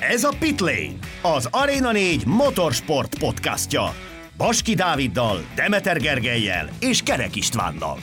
Ez 0.00 0.24
a 0.24 0.36
Pitlane, 0.38 0.98
az 1.22 1.48
Arena 1.50 1.92
4 1.92 2.26
motorsport 2.26 3.18
podcastja. 3.18 3.94
Baski 4.36 4.74
Dáviddal, 4.74 5.38
Demeter 5.54 6.00
Gergelyel 6.00 6.68
és 6.80 7.02
Kerek 7.02 7.36
Istvánnal. 7.36 7.98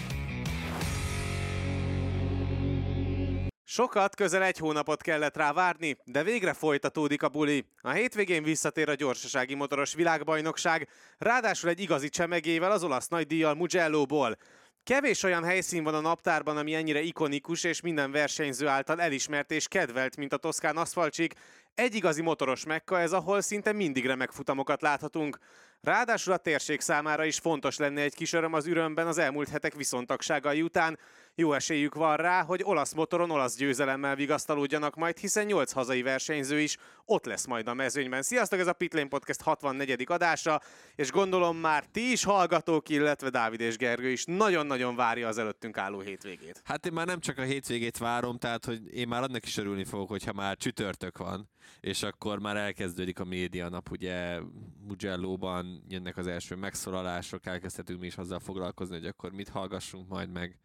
Sokat, 3.64 4.16
közel 4.16 4.44
egy 4.44 4.58
hónapot 4.58 5.02
kellett 5.02 5.38
rá 5.38 5.54
várni, 5.54 5.98
de 6.06 6.24
végre 6.24 6.54
folytatódik 6.54 7.24
a 7.24 7.30
buli. 7.30 7.66
A 7.82 7.92
hétvégén 7.92 8.44
visszatér 8.44 8.90
a 8.90 8.96
gyorsasági 8.96 9.56
motoros 9.56 9.94
világbajnokság, 9.94 10.88
ráadásul 11.18 11.70
egy 11.70 11.80
igazi 11.80 12.10
csemegével 12.10 12.72
az 12.72 12.84
olasz 12.84 13.08
nagydíjjal 13.08 13.56
Mugello-ból. 13.56 14.38
Kevés 14.86 15.24
olyan 15.24 15.44
helyszín 15.44 15.84
van 15.84 15.94
a 15.94 16.00
naptárban, 16.00 16.58
ami 16.58 16.74
ennyire 16.74 17.02
ikonikus 17.02 17.64
és 17.64 17.82
minden 17.82 18.12
versenyző 18.12 18.68
által 18.68 19.02
elismert 19.02 19.52
és 19.52 19.68
kedvelt, 19.68 20.18
mint 20.18 20.34
a 20.34 20.38
Toszkán 20.38 20.78
aszfaltsik. 20.78 21.34
Egy 21.76 21.96
igazi 21.96 22.22
motoros 22.22 22.66
mekka 22.66 23.00
ez, 23.00 23.12
ahol 23.12 23.42
szinte 23.42 23.72
mindig 23.72 24.06
remek 24.06 24.32
futamokat 24.32 24.82
láthatunk. 24.82 25.40
Ráadásul 25.82 26.34
a 26.34 26.38
térség 26.38 26.82
számára 26.82 27.26
is 27.26 27.40
fontos 27.40 27.78
lenne 27.78 28.02
egy 28.02 28.16
kis 28.16 28.34
öröm 28.34 28.54
az 28.54 28.66
ürömben 28.66 29.08
az 29.08 29.18
elmúlt 29.18 29.50
hetek 29.50 29.74
viszontagságai 29.74 30.62
után. 30.62 31.00
Jó 31.38 31.54
esélyük 31.54 31.96
van 31.96 32.18
rá, 32.18 32.44
hogy 32.44 32.62
olasz 32.64 32.94
motoron 32.94 33.32
olasz 33.32 33.56
győzelemmel 33.56 34.16
vigasztalódjanak 34.16 34.96
majd, 34.96 35.18
hiszen 35.18 35.46
8 35.46 35.72
hazai 35.72 36.02
versenyző 36.02 36.60
is 36.60 36.78
ott 37.06 37.26
lesz 37.26 37.46
majd 37.46 37.68
a 37.68 37.74
mezőnyben. 37.74 38.22
Sziasztok, 38.22 38.60
ez 38.60 38.68
a 38.68 38.74
Pitlane 38.74 39.08
Podcast 39.08 39.42
64. 39.42 40.06
adása, 40.08 40.62
és 40.96 41.12
gondolom 41.12 41.58
már 41.58 41.86
ti 41.86 42.12
is 42.12 42.24
hallgatók, 42.24 42.90
illetve 42.90 43.30
Dávid 43.30 43.60
és 43.60 43.78
Gergő 43.78 44.10
is 44.10 44.24
nagyon-nagyon 44.26 44.96
várja 44.96 45.28
az 45.28 45.38
előttünk 45.38 45.78
álló 45.78 46.00
hétvégét. 46.00 46.62
Hát 46.64 46.86
én 46.86 46.94
már 46.94 47.06
nem 47.06 47.20
csak 47.20 47.38
a 47.38 47.42
hétvégét 47.42 47.98
várom, 47.98 48.38
tehát 48.38 48.66
hogy 48.66 48.94
én 48.94 49.08
már 49.08 49.24
annak 49.24 49.46
is 49.46 49.58
örülni 49.58 49.84
fogok, 49.84 50.10
hogyha 50.10 50.34
már 50.34 50.58
csütörtök 50.58 51.18
van, 51.18 51.50
és 51.80 52.04
akkor 52.04 52.40
már 52.40 52.58
elkezdődik 52.58 53.20
a 53.20 53.26
média 53.26 53.70
nap, 53.70 53.92
ugye 53.92 54.40
Mugello-ban 54.88 55.84
jönnek 55.88 56.18
az 56.18 56.28
első 56.28 56.56
megszólalások, 56.56 57.46
elkezdhetünk 57.46 58.00
mi 58.00 58.06
is 58.06 58.18
azzal 58.18 58.40
foglalkozni, 58.40 58.96
hogy 58.96 59.08
akkor 59.08 59.32
mit 59.32 59.50
hallgassunk 59.50 60.08
majd 60.08 60.32
meg 60.32 60.60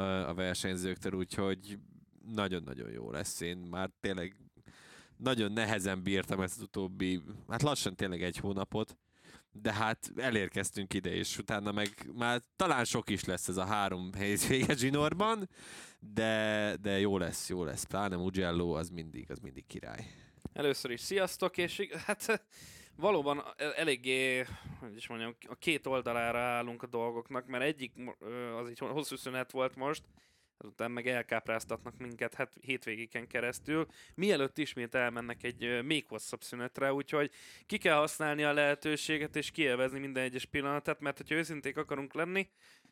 a 0.00 0.34
versenyzőktől, 0.34 1.12
úgyhogy 1.12 1.78
nagyon-nagyon 2.34 2.90
jó 2.90 3.10
lesz. 3.10 3.40
Én 3.40 3.56
már 3.56 3.90
tényleg 4.00 4.36
nagyon 5.16 5.52
nehezen 5.52 6.02
bírtam 6.02 6.40
ezt 6.40 6.56
az 6.56 6.62
utóbbi, 6.62 7.22
hát 7.48 7.62
lassan 7.62 7.94
tényleg 7.94 8.22
egy 8.22 8.36
hónapot, 8.36 8.96
de 9.52 9.72
hát 9.72 10.12
elérkeztünk 10.16 10.94
ide, 10.94 11.14
és 11.14 11.38
utána 11.38 11.72
meg 11.72 11.88
már 12.14 12.42
talán 12.56 12.84
sok 12.84 13.10
is 13.10 13.24
lesz 13.24 13.48
ez 13.48 13.56
a 13.56 13.64
három 13.64 14.12
hétvége 14.18 14.76
zsinórban, 14.76 15.48
de, 15.98 16.76
de 16.80 16.98
jó 16.98 17.18
lesz, 17.18 17.48
jó 17.48 17.64
lesz. 17.64 17.84
Pláne 17.84 18.16
Mugello 18.16 18.72
az 18.72 18.88
mindig, 18.88 19.30
az 19.30 19.38
mindig 19.38 19.66
király. 19.66 20.06
Először 20.52 20.90
is 20.90 21.00
sziasztok, 21.00 21.56
és 21.56 21.88
hát 22.06 22.46
valóban 23.02 23.42
eléggé, 23.76 24.44
hogy 24.80 24.96
is 24.96 25.08
mondjam, 25.08 25.34
a 25.48 25.54
két 25.54 25.86
oldalára 25.86 26.38
állunk 26.38 26.82
a 26.82 26.86
dolgoknak, 26.86 27.46
mert 27.46 27.64
egyik 27.64 27.92
az 28.56 28.68
egy 28.68 28.78
hosszú 28.78 29.16
szünet 29.16 29.50
volt 29.50 29.76
most, 29.76 30.02
azután 30.56 30.90
meg 30.90 31.06
elkápráztatnak 31.06 31.98
minket 31.98 32.34
hát 32.34 32.52
hétvégéken 32.60 33.26
keresztül, 33.26 33.86
mielőtt 34.14 34.58
ismét 34.58 34.94
elmennek 34.94 35.42
egy 35.42 35.82
még 35.84 36.06
hosszabb 36.08 36.42
szünetre, 36.42 36.92
úgyhogy 36.92 37.30
ki 37.66 37.78
kell 37.78 37.96
használni 37.96 38.42
a 38.42 38.52
lehetőséget 38.52 39.36
és 39.36 39.50
kielvezni 39.50 39.98
minden 39.98 40.22
egyes 40.22 40.44
pillanatát, 40.44 41.00
mert 41.00 41.16
hogyha 41.16 41.34
őszinték 41.34 41.76
akarunk 41.76 42.14
lenni, 42.14 42.48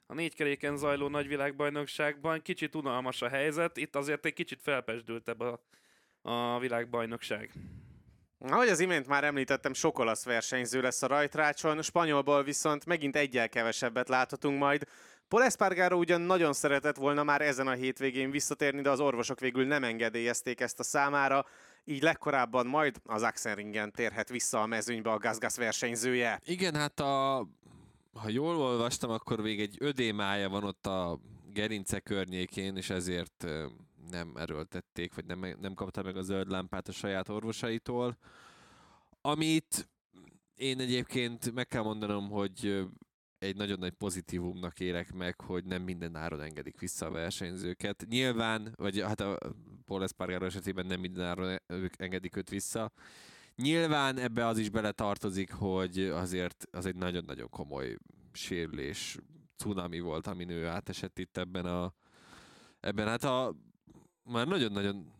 a 0.07 0.15
négy 0.15 0.35
keréken 0.35 0.77
zajló 0.77 1.09
nagyvilágbajnokságban 1.09 2.43
kicsit 2.43 2.75
unalmas 2.75 3.23
a 3.23 3.29
helyzet, 3.29 3.77
itt 3.77 3.97
azért 3.97 4.25
egy 4.25 4.33
kicsit 4.33 4.63
felpesdültebb 4.63 5.41
a, 5.41 5.61
a 6.23 6.59
világbajnokság. 6.59 7.53
Ahogy 8.49 8.69
az 8.69 8.81
imént 8.81 9.07
már 9.07 9.25
említettem, 9.25 9.73
sok 9.73 9.99
olasz 9.99 10.25
versenyző 10.25 10.81
lesz 10.81 11.03
a 11.03 11.07
rajtrácson, 11.07 11.83
spanyolból 11.83 12.43
viszont 12.43 12.87
megint 12.87 13.17
egyel 13.17 13.49
kevesebbet 13.49 14.09
láthatunk 14.09 14.59
majd. 14.59 14.87
Paul 15.29 15.43
Espargaro 15.43 15.99
ugyan 15.99 16.21
nagyon 16.21 16.53
szeretett 16.53 16.97
volna 16.97 17.23
már 17.23 17.41
ezen 17.41 17.67
a 17.67 17.73
hétvégén 17.73 18.31
visszatérni, 18.31 18.81
de 18.81 18.91
az 18.91 19.01
orvosok 19.01 19.41
végül 19.41 19.67
nem 19.67 19.85
engedélyezték 19.85 20.61
ezt 20.61 20.81
a 20.81 20.83
számára, 20.83 21.45
így 21.85 22.03
legkorábban 22.03 22.67
majd 22.67 22.97
az 23.05 23.23
Axenringen 23.23 23.93
térhet 23.93 24.29
vissza 24.29 24.63
a 24.63 24.67
mezőnybe 24.67 25.11
a 25.11 25.19
Gazgas 25.19 25.57
versenyzője. 25.57 26.41
Igen, 26.45 26.75
hát 26.75 27.01
a, 27.01 27.47
ha 28.13 28.29
jól 28.29 28.57
olvastam, 28.57 29.11
akkor 29.11 29.41
még 29.41 29.61
egy 29.61 29.77
ödémája 29.79 30.49
van 30.49 30.65
ott 30.65 30.87
a 30.87 31.21
gerince 31.53 32.01
környékén, 32.01 32.77
és 32.77 32.91
ezért 32.91 33.47
nem 34.11 34.37
erőltették, 34.37 35.15
vagy 35.15 35.25
nem, 35.25 35.57
nem 35.61 35.75
kapta 35.75 36.03
meg 36.03 36.17
a 36.17 36.23
zöld 36.23 36.51
lámpát 36.51 36.89
a 36.89 36.93
saját 36.93 37.29
orvosaitól. 37.29 38.19
Amit 39.21 39.89
én 40.55 40.81
egyébként 40.81 41.53
meg 41.53 41.67
kell 41.67 41.83
mondanom, 41.83 42.29
hogy 42.29 42.89
egy 43.39 43.57
nagyon 43.57 43.79
nagy 43.79 43.93
pozitívumnak 43.93 44.81
érek 44.81 45.13
meg, 45.13 45.41
hogy 45.41 45.65
nem 45.65 45.83
minden 45.83 46.17
áron 46.17 46.41
engedik 46.41 46.79
vissza 46.79 47.07
a 47.07 47.11
versenyzőket. 47.11 48.07
Nyilván, 48.09 48.73
vagy 48.77 49.01
hát 49.01 49.21
a 49.21 49.39
Paul 49.85 50.03
Espargaro 50.03 50.45
esetében 50.45 50.87
nem 50.87 51.01
minden 51.01 51.27
áron 51.27 51.59
engedik 51.97 52.37
őt 52.37 52.49
vissza. 52.49 52.93
Nyilván 53.57 54.19
ebbe 54.19 54.47
az 54.47 54.59
is 54.59 54.71
bele 54.71 54.93
tartozik, 54.93 55.53
hogy 55.53 55.99
azért 55.99 56.67
az 56.71 56.87
egy 56.87 56.97
nagyon-nagyon 56.97 57.49
komoly 57.51 57.97
sérülés, 58.33 59.19
cunami 59.57 60.01
volt, 60.01 60.27
amin 60.27 60.51
ő 60.51 60.67
átesett 60.67 61.19
itt 61.19 61.37
ebben 61.37 61.67
a 61.67 61.95
ebben 62.81 63.07
hát 63.07 63.25
a 63.25 63.55
már 64.25 64.47
nagyon-nagyon 64.47 65.13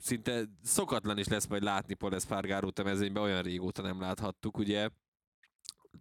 szinte 0.00 0.44
szokatlan 0.62 1.18
is 1.18 1.26
lesz 1.28 1.46
majd 1.46 1.62
látni 1.62 1.94
Paul 1.94 2.14
Espargarót 2.14 2.78
a 2.78 2.82
mezőnyben, 2.82 3.22
olyan 3.22 3.42
régóta 3.42 3.82
nem 3.82 4.00
láthattuk, 4.00 4.58
ugye. 4.58 4.88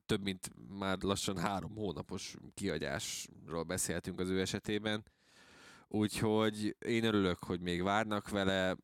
Több 0.06 0.24
mint 0.24 0.52
már 0.80 0.98
lassan 1.02 1.38
három 1.38 1.76
hónapos 1.76 2.36
kiagyásról 2.54 3.64
beszéltünk 3.64 4.20
az 4.20 4.30
ő 4.30 4.40
esetében, 4.40 5.04
úgyhogy 5.88 6.76
én 6.80 7.04
örülök, 7.04 7.38
hogy 7.44 7.60
még 7.60 7.84
várnak 7.84 8.30
vele, 8.30 8.76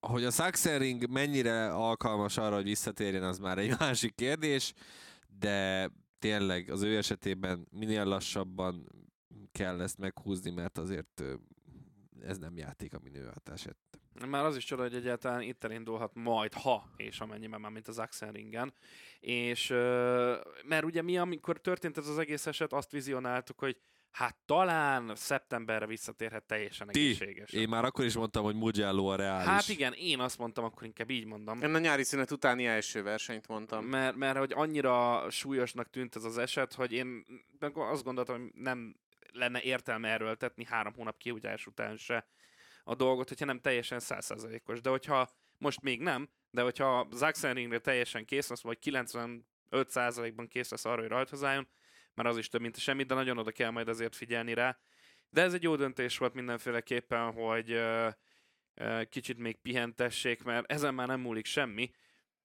hogy 0.00 0.24
a 0.24 0.30
Saxenring 0.30 1.10
mennyire 1.10 1.74
alkalmas 1.74 2.36
arra, 2.36 2.54
hogy 2.54 2.64
visszatérjen, 2.64 3.22
az 3.22 3.38
már 3.38 3.58
egy 3.58 3.76
másik 3.78 4.14
kérdés, 4.14 4.72
de 5.38 5.90
tényleg 6.18 6.70
az 6.70 6.82
ő 6.82 6.96
esetében 6.96 7.66
minél 7.70 8.04
lassabban 8.04 8.88
kell 9.52 9.80
ezt 9.80 9.98
meghúzni, 9.98 10.50
mert 10.50 10.78
azért 10.78 11.22
ez 12.22 12.38
nem 12.38 12.56
játék, 12.56 12.94
ami 12.94 13.10
nő 13.10 13.32
esett. 13.44 13.98
Már 14.28 14.44
az 14.44 14.56
is 14.56 14.64
csoda, 14.64 14.82
hogy 14.82 14.94
egyáltalán 14.94 15.42
itt 15.42 15.64
elindulhat 15.64 16.14
majd, 16.14 16.54
ha 16.54 16.90
és 16.96 17.20
amennyiben 17.20 17.60
már, 17.60 17.70
mint 17.70 17.88
az 17.88 17.98
Axenringen. 17.98 18.74
És 19.20 19.68
mert 20.64 20.84
ugye 20.84 21.02
mi, 21.02 21.18
amikor 21.18 21.60
történt 21.60 21.98
ez 21.98 22.08
az 22.08 22.18
egész 22.18 22.46
eset, 22.46 22.72
azt 22.72 22.90
vizionáltuk, 22.90 23.58
hogy 23.58 23.76
hát 24.10 24.36
talán 24.46 25.12
szeptemberre 25.14 25.86
visszatérhet 25.86 26.44
teljesen 26.44 26.86
Ti, 26.86 27.00
egészségesen. 27.00 27.60
Én 27.60 27.68
már 27.68 27.84
akkor 27.84 28.04
is 28.04 28.14
mondtam, 28.14 28.44
hogy 28.44 28.54
Mugello 28.54 29.06
a 29.06 29.16
reális. 29.16 29.46
Hát 29.46 29.68
igen, 29.68 29.92
én 29.92 30.20
azt 30.20 30.38
mondtam, 30.38 30.64
akkor 30.64 30.84
inkább 30.84 31.10
így 31.10 31.24
mondom. 31.24 31.60
Én 31.62 31.74
a 31.74 31.78
nyári 31.78 32.04
szünet 32.04 32.30
utáni 32.30 32.66
első 32.66 33.02
versenyt 33.02 33.48
mondtam. 33.48 33.84
Mert, 33.84 34.16
mert 34.16 34.38
hogy 34.38 34.52
annyira 34.54 35.26
súlyosnak 35.30 35.90
tűnt 35.90 36.16
ez 36.16 36.24
az 36.24 36.38
eset, 36.38 36.74
hogy 36.74 36.92
én 36.92 37.24
azt 37.74 38.04
gondoltam, 38.04 38.40
hogy 38.40 38.50
nem 38.54 38.94
lenne 39.32 39.60
értelme 39.62 40.08
erőltetni 40.08 40.64
három 40.64 40.94
hónap 40.94 41.18
kiúgyás 41.18 41.66
után 41.66 41.96
se 41.96 42.26
a 42.84 42.94
dolgot, 42.94 43.28
hogyha 43.28 43.44
nem 43.44 43.60
teljesen 43.60 44.00
százszerzalékos. 44.00 44.80
De 44.80 44.90
hogyha 44.90 45.30
most 45.58 45.80
még 45.80 46.00
nem, 46.00 46.28
de 46.50 46.62
hogyha 46.62 47.08
Zaxenringre 47.12 47.78
teljesen 47.78 48.24
kész 48.24 48.48
lesz, 48.48 48.62
vagy 48.62 48.78
95%-ban 49.70 50.48
kész 50.48 50.70
lesz 50.70 50.84
arra, 50.84 51.00
hogy 51.00 51.10
rajthoz 51.10 51.44
álljon, 51.44 51.68
mert 52.14 52.28
az 52.28 52.38
is 52.38 52.48
több, 52.48 52.60
mint 52.60 52.78
semmi, 52.78 53.02
de 53.02 53.14
nagyon 53.14 53.38
oda 53.38 53.50
kell 53.50 53.70
majd 53.70 53.88
azért 53.88 54.16
figyelni 54.16 54.54
rá. 54.54 54.78
De 55.30 55.42
ez 55.42 55.54
egy 55.54 55.62
jó 55.62 55.76
döntés 55.76 56.18
volt 56.18 56.34
mindenféleképpen, 56.34 57.32
hogy 57.32 57.72
uh, 57.72 58.12
kicsit 59.08 59.38
még 59.38 59.56
pihentessék, 59.56 60.42
mert 60.42 60.72
ezen 60.72 60.94
már 60.94 61.06
nem 61.06 61.20
múlik 61.20 61.46
semmi, 61.46 61.90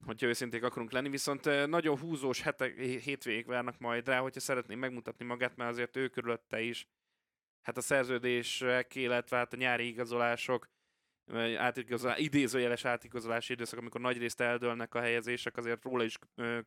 hogyha 0.06 0.28
őszinték 0.28 0.64
akarunk 0.64 0.92
lenni, 0.92 1.10
viszont 1.10 1.68
nagyon 1.68 2.00
húzós 2.00 2.42
hetek, 2.42 2.80
hétvégék 2.80 3.46
várnak 3.46 3.80
majd 3.80 4.08
rá, 4.08 4.20
hogyha 4.20 4.40
szeretném 4.40 4.80
megmutatni 4.80 5.26
magát, 5.26 5.56
mert 5.56 5.70
azért 5.72 5.96
ő 5.96 6.08
körülötte 6.08 6.62
is 6.62 6.88
hát 7.62 7.78
a 7.78 7.82
szerződések, 7.82 8.96
illetve 8.96 9.38
hát 9.38 9.54
a 9.54 9.58
nyári 9.58 9.88
igazolások, 9.88 10.70
átigazolás, 11.58 12.20
idézőjeles 12.20 12.86
átigazolási 12.86 13.54
időszak, 13.54 13.80
amikor 13.80 14.02
nagy 14.02 14.18
részt 14.18 14.42
eldőlnek 14.42 14.96
a 14.96 15.00
helyezések, 15.00 15.58
azért 15.58 15.84
róla 15.84 16.04
is 16.04 16.18
ö, 16.36 16.60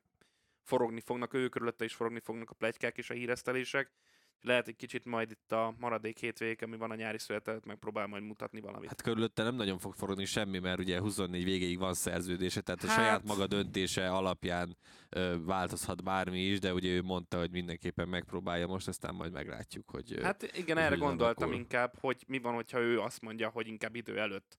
forogni 0.62 1.00
fognak, 1.00 1.34
ő 1.34 1.48
körülötte 1.48 1.84
is 1.84 1.94
forogni 1.94 2.20
fognak 2.20 2.50
a 2.50 2.54
plegykák 2.54 2.98
és 2.98 3.10
a 3.10 3.14
híresztelések. 3.14 3.90
Lehet 4.40 4.68
egy 4.68 4.76
kicsit 4.76 5.04
majd 5.04 5.30
itt 5.30 5.52
a 5.52 5.74
maradék 5.78 6.18
hétvég, 6.18 6.62
ami 6.62 6.76
van 6.76 6.90
a 6.90 6.94
nyári 6.94 7.18
születet, 7.18 7.64
megpróbál 7.64 8.06
majd 8.06 8.22
mutatni 8.22 8.60
valamit. 8.60 8.88
Hát 8.88 9.02
körülötte 9.02 9.42
nem 9.42 9.54
nagyon 9.54 9.78
fog 9.78 9.94
forogni 9.94 10.24
semmi, 10.24 10.58
mert 10.58 10.78
ugye 10.78 11.00
24 11.00 11.44
végéig 11.44 11.78
van 11.78 11.94
szerződése, 11.94 12.60
tehát 12.60 12.82
hát... 12.82 12.90
a 12.90 12.94
saját 13.00 13.24
maga 13.24 13.46
döntése 13.46 14.10
alapján 14.10 14.76
ö, 15.08 15.36
változhat 15.44 16.04
bármi 16.04 16.40
is, 16.40 16.58
de 16.58 16.72
ugye 16.72 16.90
ő 16.90 17.02
mondta, 17.02 17.38
hogy 17.38 17.50
mindenképpen 17.50 18.08
megpróbálja 18.08 18.66
most, 18.66 18.88
aztán 18.88 19.14
majd 19.14 19.32
meglátjuk, 19.32 19.90
hogy... 19.90 20.18
Hát 20.22 20.56
igen, 20.56 20.78
erre 20.78 20.96
gondoltam 20.96 21.48
akkor... 21.48 21.60
inkább, 21.60 21.98
hogy 22.00 22.24
mi 22.26 22.38
van, 22.38 22.54
hogyha 22.54 22.80
ő 22.80 23.00
azt 23.00 23.20
mondja, 23.20 23.48
hogy 23.48 23.66
inkább 23.66 23.94
idő 23.94 24.18
előtt 24.18 24.58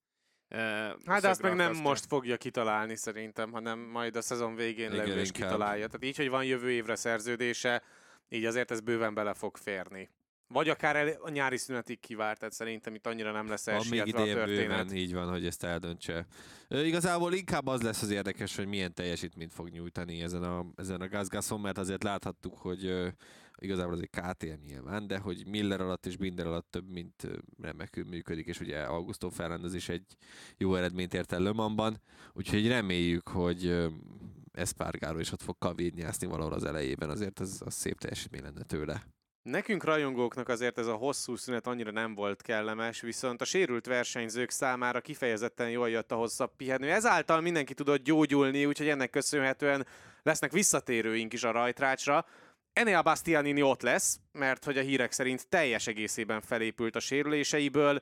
Hát 1.05 1.21
de 1.21 1.29
azt 1.29 1.41
meg 1.41 1.55
nem 1.55 1.75
most 1.75 2.05
fogja 2.05 2.37
kitalálni 2.37 2.95
szerintem, 2.95 3.51
hanem 3.51 3.79
majd 3.79 4.15
a 4.15 4.21
szezon 4.21 4.55
végén 4.55 4.91
Igen, 4.91 5.07
levő 5.07 5.19
és 5.19 5.31
kitalálja. 5.31 5.85
Tehát 5.87 6.05
így, 6.05 6.17
hogy 6.17 6.29
van 6.29 6.43
jövő 6.43 6.71
évre 6.71 6.95
szerződése, 6.95 7.83
így 8.29 8.45
azért 8.45 8.71
ez 8.71 8.79
bőven 8.79 9.13
bele 9.13 9.33
fog 9.33 9.57
férni. 9.57 10.09
Vagy 10.47 10.69
akár 10.69 10.95
el, 10.95 11.17
a 11.21 11.29
nyári 11.29 11.57
szünetig 11.57 11.99
kivárt, 11.99 12.39
tehát 12.39 12.53
szerintem 12.53 12.95
itt 12.95 13.07
annyira 13.07 13.31
nem 13.31 13.47
lesz 13.47 13.67
elsietve 13.67 14.21
a 14.21 14.25
ideje 14.25 14.33
történet. 14.33 14.67
bőven, 14.67 14.95
így 14.95 15.13
van, 15.13 15.29
hogy 15.29 15.45
ezt 15.45 15.63
eldöntse. 15.63 16.25
Ö, 16.67 16.83
igazából 16.83 17.33
inkább 17.33 17.67
az 17.67 17.81
lesz 17.81 18.01
az 18.01 18.09
érdekes, 18.09 18.55
hogy 18.55 18.67
milyen 18.67 18.93
teljesítményt 18.93 19.53
fog 19.53 19.69
nyújtani 19.69 20.21
ezen 20.21 20.43
a, 20.43 20.65
ezen 20.75 21.01
a 21.01 21.07
gazgaszon, 21.07 21.59
mert 21.59 21.77
azért 21.77 22.03
láthattuk, 22.03 22.57
hogy 22.57 22.85
ö, 22.85 23.07
igazából 23.59 23.93
az 23.93 24.01
egy 24.01 24.09
KTM 24.09 24.65
nyilván, 24.65 25.07
de 25.07 25.17
hogy 25.17 25.47
Miller 25.47 25.81
alatt 25.81 26.05
és 26.05 26.17
Binder 26.17 26.45
alatt 26.45 26.71
több, 26.71 26.89
mint 26.89 27.27
remekül 27.61 28.05
működik, 28.05 28.47
és 28.47 28.59
ugye 28.59 28.81
Augusto 28.81 29.29
Fernández 29.29 29.73
is 29.73 29.89
egy 29.89 30.05
jó 30.57 30.75
eredményt 30.75 31.13
ért 31.13 31.31
el 31.31 31.39
Le 31.39 31.51
Mansban, 31.51 32.01
úgyhogy 32.33 32.67
reméljük, 32.67 33.27
hogy 33.27 33.89
Espargaro 34.51 35.19
is 35.19 35.31
ott 35.31 35.42
fog 35.42 35.57
kavírnyászni 35.57 36.28
valahol 36.28 36.54
az 36.54 36.63
elejében, 36.63 37.10
azért 37.10 37.40
az, 37.40 37.62
az 37.66 37.74
szép 37.74 38.00
teljesítmény 38.00 38.42
lenne 38.42 38.63
tőle. 38.63 39.04
Nekünk 39.42 39.84
rajongóknak 39.84 40.50
azért 40.50 40.78
ez 40.78 40.88
a 40.88 40.94
hosszú 40.94 41.36
szünet 41.36 41.68
annyira 41.68 41.92
nem 41.92 42.16
volt 42.16 42.42
kellemes, 42.42 43.01
viszont 43.01 43.42
a 43.42 43.46
sérült 43.46 43.86
versenyzők 43.86 44.50
számára 44.50 45.01
kifejezetten 45.01 45.69
jól 45.69 45.90
jött 45.90 46.12
a 46.12 46.16
hosszabb 46.16 46.56
pihenő. 46.56 46.92
Ezáltal 46.92 47.42
mindenki 47.42 47.74
tudott 47.74 48.04
gyógyulni, 48.04 48.66
úgyhogy 48.66 48.88
ennek 48.88 49.10
köszönhetően 49.10 49.88
lesznek 50.24 50.51
visszatérőink 50.51 51.34
is 51.34 51.44
a 51.44 51.51
rajtrácsra. 51.51 52.25
Enea 52.74 53.01
Bastianini 53.01 53.62
ott 53.62 53.81
lesz, 53.81 54.19
mert 54.31 54.63
hogy 54.63 54.78
a 54.78 54.81
hírek 54.81 55.12
szerint 55.12 55.48
teljes 55.48 55.88
egészében 55.88 56.42
felépült 56.42 56.96
a 56.96 57.00
sérüléseiből, 57.00 58.01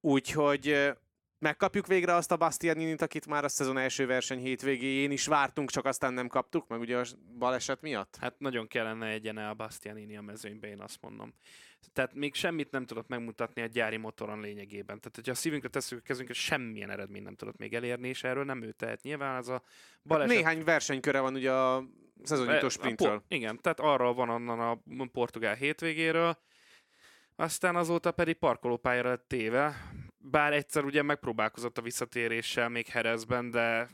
úgyhogy 0.00 0.92
megkapjuk 1.38 1.86
végre 1.86 2.14
azt 2.14 2.32
a 2.32 2.36
Bastianinit, 2.36 3.02
akit 3.02 3.26
már 3.26 3.44
a 3.44 3.48
szezon 3.48 3.78
első 3.78 4.06
verseny 4.06 4.38
hétvégéjén 4.38 5.10
is 5.10 5.26
vártunk, 5.26 5.70
csak 5.70 5.84
aztán 5.84 6.12
nem 6.12 6.28
kaptuk, 6.28 6.68
meg 6.68 6.80
ugye 6.80 6.98
a 6.98 7.04
baleset 7.38 7.80
miatt. 7.80 8.16
Hát 8.20 8.38
nagyon 8.38 8.66
kellene 8.66 9.08
egyene 9.08 9.48
a 9.48 9.54
Bastianini 9.54 10.16
a 10.16 10.22
mezőnybe, 10.22 10.68
én 10.68 10.80
azt 10.80 11.00
mondom. 11.00 11.34
Tehát 11.92 12.14
még 12.14 12.34
semmit 12.34 12.70
nem 12.70 12.86
tudott 12.86 13.08
megmutatni 13.08 13.62
a 13.62 13.66
gyári 13.66 13.96
motoron 13.96 14.40
lényegében. 14.40 15.00
Tehát, 15.00 15.14
hogyha 15.14 15.32
a 15.32 15.34
szívünkre 15.34 15.68
tesszük 15.68 15.98
a 15.98 16.02
kezünket, 16.02 16.36
semmilyen 16.36 16.90
eredmény 16.90 17.22
nem 17.22 17.34
tudott 17.34 17.56
még 17.56 17.74
elérni, 17.74 18.08
és 18.08 18.24
erről 18.24 18.44
nem 18.44 18.62
ő 18.62 18.72
tehet. 18.72 19.02
Nyilván 19.02 19.36
az 19.36 19.48
a 19.48 19.62
baleset... 20.02 20.36
Néhány 20.36 20.64
versenyköre 20.64 21.20
van 21.20 21.34
ugye 21.34 21.52
a 21.52 21.84
szezonnyitó 22.22 22.66
E, 22.66 22.68
sprintről. 22.68 23.12
A, 23.12 23.18
po- 23.18 23.24
igen, 23.28 23.60
tehát 23.60 23.80
arról 23.80 24.14
van 24.14 24.28
onnan 24.28 24.60
a 24.60 25.06
portugál 25.12 25.54
hétvégéről, 25.54 26.38
aztán 27.36 27.76
azóta 27.76 28.12
pedig 28.12 28.36
parkolópályára 28.36 29.08
lett 29.08 29.28
téve, 29.28 29.90
bár 30.30 30.52
egyszer 30.52 30.84
ugye 30.84 31.02
megpróbálkozott 31.02 31.78
a 31.78 31.82
visszatéréssel 31.82 32.68
még 32.68 32.86
Herezben, 32.86 33.50
de 33.50 33.90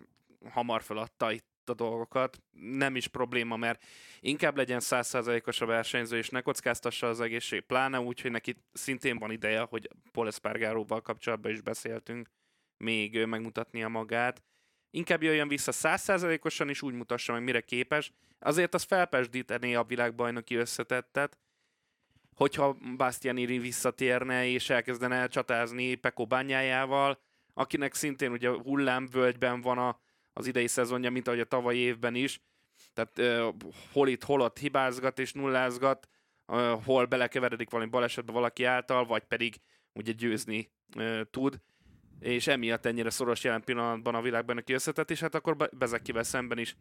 hamar 0.50 0.82
feladta 0.82 1.32
itt 1.32 1.48
a 1.64 1.74
dolgokat. 1.74 2.42
Nem 2.52 2.96
is 2.96 3.08
probléma, 3.08 3.56
mert 3.56 3.84
inkább 4.20 4.56
legyen 4.56 4.80
százszázalékos 4.80 5.60
a 5.60 5.66
versenyző, 5.66 6.16
és 6.16 6.28
ne 6.28 6.40
kockáztassa 6.40 7.08
az 7.08 7.20
egészség, 7.20 7.60
pláne 7.60 8.00
úgy, 8.00 8.20
hogy 8.20 8.30
neki 8.30 8.56
szintén 8.72 9.18
van 9.18 9.30
ideje, 9.30 9.60
hogy 9.60 9.88
Paul 10.12 10.26
Espargaróval 10.26 11.00
kapcsolatban 11.00 11.52
is 11.52 11.60
beszéltünk, 11.60 12.30
még 12.76 13.24
megmutatnia 13.24 13.88
magát. 13.88 14.42
Inkább 14.90 15.22
jöjjön 15.22 15.48
vissza 15.48 15.72
százszázalékosan, 15.72 16.68
és 16.68 16.82
úgy 16.82 16.94
mutassa 16.94 17.32
meg, 17.32 17.42
mire 17.42 17.60
képes. 17.60 18.12
Azért 18.38 18.74
az 18.74 18.82
felpesdítené 18.82 19.74
a 19.74 19.84
világbajnoki 19.84 20.54
összetettet, 20.54 21.38
hogyha 22.40 22.76
Bastianini 22.96 23.58
visszatérne 23.58 24.46
és 24.46 24.70
elkezdene 24.70 25.26
csatázni 25.26 25.94
Peko 25.94 26.26
bányájával, 26.26 27.20
akinek 27.54 27.94
szintén 27.94 28.32
ugye 28.32 28.48
hullámvölgyben 28.48 29.60
van 29.60 29.78
a, 29.78 30.00
az 30.32 30.46
idei 30.46 30.66
szezonja, 30.66 31.10
mint 31.10 31.26
ahogy 31.26 31.40
a 31.40 31.44
tavalyi 31.44 31.78
évben 31.78 32.14
is. 32.14 32.40
Tehát 32.92 33.18
uh, 33.18 33.54
hol 33.92 34.08
itt, 34.08 34.24
hol 34.24 34.40
ott 34.40 34.58
hibázgat 34.58 35.18
és 35.18 35.32
nullázgat, 35.32 36.08
uh, 36.46 36.84
hol 36.84 37.04
belekeveredik 37.04 37.70
valami 37.70 37.90
balesetbe 37.90 38.32
valaki 38.32 38.64
által, 38.64 39.06
vagy 39.06 39.22
pedig 39.24 39.60
ugye 39.92 40.12
győzni 40.12 40.72
uh, 40.96 41.20
tud 41.30 41.60
és 42.20 42.46
emiatt 42.46 42.86
ennyire 42.86 43.10
szoros 43.10 43.44
jelen 43.44 43.64
pillanatban 43.64 44.14
a 44.14 44.22
világbajnoki 44.22 44.72
összetett, 44.72 45.10
és 45.10 45.20
hát 45.20 45.34
akkor 45.34 45.56
Be- 45.56 45.70
Bezekivel 45.72 46.22
szemben 46.22 46.58
is 46.58 46.76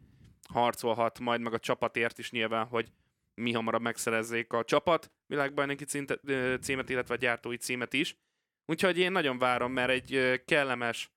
harcolhat, 0.48 1.18
majd 1.18 1.40
meg 1.40 1.52
a 1.52 1.58
csapatért 1.58 2.18
is 2.18 2.30
nyilván, 2.30 2.66
hogy 2.66 2.92
mi 3.40 3.52
hamarabb 3.52 3.82
megszerezzék 3.82 4.52
a 4.52 4.64
csapat 4.64 5.12
világbajnoki 5.26 5.84
címet, 5.84 6.20
címet, 6.62 6.88
illetve 6.88 7.14
a 7.14 7.16
gyártói 7.16 7.56
címet 7.56 7.92
is. 7.92 8.16
Úgyhogy 8.66 8.98
én 8.98 9.12
nagyon 9.12 9.38
várom, 9.38 9.72
mert 9.72 9.90
egy 9.90 10.42
kellemes, 10.44 11.10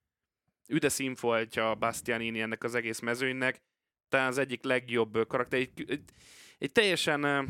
üde 0.68 0.90
színfoltja 0.90 1.76
Bastianini 1.76 2.42
ennek 2.42 2.64
az 2.64 2.76
egész 2.76 3.00
mezőnynek, 3.00 3.62
talán 4.10 4.28
az 4.28 4.38
egyik 4.38 4.64
legjobb 4.64 5.28
karakter, 5.28 5.60
egy, 5.60 5.84
egy, 5.88 6.04
egy 6.58 6.72
teljesen 6.72 7.48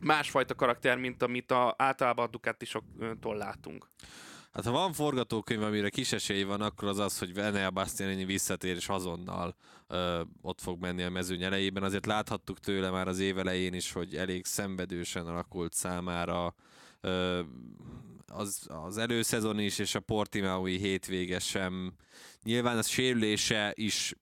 másfajta 0.00 0.54
karakter, 0.54 0.98
mint 0.98 1.22
amit 1.22 1.50
a, 1.50 1.74
általában 1.78 2.26
a 2.26 2.28
Ducatisoktól 2.28 3.36
látunk. 3.36 3.88
Hát 4.54 4.64
ha 4.64 4.70
van 4.70 4.92
forgatókönyv, 4.92 5.62
amire 5.62 5.88
kis 5.88 6.12
esély 6.12 6.42
van, 6.42 6.60
akkor 6.60 6.88
az 6.88 6.98
az, 6.98 7.18
hogy 7.18 7.38
Enea 7.38 7.70
Bastianini 7.70 8.24
visszatér, 8.24 8.76
és 8.76 8.88
azonnal 8.88 9.56
ö, 9.86 10.22
ott 10.42 10.60
fog 10.60 10.80
menni 10.80 11.02
a 11.02 11.10
mezőny 11.10 11.42
elejében. 11.42 11.82
Azért 11.82 12.06
láthattuk 12.06 12.60
tőle 12.60 12.90
már 12.90 13.08
az 13.08 13.18
év 13.18 13.38
elején 13.38 13.74
is, 13.74 13.92
hogy 13.92 14.16
elég 14.16 14.44
szenvedősen 14.44 15.26
alakult 15.26 15.72
számára 15.72 16.54
ö, 17.00 17.40
az, 18.26 18.66
az 18.68 18.98
előszezon 18.98 19.58
is, 19.58 19.78
és 19.78 19.94
a 19.94 20.00
Portimaui 20.00 20.76
hétvége 20.76 21.38
sem. 21.38 21.94
Nyilván 22.42 22.76
az 22.76 22.88
sérülése 22.88 23.72
is 23.74 24.14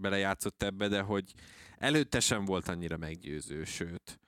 belejátszott 0.00 0.62
ebbe, 0.62 0.88
de 0.88 1.00
hogy 1.00 1.32
előtte 1.78 2.20
sem 2.20 2.44
volt 2.44 2.68
annyira 2.68 2.96
meggyőző, 2.96 3.64
sőt. 3.64 4.18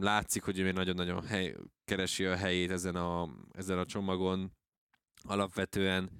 Látszik, 0.00 0.42
hogy 0.42 0.58
ő 0.58 0.64
még 0.64 0.72
nagyon-nagyon 0.72 1.26
hely, 1.26 1.54
keresi 1.84 2.24
a 2.24 2.36
helyét 2.36 2.70
ezen 2.70 2.96
a, 2.96 3.28
ezen 3.52 3.78
a 3.78 3.84
csomagon 3.84 4.52
alapvetően, 5.22 6.10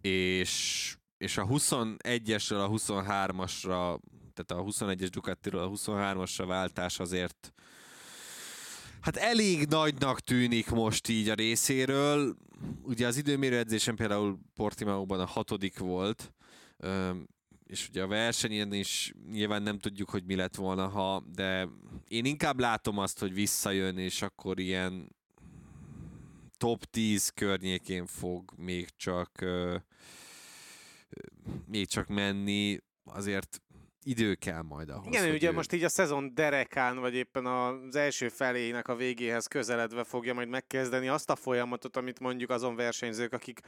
és, 0.00 0.96
és 1.16 1.36
a 1.36 1.46
21-esről 1.46 2.64
a 2.64 2.68
23-asra, 2.68 3.98
tehát 4.34 4.50
a 4.50 4.62
21-es 4.64 5.08
Ducatiról 5.10 5.62
a 5.62 5.70
23-asra 5.70 6.44
váltás 6.46 6.98
azért 6.98 7.52
hát 9.02 9.16
elég 9.16 9.66
nagynak 9.66 10.20
tűnik 10.20 10.70
most 10.70 11.08
így 11.08 11.28
a 11.28 11.34
részéről. 11.34 12.36
Ugye 12.82 13.06
az 13.06 13.16
időmérő 13.16 13.56
edzésen 13.56 13.96
például 13.96 14.38
Portimaóban 14.54 15.20
a 15.20 15.26
hatodik 15.26 15.78
volt, 15.78 16.32
és 17.72 17.88
ugye 17.88 18.02
a 18.02 18.06
versenyen 18.06 18.72
is 18.72 19.12
nyilván 19.30 19.62
nem 19.62 19.78
tudjuk, 19.78 20.10
hogy 20.10 20.24
mi 20.24 20.34
lett 20.34 20.54
volna, 20.54 20.88
ha, 20.88 21.24
de 21.34 21.68
én 22.08 22.24
inkább 22.24 22.60
látom 22.60 22.98
azt, 22.98 23.18
hogy 23.18 23.34
visszajön, 23.34 23.98
és 23.98 24.22
akkor 24.22 24.58
ilyen 24.60 25.16
top 26.56 26.84
10 26.84 27.28
környékén 27.28 28.06
fog 28.06 28.52
még 28.56 28.88
csak 28.96 29.44
még 31.66 31.86
csak 31.86 32.06
menni, 32.08 32.78
azért 33.04 33.62
idő 34.02 34.34
kell 34.34 34.62
majd 34.62 34.90
ahhoz. 34.90 35.06
Igen, 35.06 35.34
ugye 35.34 35.48
ő- 35.48 35.52
most 35.52 35.72
így 35.72 35.84
a 35.84 35.88
szezon 35.88 36.34
derekán, 36.34 36.98
vagy 36.98 37.14
éppen 37.14 37.46
az 37.46 37.96
első 37.96 38.28
felének 38.28 38.88
a 38.88 38.96
végéhez 38.96 39.46
közeledve 39.46 40.04
fogja 40.04 40.34
majd 40.34 40.48
megkezdeni 40.48 41.08
azt 41.08 41.30
a 41.30 41.36
folyamatot, 41.36 41.96
amit 41.96 42.20
mondjuk 42.20 42.50
azon 42.50 42.76
versenyzők, 42.76 43.32
akik 43.32 43.60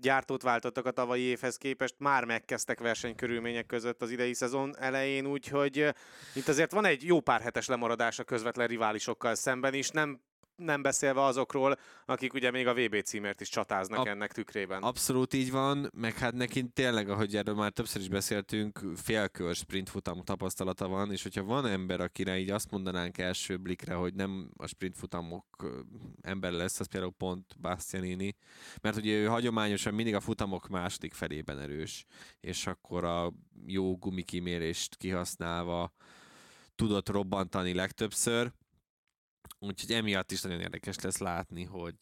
gyártót 0.00 0.42
váltottak 0.42 0.86
a 0.86 0.90
tavalyi 0.90 1.22
évhez 1.22 1.56
képest, 1.56 1.94
már 1.98 2.24
megkezdtek 2.24 2.80
versenykörülmények 2.80 3.66
között 3.66 4.02
az 4.02 4.10
idei 4.10 4.34
szezon 4.34 4.78
elején, 4.78 5.26
úgyhogy 5.26 5.94
itt 6.34 6.48
azért 6.48 6.72
van 6.72 6.84
egy 6.84 7.04
jó 7.04 7.20
pár 7.20 7.40
hetes 7.40 7.66
lemaradás 7.66 8.18
a 8.18 8.24
közvetlen 8.24 8.66
riválisokkal 8.66 9.34
szemben 9.34 9.74
is, 9.74 9.90
nem 9.90 10.20
nem 10.56 10.82
beszélve 10.82 11.22
azokról, 11.22 11.78
akik 12.04 12.34
ugye 12.34 12.50
még 12.50 12.66
a 12.66 12.74
VB 12.74 13.02
címért 13.02 13.40
is 13.40 13.48
csatáznak 13.48 13.98
Ab- 13.98 14.08
ennek 14.08 14.32
tükrében. 14.32 14.82
Abszolút 14.82 15.34
így 15.34 15.50
van, 15.50 15.90
meg 15.94 16.18
hát 16.18 16.32
neki 16.34 16.68
tényleg, 16.68 17.08
ahogy 17.08 17.36
erről 17.36 17.54
már 17.54 17.70
többször 17.70 18.00
is 18.00 18.08
beszéltünk, 18.08 18.80
félkör 18.96 19.54
sprint 19.54 19.90
futam 19.90 20.22
tapasztalata 20.22 20.88
van, 20.88 21.12
és 21.12 21.22
hogyha 21.22 21.42
van 21.42 21.66
ember, 21.66 22.00
akire 22.00 22.38
így 22.38 22.50
azt 22.50 22.70
mondanánk 22.70 23.18
első 23.18 23.56
blikre, 23.56 23.94
hogy 23.94 24.14
nem 24.14 24.50
a 24.56 24.66
sprint 24.66 24.96
futamok 24.96 25.46
ember 26.20 26.52
lesz, 26.52 26.80
az 26.80 26.88
például 26.88 27.12
pont 27.12 27.60
Bastianini, 27.60 28.36
mert 28.82 28.96
ugye 28.96 29.12
ő 29.12 29.26
hagyományosan 29.26 29.94
mindig 29.94 30.14
a 30.14 30.20
futamok 30.20 30.68
második 30.68 31.14
felében 31.14 31.60
erős, 31.60 32.04
és 32.40 32.66
akkor 32.66 33.04
a 33.04 33.32
jó 33.66 33.96
gumikimérést 33.96 34.96
kihasználva 34.96 35.92
tudott 36.74 37.08
robbantani 37.08 37.74
legtöbbször, 37.74 38.52
úgyhogy 39.58 39.92
emiatt 39.92 40.32
is 40.32 40.42
nagyon 40.42 40.60
érdekes 40.60 40.98
lesz 40.98 41.18
látni, 41.18 41.64
hogy 41.64 41.96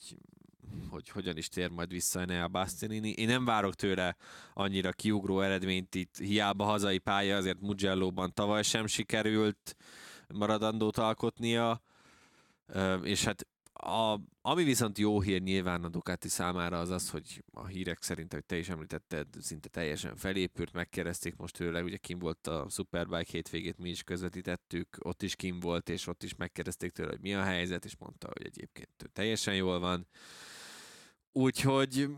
hogy 0.90 1.08
hogyan 1.08 1.36
is 1.36 1.48
tér 1.48 1.70
majd 1.70 1.90
vissza 1.90 2.20
Enea 2.20 2.48
Bastianini. 2.48 3.10
Én 3.10 3.26
nem 3.26 3.44
várok 3.44 3.74
tőle 3.74 4.16
annyira 4.54 4.92
kiugró 4.92 5.40
eredményt 5.40 5.94
itt, 5.94 6.16
hiába 6.16 6.64
hazai 6.64 6.98
pálya, 6.98 7.36
azért 7.36 7.60
Mugello-ban 7.60 8.34
tavaly 8.34 8.62
sem 8.62 8.86
sikerült 8.86 9.76
maradandót 10.28 10.96
alkotnia, 10.96 11.82
és 13.02 13.24
hát 13.24 13.46
A, 13.84 14.20
ami 14.42 14.64
viszont 14.64 14.98
jó 14.98 15.20
hír 15.20 15.42
nyilván 15.42 15.84
a 15.84 15.88
Ducati 15.88 16.28
számára 16.28 16.78
az 16.78 16.90
az, 16.90 17.10
hogy 17.10 17.44
a 17.52 17.66
hírek 17.66 18.02
szerint, 18.02 18.32
hogy 18.32 18.44
te 18.44 18.56
is 18.56 18.68
említetted, 18.68 19.26
szinte 19.40 19.68
teljesen 19.68 20.16
felépült, 20.16 20.72
megkérdezték 20.72 21.36
most 21.36 21.56
tőle, 21.56 21.82
ugye 21.82 21.96
kim 21.96 22.18
volt 22.18 22.46
a 22.46 22.66
Superbike 22.70 23.30
hétvégét, 23.30 23.78
mi 23.78 23.88
is 23.88 24.02
közvetítettük, 24.02 24.96
ott 24.98 25.22
is 25.22 25.36
kim 25.36 25.60
volt, 25.60 25.88
és 25.88 26.06
ott 26.06 26.22
is 26.22 26.34
megkérdezték 26.34 26.92
tőle, 26.92 27.10
hogy 27.10 27.20
mi 27.20 27.34
a 27.34 27.42
helyzet, 27.42 27.84
és 27.84 27.96
mondta, 27.98 28.28
hogy 28.32 28.46
egyébként 28.46 29.10
teljesen 29.12 29.54
jól 29.54 29.78
van. 29.78 30.06
Úgyhogy 31.32 32.08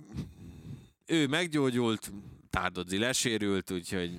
ő 1.06 1.26
meggyógyult, 1.26 2.12
Tárdodzi 2.50 2.98
lesérült, 2.98 3.70
úgyhogy 3.70 4.18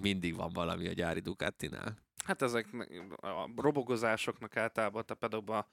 mindig 0.00 0.34
van 0.34 0.50
valami 0.52 0.88
a 0.88 0.92
gyári 0.92 1.20
Ducatinál. 1.20 1.98
Hát 2.24 2.42
ezek 2.42 2.68
a 3.16 3.50
robogozásoknak 3.56 4.56
általában 4.56 5.04
a 5.06 5.14
pedokban 5.14 5.66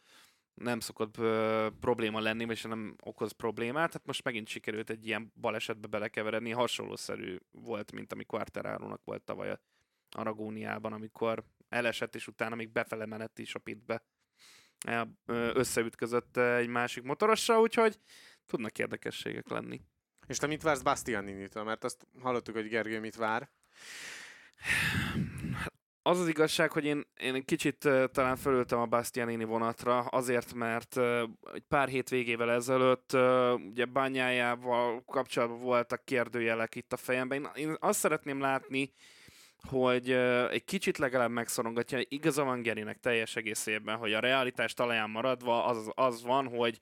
nem 0.53 0.79
szokott 0.79 1.17
ö, 1.17 1.67
probléma 1.79 2.19
lenni, 2.19 2.45
és 2.49 2.61
nem 2.61 2.95
okoz 3.03 3.31
problémát. 3.31 3.93
Hát 3.93 4.05
most 4.05 4.23
megint 4.23 4.47
sikerült 4.47 4.89
egy 4.89 5.07
ilyen 5.07 5.33
balesetbe 5.41 5.87
belekeveredni. 5.87 6.51
Hasonlószerű 6.51 7.37
volt, 7.51 7.91
mint 7.91 8.13
ami 8.13 8.23
Quartararo-nak 8.23 9.01
volt 9.03 9.23
tavaly 9.23 9.49
a 9.49 9.59
Aragóniában, 10.11 10.93
amikor 10.93 11.43
elesett, 11.69 12.15
és 12.15 12.27
utána 12.27 12.55
még 12.55 12.71
befele 12.71 13.05
menett 13.05 13.39
is 13.39 13.55
a 13.55 13.59
pitbe. 13.59 14.03
Összeütközött 15.53 16.37
egy 16.37 16.67
másik 16.67 17.03
motorossal, 17.03 17.61
úgyhogy 17.61 17.99
tudnak 18.45 18.79
érdekességek 18.79 19.49
lenni. 19.49 19.81
És 20.27 20.37
te 20.37 20.47
mit 20.47 20.61
vársz 20.61 20.81
Bastianini-től? 20.81 21.63
Mert 21.63 21.83
azt 21.83 22.07
hallottuk, 22.19 22.55
hogy 22.55 22.67
Gergő 22.67 22.99
mit 22.99 23.15
vár. 23.15 23.49
Az 26.03 26.19
az 26.19 26.27
igazság, 26.27 26.71
hogy 26.71 26.85
én, 26.85 27.03
én 27.17 27.45
kicsit 27.45 27.85
uh, 27.85 28.05
talán 28.05 28.35
fölültem 28.35 28.79
a 28.79 28.85
Bastianini 28.85 29.43
vonatra, 29.43 29.99
azért, 29.99 30.53
mert 30.53 30.95
uh, 30.95 31.21
egy 31.53 31.63
pár 31.67 31.87
hétvégével 31.87 32.51
ezelőtt 32.51 33.13
uh, 33.13 33.53
ugye 33.53 33.85
bányájával 33.85 35.03
kapcsolatban 35.05 35.59
voltak 35.59 36.05
kérdőjelek 36.05 36.75
itt 36.75 36.93
a 36.93 36.97
fejemben. 36.97 37.37
Én, 37.37 37.67
én 37.67 37.75
azt 37.79 37.99
szeretném 37.99 38.39
látni, 38.39 38.93
hogy 39.69 40.11
egy 40.51 40.63
kicsit 40.63 40.97
legalább 40.97 41.29
megszorongatja, 41.29 41.99
igaza 42.07 42.43
van 42.43 42.61
Gerinek 42.61 42.99
teljes 42.99 43.35
egészében, 43.35 43.97
hogy 43.97 44.13
a 44.13 44.19
realitás 44.19 44.73
talaján 44.73 45.09
maradva 45.09 45.65
az, 45.65 45.91
az 45.95 46.23
van, 46.23 46.47
hogy 46.47 46.79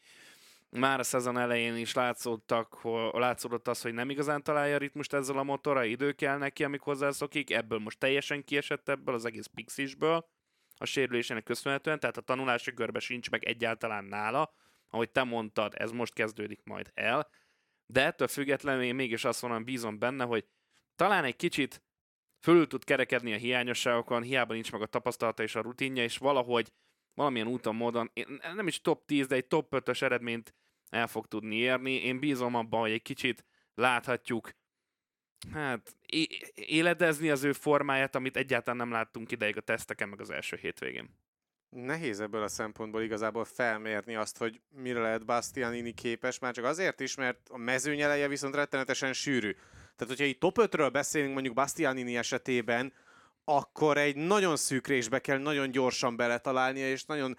már 0.70 1.00
a 1.00 1.04
szezon 1.04 1.38
elején 1.38 1.76
is 1.76 1.94
látszódtak, 1.94 2.74
hogy, 2.74 3.10
látszódott 3.14 3.68
az, 3.68 3.82
hogy 3.82 3.94
nem 3.94 4.10
igazán 4.10 4.44
találja 4.44 4.76
a 4.76 4.78
ritmust 4.78 5.14
ezzel 5.14 5.38
a 5.38 5.44
motorra, 5.44 5.84
idő 5.84 6.12
kell 6.12 6.38
neki, 6.38 6.64
amíg 6.64 6.82
hozzászokik, 6.82 7.52
ebből 7.52 7.80
most 7.80 8.00
teljesen 8.00 8.44
kiesett 8.44 8.90
ebből 8.90 9.16
az 9.16 9.26
egész 9.26 9.46
pixisből, 9.46 10.30
a 10.78 10.86
sérülésének 10.86 11.44
köszönhetően, 11.44 12.00
tehát 12.00 12.18
a 12.18 12.22
tanulási 12.22 12.72
görbe 12.72 13.00
sincs 13.00 13.30
meg 13.30 13.46
egyáltalán 13.46 14.04
nála, 14.04 14.54
ahogy 14.90 15.12
te 15.12 15.24
mondtad, 15.24 15.74
ez 15.78 15.92
most 15.92 16.14
kezdődik 16.14 16.62
majd 16.64 16.92
el, 16.94 17.30
de 17.86 18.06
ettől 18.06 18.28
függetlenül 18.28 18.84
én 18.84 18.96
mégis 18.96 19.26
azt 19.26 19.42
mondom, 19.42 19.64
bízom 19.64 20.00
benne, 20.00 20.24
hogy 20.24 20.46
talán 20.96 21.24
egy 21.24 21.36
kicsit 21.36 21.84
fölül 22.40 22.68
tud 22.68 22.84
kerekedni 22.84 23.34
a 23.34 23.38
hiányosságokon, 23.38 24.22
hiába 24.22 24.54
nincs 24.54 24.72
meg 24.72 24.82
a 24.82 24.86
tapasztalata 24.86 25.44
és 25.44 25.56
a 25.56 25.62
rutinja, 25.62 26.04
és 26.04 26.18
valahogy 26.18 26.72
valamilyen 27.20 27.48
úton, 27.48 27.76
módon, 27.76 28.12
nem 28.56 28.68
is 28.68 28.82
top 28.82 29.06
10, 29.06 29.28
de 29.28 29.36
egy 29.36 29.46
top 29.46 29.68
5-ös 29.76 30.02
eredményt 30.02 30.54
el 30.90 31.08
fog 31.08 31.28
tudni 31.28 31.56
érni. 31.56 31.92
Én 31.92 32.20
bízom 32.20 32.56
abban, 32.56 32.80
hogy 32.80 32.92
egy 32.92 33.02
kicsit 33.02 33.46
láthatjuk 33.76 34.52
hát 35.54 35.98
éledezni 36.54 37.30
az 37.30 37.44
ő 37.44 37.54
formáját, 37.54 38.16
amit 38.16 38.38
egyáltalán 38.38 38.78
nem 38.78 38.92
láttunk 38.92 39.32
ideig 39.32 39.58
a 39.58 39.62
teszteken, 39.62 40.10
meg 40.10 40.22
az 40.22 40.30
első 40.30 40.58
hétvégén. 40.62 41.10
Nehéz 41.70 42.20
ebből 42.20 42.44
a 42.44 42.48
szempontból 42.48 43.02
igazából 43.02 43.46
felmérni 43.46 44.16
azt, 44.16 44.38
hogy 44.38 44.62
mire 44.70 45.00
lehet 45.00 45.26
Bastianini 45.26 45.94
képes, 45.94 46.40
már 46.40 46.54
csak 46.54 46.66
azért 46.66 47.00
is, 47.00 47.16
mert 47.16 47.50
a 47.50 47.58
mezőny 47.58 48.02
eleje 48.02 48.28
viszont 48.28 48.56
rettenetesen 48.56 49.14
sűrű. 49.14 49.52
Tehát, 49.96 50.08
hogyha 50.08 50.24
itt 50.24 50.40
top 50.40 50.58
5-ről 50.60 50.90
beszélünk 50.92 51.34
mondjuk 51.34 51.54
Bastianini 51.56 52.18
esetében, 52.18 52.94
akkor 53.56 53.98
egy 53.98 54.16
nagyon 54.16 54.56
szűk 54.56 54.88
résbe 54.88 55.20
kell 55.20 55.38
nagyon 55.38 55.72
gyorsan 55.72 56.16
beletalálnia, 56.16 56.90
és 56.90 57.06
nagyon 57.06 57.38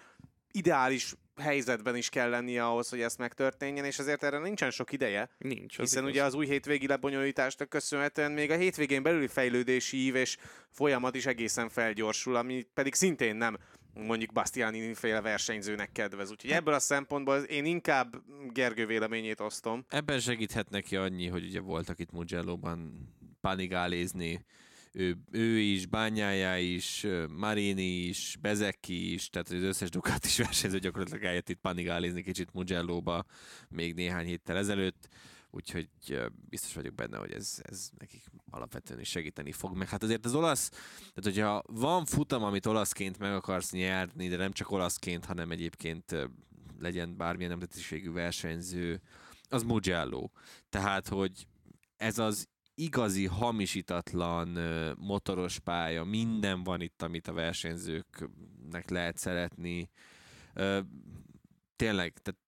ideális 0.51 1.15
helyzetben 1.41 1.95
is 1.95 2.09
kell 2.09 2.29
lennie 2.29 2.65
ahhoz, 2.65 2.89
hogy 2.89 3.01
ezt 3.01 3.17
megtörténjen, 3.17 3.85
és 3.85 3.99
ezért 3.99 4.23
erre 4.23 4.39
nincsen 4.39 4.71
sok 4.71 4.91
ideje. 4.91 5.29
Nincs. 5.37 5.77
Hiszen 5.77 6.01
igaz. 6.01 6.13
ugye 6.13 6.23
az 6.23 6.33
új 6.33 6.45
hétvégi 6.45 6.87
lebonyolításnak 6.87 7.69
köszönhetően 7.69 8.31
még 8.31 8.51
a 8.51 8.55
hétvégén 8.55 9.03
belüli 9.03 9.27
fejlődési 9.27 9.97
ív 9.97 10.15
és 10.15 10.37
folyamat 10.69 11.15
is 11.15 11.25
egészen 11.25 11.69
felgyorsul, 11.69 12.35
ami 12.35 12.67
pedig 12.73 12.93
szintén 12.93 13.35
nem 13.35 13.57
mondjuk 13.93 14.31
Bastianini 14.31 14.93
féle 14.93 15.21
versenyzőnek 15.21 15.91
kedvez. 15.91 16.31
Úgyhogy 16.31 16.51
ebből 16.51 16.73
a 16.73 16.79
szempontból 16.79 17.37
én 17.37 17.65
inkább 17.65 18.15
Gergő 18.53 18.85
véleményét 18.85 19.39
osztom. 19.39 19.85
Ebben 19.89 20.19
segíthet 20.19 20.69
neki 20.69 20.95
annyi, 20.95 21.27
hogy 21.27 21.43
ugye 21.43 21.59
voltak 21.59 21.99
itt 21.99 22.11
Mugello-ban 22.11 23.09
panigálézni, 23.41 24.45
ő, 24.91 25.17
ő 25.31 25.57
is, 25.57 25.85
Bányája 25.85 26.57
is, 26.57 27.07
Marini 27.35 28.07
is, 28.07 28.37
Bezeki 28.41 29.13
is, 29.13 29.29
tehát 29.29 29.49
az 29.49 29.61
összes 29.61 29.89
Ducati 29.89 30.27
is 30.27 30.37
versenyző 30.47 30.79
gyakorlatilag 30.79 31.23
eljött 31.23 31.49
itt 31.49 31.59
panigálizni 31.59 32.23
kicsit 32.23 32.53
Mugello-ba 32.53 33.25
még 33.69 33.93
néhány 33.93 34.25
héttel 34.25 34.57
ezelőtt, 34.57 35.07
úgyhogy 35.49 35.89
biztos 36.49 36.73
vagyok 36.73 36.95
benne, 36.95 37.17
hogy 37.17 37.31
ez, 37.31 37.59
ez 37.63 37.89
nekik 37.97 38.23
alapvetően 38.49 38.99
is 38.99 39.09
segíteni 39.09 39.51
fog. 39.51 39.75
Meg 39.75 39.89
hát 39.89 40.03
azért 40.03 40.25
az 40.25 40.35
olasz, 40.35 40.69
tehát 40.69 41.23
hogyha 41.23 41.63
van 41.65 42.05
futam, 42.05 42.43
amit 42.43 42.65
olaszként 42.65 43.19
meg 43.19 43.33
akarsz 43.33 43.71
nyerni, 43.71 44.27
de 44.27 44.37
nem 44.37 44.51
csak 44.51 44.71
olaszként, 44.71 45.25
hanem 45.25 45.51
egyébként 45.51 46.15
legyen 46.79 47.17
bármilyen 47.17 47.51
nemzetiségű 47.51 48.11
versenyző, 48.11 49.01
az 49.49 49.63
Mugello. 49.63 50.29
Tehát, 50.69 51.07
hogy 51.07 51.47
ez 51.97 52.17
az 52.17 52.47
igazi, 52.81 53.25
hamisítatlan 53.25 54.47
motoros 54.97 55.59
pálya, 55.59 56.03
minden 56.03 56.63
van 56.63 56.81
itt, 56.81 57.01
amit 57.01 57.27
a 57.27 57.33
versenyzőknek 57.33 58.89
lehet 58.89 59.17
szeretni. 59.17 59.89
Tényleg, 61.75 62.13
tehát 62.21 62.39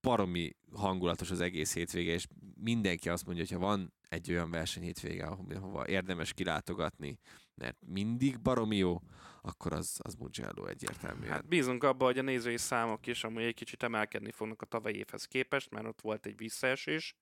paromi 0.00 0.56
hangulatos 0.72 1.30
az 1.30 1.40
egész 1.40 1.74
hétvége, 1.74 2.12
és 2.12 2.26
mindenki 2.54 3.08
azt 3.08 3.26
mondja, 3.26 3.44
hogy 3.48 3.52
ha 3.56 3.66
van 3.66 3.92
egy 4.08 4.30
olyan 4.30 4.50
verseny 4.50 4.82
hétvége, 4.82 5.26
ahova 5.26 5.88
érdemes 5.88 6.32
kilátogatni, 6.32 7.18
mert 7.54 7.76
mindig 7.86 8.40
baromi 8.40 8.76
jó, 8.76 9.00
akkor 9.42 9.72
az, 9.72 10.00
az 10.02 10.14
Mugello 10.14 10.66
egyértelműen. 10.66 11.30
Hát 11.30 11.48
bízunk 11.48 11.84
abban, 11.84 12.06
hogy 12.06 12.18
a 12.18 12.22
nézői 12.22 12.56
számok 12.56 13.06
is 13.06 13.24
amúgy 13.24 13.42
egy 13.42 13.54
kicsit 13.54 13.82
emelkedni 13.82 14.30
fognak 14.30 14.62
a 14.62 14.66
tavalyi 14.66 14.96
évhez 14.96 15.24
képest, 15.24 15.70
mert 15.70 15.86
ott 15.86 16.00
volt 16.00 16.26
egy 16.26 16.36
visszaesés, 16.36 17.14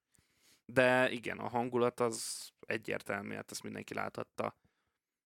de 0.72 1.10
igen, 1.10 1.38
a 1.38 1.48
hangulat 1.48 2.00
az 2.00 2.48
egyértelmű, 2.66 3.34
hát 3.34 3.50
ezt 3.50 3.62
mindenki 3.62 3.94
láthatta. 3.94 4.56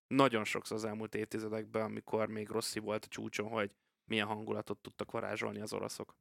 Nagyon 0.06 0.44
sokszor 0.44 0.76
az 0.76 0.84
elmúlt 0.84 1.14
évtizedekben, 1.14 1.82
amikor 1.82 2.28
még 2.28 2.48
Rossi 2.48 2.78
volt 2.78 3.04
a 3.04 3.08
csúcson, 3.08 3.48
hogy 3.48 3.70
milyen 4.04 4.26
hangulatot 4.26 4.78
tudtak 4.78 5.10
varázsolni 5.10 5.60
az 5.60 5.72
oroszok. 5.72 6.16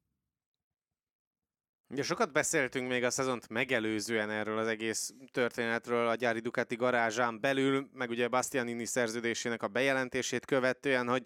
Ugye 1.90 2.04
sokat 2.04 2.32
beszéltünk 2.32 2.88
még 2.88 3.04
a 3.04 3.10
szezont 3.10 3.50
megelőzően 3.50 4.30
erről 4.30 4.58
az 4.58 4.68
egész 4.68 5.14
történetről 5.32 6.08
a 6.08 6.16
gyári 6.16 6.40
Ducati 6.40 6.76
garázsán 6.76 7.40
belül, 7.40 7.90
meg 7.94 8.10
ugye 8.10 8.28
Bastianini 8.28 8.86
szerződésének 8.86 9.64
a 9.64 9.68
bejelentését 9.68 10.46
követően, 10.46 11.08
hogy 11.08 11.26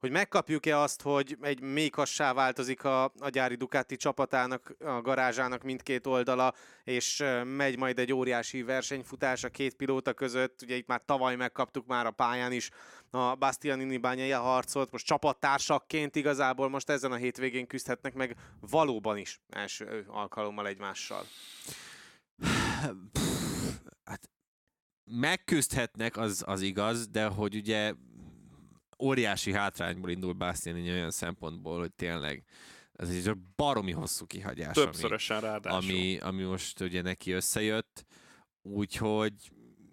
hogy 0.00 0.10
megkapjuk-e 0.10 0.78
azt, 0.78 1.02
hogy 1.02 1.36
egy 1.40 1.60
mékassá 1.60 2.32
változik 2.32 2.84
a, 2.84 3.04
a 3.04 3.28
gyári 3.28 3.54
Ducati 3.54 3.96
csapatának, 3.96 4.74
a 4.78 5.00
garázsának 5.00 5.62
mindkét 5.62 6.06
oldala, 6.06 6.54
és 6.84 7.24
megy 7.44 7.78
majd 7.78 7.98
egy 7.98 8.12
óriási 8.12 8.62
versenyfutás 8.62 9.44
a 9.44 9.48
két 9.48 9.74
pilóta 9.74 10.12
között. 10.12 10.62
Ugye 10.62 10.76
itt 10.76 10.86
már 10.86 11.02
tavaly 11.04 11.36
megkaptuk 11.36 11.86
már 11.86 12.06
a 12.06 12.10
pályán 12.10 12.52
is 12.52 12.70
a 13.10 13.34
Bastianini 13.34 13.96
bányai 13.96 14.30
harcolt, 14.30 14.90
most 14.90 15.06
csapattársakként 15.06 16.16
igazából 16.16 16.68
most 16.68 16.90
ezen 16.90 17.12
a 17.12 17.16
hétvégén 17.16 17.66
küzdhetnek 17.66 18.14
meg 18.14 18.36
valóban 18.60 19.16
is 19.16 19.40
első 19.48 20.04
alkalommal 20.08 20.66
egymással. 20.66 21.24
Hát 24.04 24.30
megküzdhetnek, 25.04 26.16
az, 26.16 26.42
az 26.46 26.60
igaz, 26.60 27.08
de 27.08 27.26
hogy 27.26 27.54
ugye 27.56 27.92
óriási 29.02 29.52
hátrányból 29.52 30.10
indul 30.10 30.32
Bastianini 30.32 30.90
olyan 30.90 31.10
szempontból, 31.10 31.78
hogy 31.78 31.92
tényleg 31.92 32.44
ez 32.92 33.08
egy 33.08 33.36
baromi 33.56 33.92
hosszú 33.92 34.26
kihagyás. 34.26 34.74
Többszörösen 34.74 35.36
ami, 35.36 35.46
ráadásul. 35.46 35.90
Ami, 35.90 36.18
ami 36.18 36.42
most 36.42 36.80
ugye 36.80 37.02
neki 37.02 37.30
összejött, 37.30 38.06
úgyhogy 38.62 39.32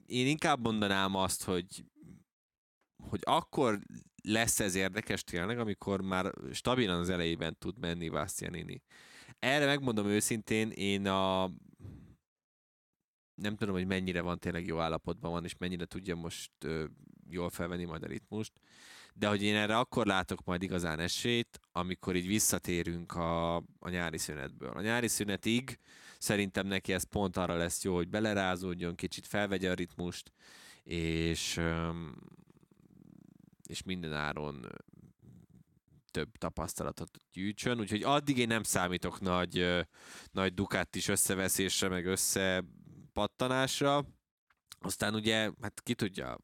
én 0.05 0.27
inkább 0.27 0.59
mondanám 0.63 1.15
azt, 1.15 1.43
hogy 1.43 1.85
hogy 3.09 3.19
akkor 3.23 3.79
lesz 4.23 4.59
ez 4.59 4.75
érdekes 4.75 5.23
tényleg, 5.23 5.59
amikor 5.59 6.01
már 6.01 6.33
stabilan 6.51 6.99
az 6.99 7.09
elejében 7.09 7.57
tud 7.57 7.79
menni 7.79 8.09
Bastianini. 8.09 8.81
Erre 9.39 9.65
megmondom 9.65 10.07
őszintén, 10.07 10.69
én 10.69 11.07
a 11.07 11.51
nem 13.41 13.55
tudom, 13.55 13.73
hogy 13.73 13.87
mennyire 13.87 14.21
van 14.21 14.39
tényleg 14.39 14.65
jó 14.65 14.79
állapotban 14.79 15.31
van, 15.31 15.43
és 15.43 15.57
mennyire 15.57 15.85
tudja 15.85 16.15
most 16.15 16.51
ö, 16.63 16.85
jól 17.29 17.49
felvenni 17.49 17.85
majd 17.85 18.03
a 18.03 18.07
ritmust, 18.07 18.51
de 19.17 19.27
hogy 19.27 19.43
én 19.43 19.55
erre 19.55 19.77
akkor 19.77 20.05
látok 20.05 20.43
majd 20.43 20.63
igazán 20.63 20.99
esélyt, 20.99 21.59
amikor 21.71 22.15
így 22.15 22.27
visszatérünk 22.27 23.15
a, 23.15 23.55
a 23.55 23.89
nyári 23.89 24.17
szünetből. 24.17 24.69
A 24.69 24.81
nyári 24.81 25.07
szünetig 25.07 25.79
szerintem 26.17 26.67
neki 26.67 26.93
ez 26.93 27.03
pont 27.03 27.37
arra 27.37 27.55
lesz 27.55 27.83
jó, 27.83 27.95
hogy 27.95 28.07
belerázódjon, 28.07 28.95
kicsit 28.95 29.27
felvegye 29.27 29.71
a 29.71 29.73
ritmust, 29.73 30.31
és, 30.83 31.61
és 33.67 33.83
minden 33.83 34.13
áron 34.13 34.67
több 36.11 36.37
tapasztalatot 36.37 37.17
gyűjtsön, 37.33 37.79
úgyhogy 37.79 38.03
addig 38.03 38.37
én 38.37 38.47
nem 38.47 38.63
számítok 38.63 39.19
nagy, 39.19 39.85
nagy 40.31 40.53
is 40.91 41.07
összeveszésre, 41.07 41.87
meg 41.87 42.05
összepattanásra. 42.05 44.05
Aztán 44.79 45.13
ugye, 45.13 45.51
hát 45.61 45.81
ki 45.83 45.93
tudja, 45.93 46.37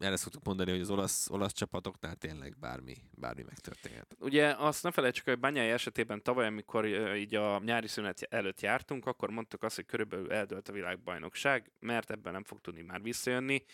erre 0.00 0.16
szoktuk 0.16 0.44
mondani, 0.44 0.70
hogy 0.70 0.80
az 0.80 0.90
olasz, 0.90 1.30
olasz 1.30 1.52
csapatoknál 1.52 2.14
tényleg 2.14 2.56
bármi, 2.60 2.94
bármi 3.10 3.42
megtörténhet. 3.42 4.16
Ugye 4.20 4.54
azt 4.58 4.82
ne 4.82 4.90
felejtsük, 4.90 5.24
hogy 5.24 5.38
Bányai 5.38 5.68
esetében 5.68 6.22
tavaly, 6.22 6.46
amikor 6.46 6.86
így 7.16 7.34
a 7.34 7.60
nyári 7.64 7.88
szünet 7.88 8.26
előtt 8.30 8.60
jártunk, 8.60 9.06
akkor 9.06 9.30
mondtuk 9.30 9.62
azt, 9.62 9.76
hogy 9.76 9.86
körülbelül 9.86 10.32
eldölt 10.32 10.68
a 10.68 10.72
világbajnokság, 10.72 11.70
mert 11.80 12.10
ebben 12.10 12.32
nem 12.32 12.44
fog 12.44 12.60
tudni 12.60 12.82
már 12.82 13.02
visszajönni. 13.02 13.64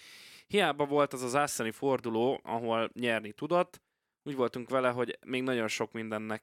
Hiába 0.47 0.87
volt 0.87 1.13
az 1.13 1.23
az 1.23 1.37
ászani 1.37 1.71
forduló, 1.71 2.41
ahol 2.45 2.91
nyerni 2.95 3.33
tudott, 3.33 3.81
úgy 4.23 4.35
voltunk 4.37 4.71
vele, 4.71 4.89
hogy 4.89 5.19
még 5.27 5.43
nagyon 5.43 5.69
sok 5.69 5.93
mindennek 5.93 6.43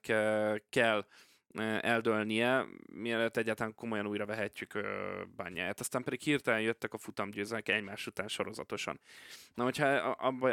kell 0.69 1.05
eldőlnie, 1.81 2.65
mielőtt 2.93 3.37
egyáltalán 3.37 3.75
komolyan 3.75 4.07
újra 4.07 4.25
vehetjük 4.25 4.79
bányáját. 5.35 5.79
Aztán 5.79 6.03
pedig 6.03 6.21
hirtelen 6.21 6.61
jöttek 6.61 6.93
a 6.93 6.97
futamgyőzelmek 6.97 7.69
egymás 7.69 8.07
után 8.07 8.27
sorozatosan. 8.27 8.99
Na, 9.53 9.63
hogyha 9.63 9.85
abba, 10.11 10.47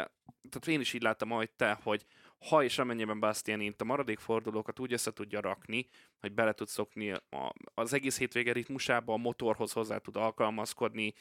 tehát 0.51 0.67
én 0.67 0.81
is 0.81 0.93
így 0.93 1.03
láttam, 1.03 1.33
ahogy 1.33 1.51
te, 1.51 1.79
hogy 1.83 2.07
ha 2.49 2.63
és 2.63 2.79
amennyiben 2.79 3.21
Bastianint 3.21 3.81
a 3.81 3.85
maradék 3.85 4.19
fordulókat 4.19 4.79
úgy 4.79 4.93
össze 4.93 5.13
tudja 5.13 5.41
rakni, 5.41 5.89
hogy 6.21 6.33
bele 6.33 6.53
tud 6.53 6.69
szokni 6.69 7.11
a, 7.11 7.53
az 7.75 7.93
egész 7.93 8.19
hétvége 8.19 8.53
ritmusába, 8.53 9.13
a 9.13 9.17
motorhoz 9.17 9.73
hozzá 9.73 9.99
tud 9.99 10.17
alkalmazkodni, 10.17 11.15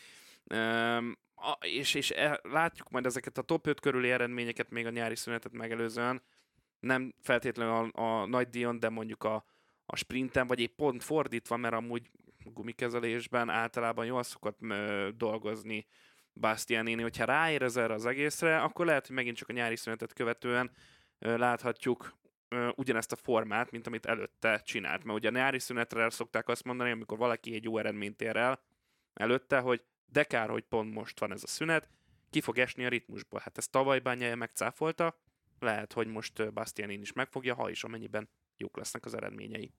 um, 0.53 1.17
a, 1.35 1.57
és, 1.61 1.93
és 1.93 2.11
e, 2.11 2.39
látjuk 2.43 2.89
majd 2.89 3.05
ezeket 3.05 3.37
a 3.37 3.41
top 3.41 3.67
5 3.67 3.79
körüli 3.79 4.11
eredményeket 4.11 4.69
még 4.69 4.85
a 4.85 4.89
nyári 4.89 5.15
szünetet 5.15 5.51
megelőzően, 5.51 6.21
nem 6.79 7.13
feltétlenül 7.21 7.73
a, 7.73 8.01
a 8.01 8.25
nagy 8.25 8.49
díjon, 8.49 8.79
de 8.79 8.89
mondjuk 8.89 9.23
a, 9.23 9.45
a 9.85 9.95
sprinten, 9.95 10.47
vagy 10.47 10.59
épp 10.59 10.75
pont 10.75 11.03
fordítva, 11.03 11.57
mert 11.57 11.73
amúgy 11.73 12.09
gumikezelésben 12.43 13.49
általában 13.49 14.05
jól 14.05 14.23
szokott 14.23 14.59
dolgozni 15.15 15.87
Bastianini, 16.33 17.01
hogyha 17.01 17.25
ráérez 17.25 17.77
erre 17.77 17.93
az 17.93 18.05
egészre, 18.05 18.61
akkor 18.61 18.85
lehet, 18.85 19.07
hogy 19.07 19.15
megint 19.15 19.37
csak 19.37 19.49
a 19.49 19.53
nyári 19.53 19.75
szünetet 19.75 20.13
követően 20.13 20.71
láthatjuk 21.19 22.17
ugyanezt 22.75 23.11
a 23.11 23.15
formát, 23.15 23.71
mint 23.71 23.87
amit 23.87 24.05
előtte 24.05 24.61
csinált. 24.65 25.03
Mert 25.03 25.17
ugye 25.17 25.27
a 25.27 25.31
nyári 25.31 25.59
szünetre 25.59 26.09
szokták 26.09 26.47
azt 26.47 26.63
mondani, 26.63 26.91
amikor 26.91 27.17
valaki 27.17 27.53
egy 27.55 27.63
jó 27.63 27.77
eredményt 27.77 28.21
ér 28.21 28.35
el 28.35 28.63
előtte, 29.13 29.59
hogy 29.59 29.83
de 30.05 30.23
kár, 30.23 30.49
hogy 30.49 30.63
pont 30.63 30.93
most 30.93 31.19
van 31.19 31.31
ez 31.31 31.43
a 31.43 31.47
szünet, 31.47 31.89
ki 32.29 32.41
fog 32.41 32.57
esni 32.57 32.85
a 32.85 32.89
ritmusból. 32.89 33.39
Hát 33.43 33.57
ezt 33.57 33.71
tavaly 33.71 33.99
bányája 33.99 34.35
megcáfolta, 34.35 35.19
lehet, 35.59 35.93
hogy 35.93 36.07
most 36.07 36.53
Bastianin 36.53 37.01
is 37.01 37.13
megfogja, 37.13 37.55
ha 37.55 37.69
is 37.69 37.83
amennyiben 37.83 38.29
jók 38.63 38.77
lesznek 38.77 39.05
az 39.05 39.13
eredményei. 39.13 39.73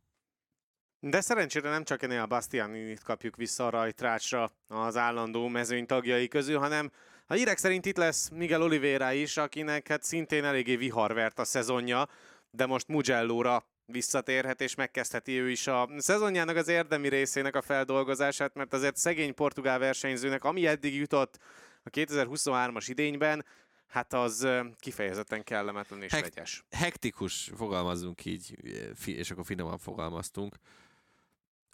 De 1.00 1.20
szerencsére 1.20 1.70
nem 1.70 1.84
csak 1.84 2.02
ennél 2.02 2.20
a 2.20 2.26
Bastianinit 2.26 3.02
kapjuk 3.02 3.36
vissza 3.36 3.66
a 3.66 3.70
rajtrácsra 3.70 4.50
az 4.68 4.96
állandó 4.96 5.48
mezőny 5.48 5.86
tagjai 5.86 6.28
közül, 6.28 6.58
hanem 6.58 6.90
a 7.26 7.34
hírek 7.34 7.58
szerint 7.58 7.86
itt 7.86 7.96
lesz 7.96 8.28
Miguel 8.28 8.62
Oliveira 8.62 9.12
is, 9.12 9.36
akinek 9.36 9.88
hát 9.88 10.02
szintén 10.02 10.44
eléggé 10.44 10.76
viharvert 10.76 11.38
a 11.38 11.44
szezonja, 11.44 12.08
de 12.50 12.66
most 12.66 12.88
Mugello-ra 12.88 13.64
visszatérhet 13.86 14.60
és 14.60 14.74
megkezdheti 14.74 15.40
ő 15.40 15.50
is 15.50 15.66
a 15.66 15.88
szezonjának 15.96 16.56
az 16.56 16.68
érdemi 16.68 17.08
részének 17.08 17.56
a 17.56 17.62
feldolgozását, 17.62 18.54
mert 18.54 18.72
azért 18.72 18.96
szegény 18.96 19.34
portugál 19.34 19.78
versenyzőnek, 19.78 20.44
ami 20.44 20.66
eddig 20.66 20.94
jutott 20.94 21.38
a 21.82 21.90
2023-as 21.90 22.84
idényben, 22.88 23.44
hát 23.86 24.12
az 24.12 24.48
kifejezetten 24.78 25.42
kellemetlen 25.42 26.02
és 26.02 26.12
Hek- 26.12 26.34
vegyes. 26.34 26.64
Hektikus, 26.70 27.50
fogalmazunk 27.56 28.24
így, 28.24 28.56
és 29.04 29.30
akkor 29.30 29.44
finoman 29.44 29.78
fogalmaztunk. 29.78 30.56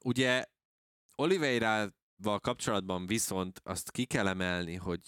Ugye 0.05 0.45
Oliveirával 1.15 2.39
kapcsolatban 2.41 3.07
viszont 3.07 3.61
azt 3.65 3.91
ki 3.91 4.05
kell 4.05 4.27
emelni, 4.29 4.75
hogy 4.75 5.01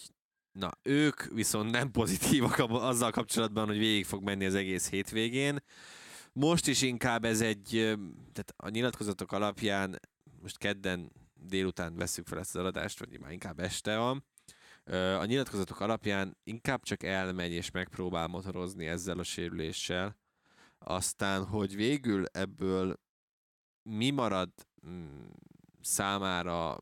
na, 0.51 0.71
ők 0.81 1.23
viszont 1.23 1.71
nem 1.71 1.91
pozitívak 1.91 2.59
azzal 2.69 3.11
kapcsolatban, 3.11 3.65
hogy 3.65 3.77
végig 3.77 4.05
fog 4.05 4.23
menni 4.23 4.45
az 4.45 4.55
egész 4.55 4.89
hétvégén. 4.89 5.63
Most 6.33 6.67
is 6.67 6.81
inkább 6.81 7.25
ez 7.25 7.41
egy, 7.41 7.69
tehát 8.33 8.53
a 8.57 8.69
nyilatkozatok 8.69 9.31
alapján, 9.31 9.99
most 10.41 10.57
kedden 10.57 11.11
délután 11.33 11.95
veszük 11.95 12.27
fel 12.27 12.39
ezt 12.39 12.55
az 12.55 12.65
adást, 12.65 12.99
vagy 12.99 13.19
már 13.19 13.31
inkább 13.31 13.59
este 13.59 13.97
van, 13.97 14.25
a 14.91 15.25
nyilatkozatok 15.25 15.79
alapján 15.79 16.37
inkább 16.43 16.81
csak 16.81 17.03
elmegy 17.03 17.51
és 17.51 17.71
megpróbál 17.71 18.27
motorozni 18.27 18.87
ezzel 18.87 19.19
a 19.19 19.23
sérüléssel, 19.23 20.17
aztán, 20.77 21.45
hogy 21.45 21.75
végül 21.75 22.25
ebből 22.31 22.99
mi 23.81 24.09
marad 24.09 24.49
mm, 24.87 25.25
számára, 25.81 26.79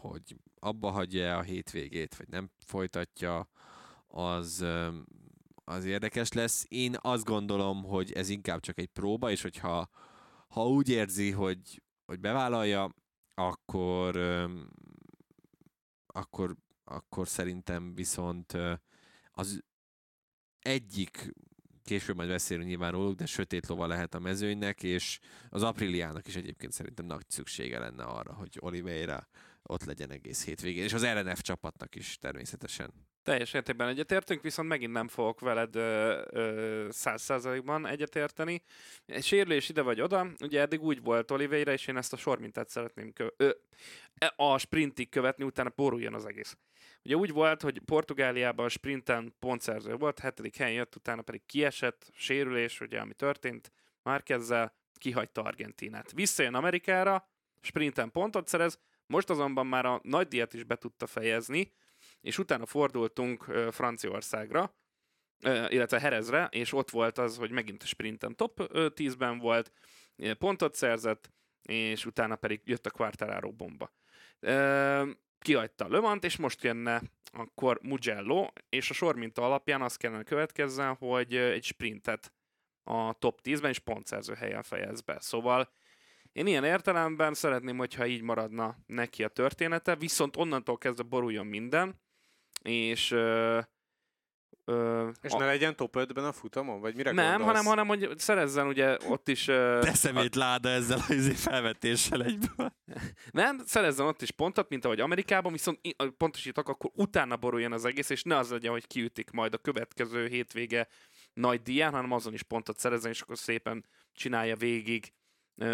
hogy 0.00 0.36
abba 0.58 0.90
hagyja 0.90 1.36
a 1.36 1.42
hétvégét, 1.42 2.16
vagy 2.16 2.28
nem 2.28 2.50
folytatja, 2.58 3.48
az, 4.06 4.64
az 5.64 5.84
érdekes 5.84 6.32
lesz. 6.32 6.66
Én 6.68 6.96
azt 7.00 7.24
gondolom, 7.24 7.82
hogy 7.84 8.12
ez 8.12 8.28
inkább 8.28 8.60
csak 8.60 8.78
egy 8.78 8.88
próba, 8.88 9.30
és 9.30 9.42
hogyha 9.42 9.88
ha 10.48 10.68
úgy 10.68 10.88
érzi, 10.88 11.30
hogy, 11.30 11.82
hogy 12.06 12.20
bevállalja, 12.20 12.94
akkor, 13.34 14.16
akkor, 16.06 16.56
akkor 16.88 17.28
szerintem 17.28 17.94
viszont 17.94 18.56
az 19.30 19.62
egyik 20.60 21.32
később 21.88 22.16
majd 22.16 22.28
beszélünk 22.28 22.68
nyilván 22.68 22.92
róluk, 22.92 23.14
de 23.14 23.26
sötét 23.26 23.66
lova 23.66 23.86
lehet 23.86 24.14
a 24.14 24.18
mezőnynek, 24.18 24.82
és 24.82 25.18
az 25.48 25.62
Apriliának 25.62 26.26
is 26.26 26.36
egyébként 26.36 26.72
szerintem 26.72 27.06
nagy 27.06 27.24
szüksége 27.28 27.78
lenne 27.78 28.04
arra, 28.04 28.32
hogy 28.32 28.56
Oliveira 28.60 29.28
ott 29.62 29.84
legyen 29.84 30.10
egész 30.10 30.44
hétvégén, 30.44 30.82
és 30.82 30.92
az 30.92 31.06
RNF 31.06 31.40
csapatnak 31.40 31.94
is 31.94 32.18
természetesen. 32.18 32.92
Teljes 33.22 33.52
értékben 33.52 33.88
egyetértünk, 33.88 34.42
viszont 34.42 34.68
megint 34.68 34.92
nem 34.92 35.08
fogok 35.08 35.40
veled 35.40 35.74
száz 36.92 37.22
százalékban 37.22 37.86
egyetérteni. 37.86 38.62
Egy 39.06 39.24
sérülés 39.24 39.68
ide 39.68 39.82
vagy 39.82 40.00
oda, 40.00 40.26
ugye 40.40 40.60
eddig 40.60 40.82
úgy 40.82 41.02
volt 41.02 41.30
Oliveira, 41.30 41.72
és 41.72 41.86
én 41.86 41.96
ezt 41.96 42.12
a 42.12 42.16
sormintát 42.16 42.68
szeretném 42.68 43.12
kö- 43.12 43.34
ö, 43.36 43.50
e, 44.18 44.32
a 44.36 44.58
sprintig 44.58 45.08
követni, 45.08 45.44
utána 45.44 45.72
boruljon 45.76 46.14
az 46.14 46.24
egész. 46.24 46.56
Ugye 47.04 47.16
úgy 47.16 47.32
volt, 47.32 47.62
hogy 47.62 47.80
Portugáliában 47.84 48.64
a 48.64 48.68
sprinten 48.68 49.34
pontszerző 49.38 49.94
volt, 49.94 50.18
hetedik 50.18 50.56
helyen 50.56 50.74
jött, 50.74 50.96
utána 50.96 51.22
pedig 51.22 51.46
kiesett, 51.46 52.10
sérülés, 52.14 52.80
ugye, 52.80 53.00
ami 53.00 53.14
történt 53.14 53.72
Márkezzel, 54.02 54.76
kihagyta 54.98 55.42
Argentinát. 55.42 56.12
Visszajön 56.12 56.54
Amerikára, 56.54 57.28
sprinten 57.60 58.10
pontot 58.10 58.48
szerez, 58.48 58.80
most 59.06 59.30
azonban 59.30 59.66
már 59.66 59.86
a 59.86 60.00
nagy 60.02 60.28
díjat 60.28 60.54
is 60.54 60.64
be 60.64 60.76
tudta 60.76 61.06
fejezni, 61.06 61.72
és 62.20 62.38
utána 62.38 62.66
fordultunk 62.66 63.42
Franciaországra, 63.70 64.74
illetve 65.68 66.00
Herezre, 66.00 66.48
és 66.50 66.72
ott 66.72 66.90
volt 66.90 67.18
az, 67.18 67.36
hogy 67.36 67.50
megint 67.50 67.82
a 67.82 67.86
sprinten 67.86 68.36
top 68.36 68.60
10-ben 68.72 69.38
volt, 69.38 69.72
pontot 70.38 70.74
szerzett, 70.74 71.30
és 71.62 72.06
utána 72.06 72.36
pedig 72.36 72.60
jött 72.64 72.86
a 72.86 72.90
Quartararo 72.90 73.52
bomba. 73.52 73.92
Kihagyta 75.38 75.88
Lömant, 75.88 76.24
és 76.24 76.36
most 76.36 76.62
jönne 76.62 77.02
akkor 77.32 77.78
Mugello, 77.82 78.46
és 78.68 78.90
a 78.90 78.94
sorminta 78.94 79.42
alapján 79.42 79.82
azt 79.82 79.96
kellene 79.96 80.22
következzen, 80.22 80.94
hogy 80.94 81.36
egy 81.36 81.64
sprintet 81.64 82.32
a 82.84 83.12
top 83.12 83.40
10-ben 83.44 83.70
és 83.70 83.78
pontszerző 83.78 84.34
helyen 84.34 84.62
fejez 84.62 85.00
be. 85.00 85.20
Szóval 85.20 85.72
én 86.32 86.46
ilyen 86.46 86.64
értelemben 86.64 87.34
szeretném, 87.34 87.76
hogyha 87.76 88.06
így 88.06 88.22
maradna 88.22 88.76
neki 88.86 89.24
a 89.24 89.28
története, 89.28 89.96
viszont 89.96 90.36
onnantól 90.36 90.78
kezdve 90.78 91.02
boruljon 91.02 91.46
minden, 91.46 92.00
és 92.62 93.10
ö, 94.68 94.98
Ö, 94.98 95.08
és 95.22 95.32
a... 95.32 95.38
ne 95.38 95.44
legyen 95.44 95.76
top 95.76 95.96
5-ben 95.98 96.24
a 96.24 96.32
futamon? 96.32 96.80
Vagy 96.80 96.96
mire 96.96 97.12
Nem, 97.12 97.42
hanem, 97.42 97.64
hanem 97.64 97.86
hogy 97.86 98.12
szerezzen 98.16 98.66
ugye 98.66 98.96
ott 99.08 99.28
is... 99.28 99.44
Te 99.44 99.94
szemét 99.94 100.36
a... 100.36 100.38
láda 100.38 100.68
ezzel 100.68 100.98
a 101.08 101.12
izé 101.12 101.32
felvetéssel 101.32 102.24
egyből. 102.24 102.72
Nem, 103.30 103.58
szerezzen 103.64 104.06
ott 104.06 104.22
is 104.22 104.30
pontot, 104.30 104.68
mint 104.68 104.84
ahogy 104.84 105.00
Amerikában, 105.00 105.52
viszont 105.52 105.80
pontosítok, 106.16 106.68
akkor 106.68 106.90
utána 106.94 107.36
boruljon 107.36 107.72
az 107.72 107.84
egész, 107.84 108.10
és 108.10 108.22
ne 108.22 108.36
az 108.36 108.50
legyen, 108.50 108.72
hogy 108.72 108.86
kiütik 108.86 109.30
majd 109.30 109.54
a 109.54 109.58
következő 109.58 110.26
hétvége 110.26 110.88
nagy 111.32 111.62
díján, 111.62 111.92
hanem 111.92 112.12
azon 112.12 112.32
is 112.32 112.42
pontot 112.42 112.78
szerezzen, 112.78 113.10
és 113.10 113.20
akkor 113.20 113.38
szépen 113.38 113.86
csinálja 114.12 114.56
végig 114.56 115.12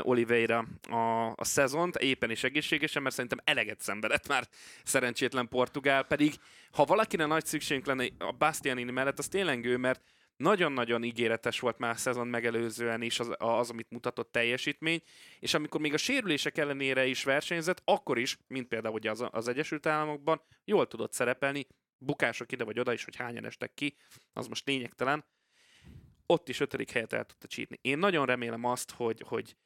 Oliveira 0.00 0.66
a, 0.90 1.26
a 1.26 1.44
szezont, 1.44 1.96
éppen 1.96 2.30
is 2.30 2.44
egészségesen, 2.44 3.02
mert 3.02 3.14
szerintem 3.14 3.40
eleget 3.44 3.80
szenvedett 3.80 4.28
már 4.28 4.48
szerencsétlen 4.84 5.48
Portugál, 5.48 6.02
pedig 6.02 6.34
ha 6.72 6.84
valakire 6.84 7.26
nagy 7.26 7.46
szükségünk 7.46 7.86
lenne 7.86 8.08
a 8.18 8.32
Bastianini 8.32 8.90
mellett, 8.90 9.18
az 9.18 9.28
tényleg 9.28 9.64
ő, 9.64 9.76
mert 9.76 10.02
nagyon-nagyon 10.36 11.04
ígéretes 11.04 11.60
volt 11.60 11.78
már 11.78 11.90
a 11.90 11.96
szezon 11.96 12.26
megelőzően 12.26 13.02
is 13.02 13.20
az, 13.20 13.34
az, 13.38 13.70
amit 13.70 13.90
mutatott 13.90 14.32
teljesítmény, 14.32 15.02
és 15.38 15.54
amikor 15.54 15.80
még 15.80 15.94
a 15.94 15.96
sérülések 15.96 16.58
ellenére 16.58 17.06
is 17.06 17.24
versenyzett, 17.24 17.82
akkor 17.84 18.18
is, 18.18 18.38
mint 18.46 18.68
például 18.68 18.94
ugye 18.94 19.10
az, 19.10 19.24
az 19.30 19.48
Egyesült 19.48 19.86
Államokban, 19.86 20.42
jól 20.64 20.86
tudott 20.86 21.12
szerepelni, 21.12 21.66
bukások 21.98 22.52
ide 22.52 22.64
vagy 22.64 22.78
oda 22.78 22.92
is, 22.92 23.04
hogy 23.04 23.16
hányan 23.16 23.44
estek 23.44 23.74
ki, 23.74 23.96
az 24.32 24.46
most 24.46 24.66
lényegtelen, 24.66 25.24
ott 26.26 26.48
is 26.48 26.60
ötödik 26.60 26.90
helyet 26.90 27.12
el 27.12 27.24
tudta 27.24 27.46
csípni. 27.46 27.78
Én 27.82 27.98
nagyon 27.98 28.26
remélem 28.26 28.64
azt, 28.64 28.90
hogy, 28.90 29.22
hogy 29.26 29.56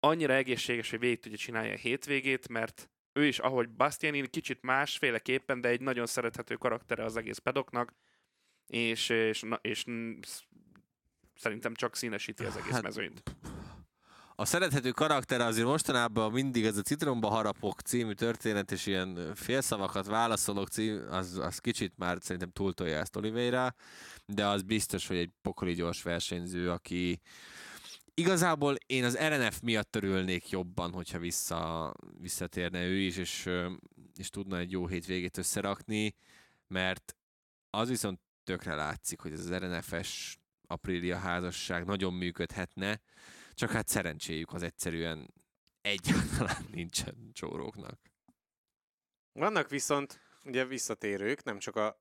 annyira 0.00 0.34
egészséges, 0.34 0.90
hogy 0.90 0.98
végig 0.98 1.20
tudja 1.20 1.38
csinálni 1.38 1.72
a 1.72 1.76
hétvégét, 1.76 2.48
mert 2.48 2.90
ő 3.12 3.26
is, 3.26 3.38
ahogy 3.38 3.68
Bastianini, 3.68 4.28
kicsit 4.28 4.62
másféleképpen, 4.62 5.60
de 5.60 5.68
egy 5.68 5.80
nagyon 5.80 6.06
szerethető 6.06 6.54
karaktere 6.54 7.04
az 7.04 7.16
egész 7.16 7.38
pedoknak, 7.38 7.92
és, 8.66 9.08
és, 9.08 9.44
és, 9.60 9.84
és 10.20 10.36
szerintem 11.34 11.74
csak 11.74 11.96
színesíti 11.96 12.44
az 12.44 12.56
egész 12.56 12.72
hát, 12.72 12.82
mezőnyt. 12.82 13.22
A 14.34 14.44
szerethető 14.44 14.90
karakter 14.90 15.40
azért 15.40 15.66
mostanában 15.66 16.32
mindig 16.32 16.64
ez 16.64 16.76
a 16.76 16.82
Citromba 16.82 17.28
harapok 17.28 17.80
című 17.80 18.12
történet, 18.12 18.72
és 18.72 18.86
ilyen 18.86 19.34
félszavakat 19.34 20.06
válaszolok 20.06 20.68
cím, 20.68 21.06
az, 21.10 21.38
az 21.38 21.58
kicsit 21.58 21.92
már 21.96 22.18
szerintem 22.20 22.50
túltolja 22.50 22.98
ezt 22.98 23.16
Oliveira, 23.16 23.74
de 24.26 24.46
az 24.46 24.62
biztos, 24.62 25.06
hogy 25.06 25.16
egy 25.16 25.30
pokoli 25.42 25.72
gyors 25.72 26.02
versenyző, 26.02 26.70
aki 26.70 27.20
igazából 28.20 28.74
én 28.86 29.04
az 29.04 29.18
RNF 29.18 29.60
miatt 29.60 29.96
örülnék 29.96 30.48
jobban, 30.48 30.92
hogyha 30.92 31.18
vissza, 31.18 31.94
visszatérne 32.18 32.84
ő 32.84 32.98
is, 32.98 33.16
és, 33.16 33.48
és 34.16 34.28
tudna 34.28 34.58
egy 34.58 34.70
jó 34.70 34.86
hétvégét 34.86 35.38
összerakni, 35.38 36.14
mert 36.66 37.16
az 37.70 37.88
viszont 37.88 38.20
tökre 38.44 38.74
látszik, 38.74 39.20
hogy 39.20 39.32
ez 39.32 39.38
az 39.38 39.52
RNF-es 39.52 40.38
Aprilia 40.66 41.18
házasság 41.18 41.84
nagyon 41.84 42.12
működhetne, 42.12 43.00
csak 43.54 43.70
hát 43.70 43.88
szerencséjük 43.88 44.52
az 44.52 44.62
egyszerűen 44.62 45.34
egyáltalán 45.80 46.66
nincsen 46.72 47.30
csóróknak. 47.32 48.00
Vannak 49.32 49.68
viszont 49.68 50.20
ugye 50.44 50.64
visszatérők, 50.64 51.42
nem 51.44 51.58
csak 51.58 51.76
a 51.76 52.00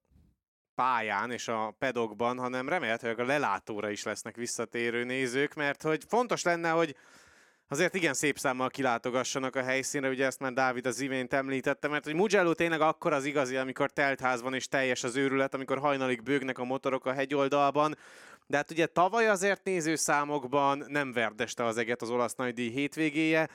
pályán 0.80 1.32
és 1.32 1.48
a 1.48 1.76
pedokban, 1.80 2.38
hanem 2.38 2.70
remélhetőleg 2.70 3.20
a 3.20 3.26
lelátóra 3.26 3.90
is 3.90 4.04
lesznek 4.04 4.36
visszatérő 4.36 5.04
nézők, 5.04 5.54
mert 5.54 5.82
hogy 5.82 6.04
fontos 6.08 6.44
lenne, 6.44 6.70
hogy 6.70 6.96
azért 7.68 7.96
igen 7.96 8.14
szép 8.14 8.38
számmal 8.38 8.70
kilátogassanak 8.70 9.56
a 9.56 9.64
helyszínre, 9.64 10.10
ugye 10.10 10.26
ezt 10.26 10.40
már 10.40 10.54
Dávid 10.54 10.86
az 10.86 11.00
imént 11.00 11.34
említette, 11.34 11.88
mert 11.88 12.04
hogy 12.04 12.14
Mugello 12.14 12.54
tényleg 12.54 12.82
akkor 12.82 13.14
az 13.14 13.26
igazi, 13.26 13.56
amikor 13.56 13.92
teltház 13.92 14.42
van 14.42 14.54
és 14.54 14.68
teljes 14.68 15.04
az 15.04 15.16
őrület, 15.16 15.54
amikor 15.54 15.78
hajnalig 15.78 16.24
bőgnek 16.24 16.58
a 16.58 16.64
motorok 16.64 17.06
a 17.06 17.14
hegyoldalban, 17.14 17.98
de 18.48 18.58
hát 18.58 18.72
ugye 18.72 18.86
tavaly 18.86 19.28
azért 19.28 19.64
nézőszámokban 19.64 20.86
nem 20.88 21.12
verdeste 21.12 21.64
az 21.64 21.78
eget 21.78 22.02
az 22.02 22.10
olasz 22.10 22.36
nagydíj 22.36 22.70
hétvégéje, 22.70 23.50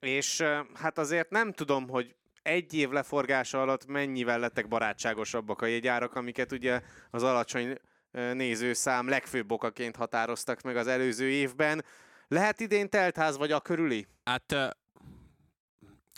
és 0.00 0.42
hát 0.74 0.98
azért 0.98 1.30
nem 1.30 1.52
tudom, 1.52 1.88
hogy 1.88 2.14
egy 2.46 2.74
év 2.74 2.90
leforgása 2.90 3.60
alatt 3.60 3.86
mennyivel 3.86 4.38
lettek 4.38 4.68
barátságosabbak 4.68 5.62
a 5.62 5.66
jegyárak, 5.66 6.14
amiket 6.14 6.52
ugye 6.52 6.82
az 7.10 7.22
alacsony 7.22 7.78
nézőszám 8.10 9.08
legfőbb 9.08 9.52
okaként 9.52 9.96
határoztak 9.96 10.60
meg 10.60 10.76
az 10.76 10.86
előző 10.86 11.28
évben. 11.28 11.84
Lehet 12.28 12.60
idén 12.60 12.88
teltház 12.88 13.36
vagy 13.36 13.52
a 13.52 13.60
körüli? 13.60 14.06
Hát 14.24 14.76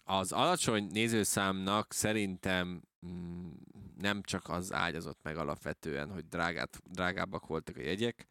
az 0.04 0.32
alacsony 0.32 0.86
nézőszámnak 0.92 1.92
szerintem 1.92 2.82
mm, 3.06 3.50
nem 3.96 4.22
csak 4.22 4.48
az 4.48 4.72
ágyazott 4.72 5.18
meg 5.22 5.36
alapvetően, 5.36 6.10
hogy 6.10 6.28
drágát, 6.28 6.80
drágábbak 6.84 7.46
voltak 7.46 7.76
a 7.76 7.80
jegyek, 7.82 8.26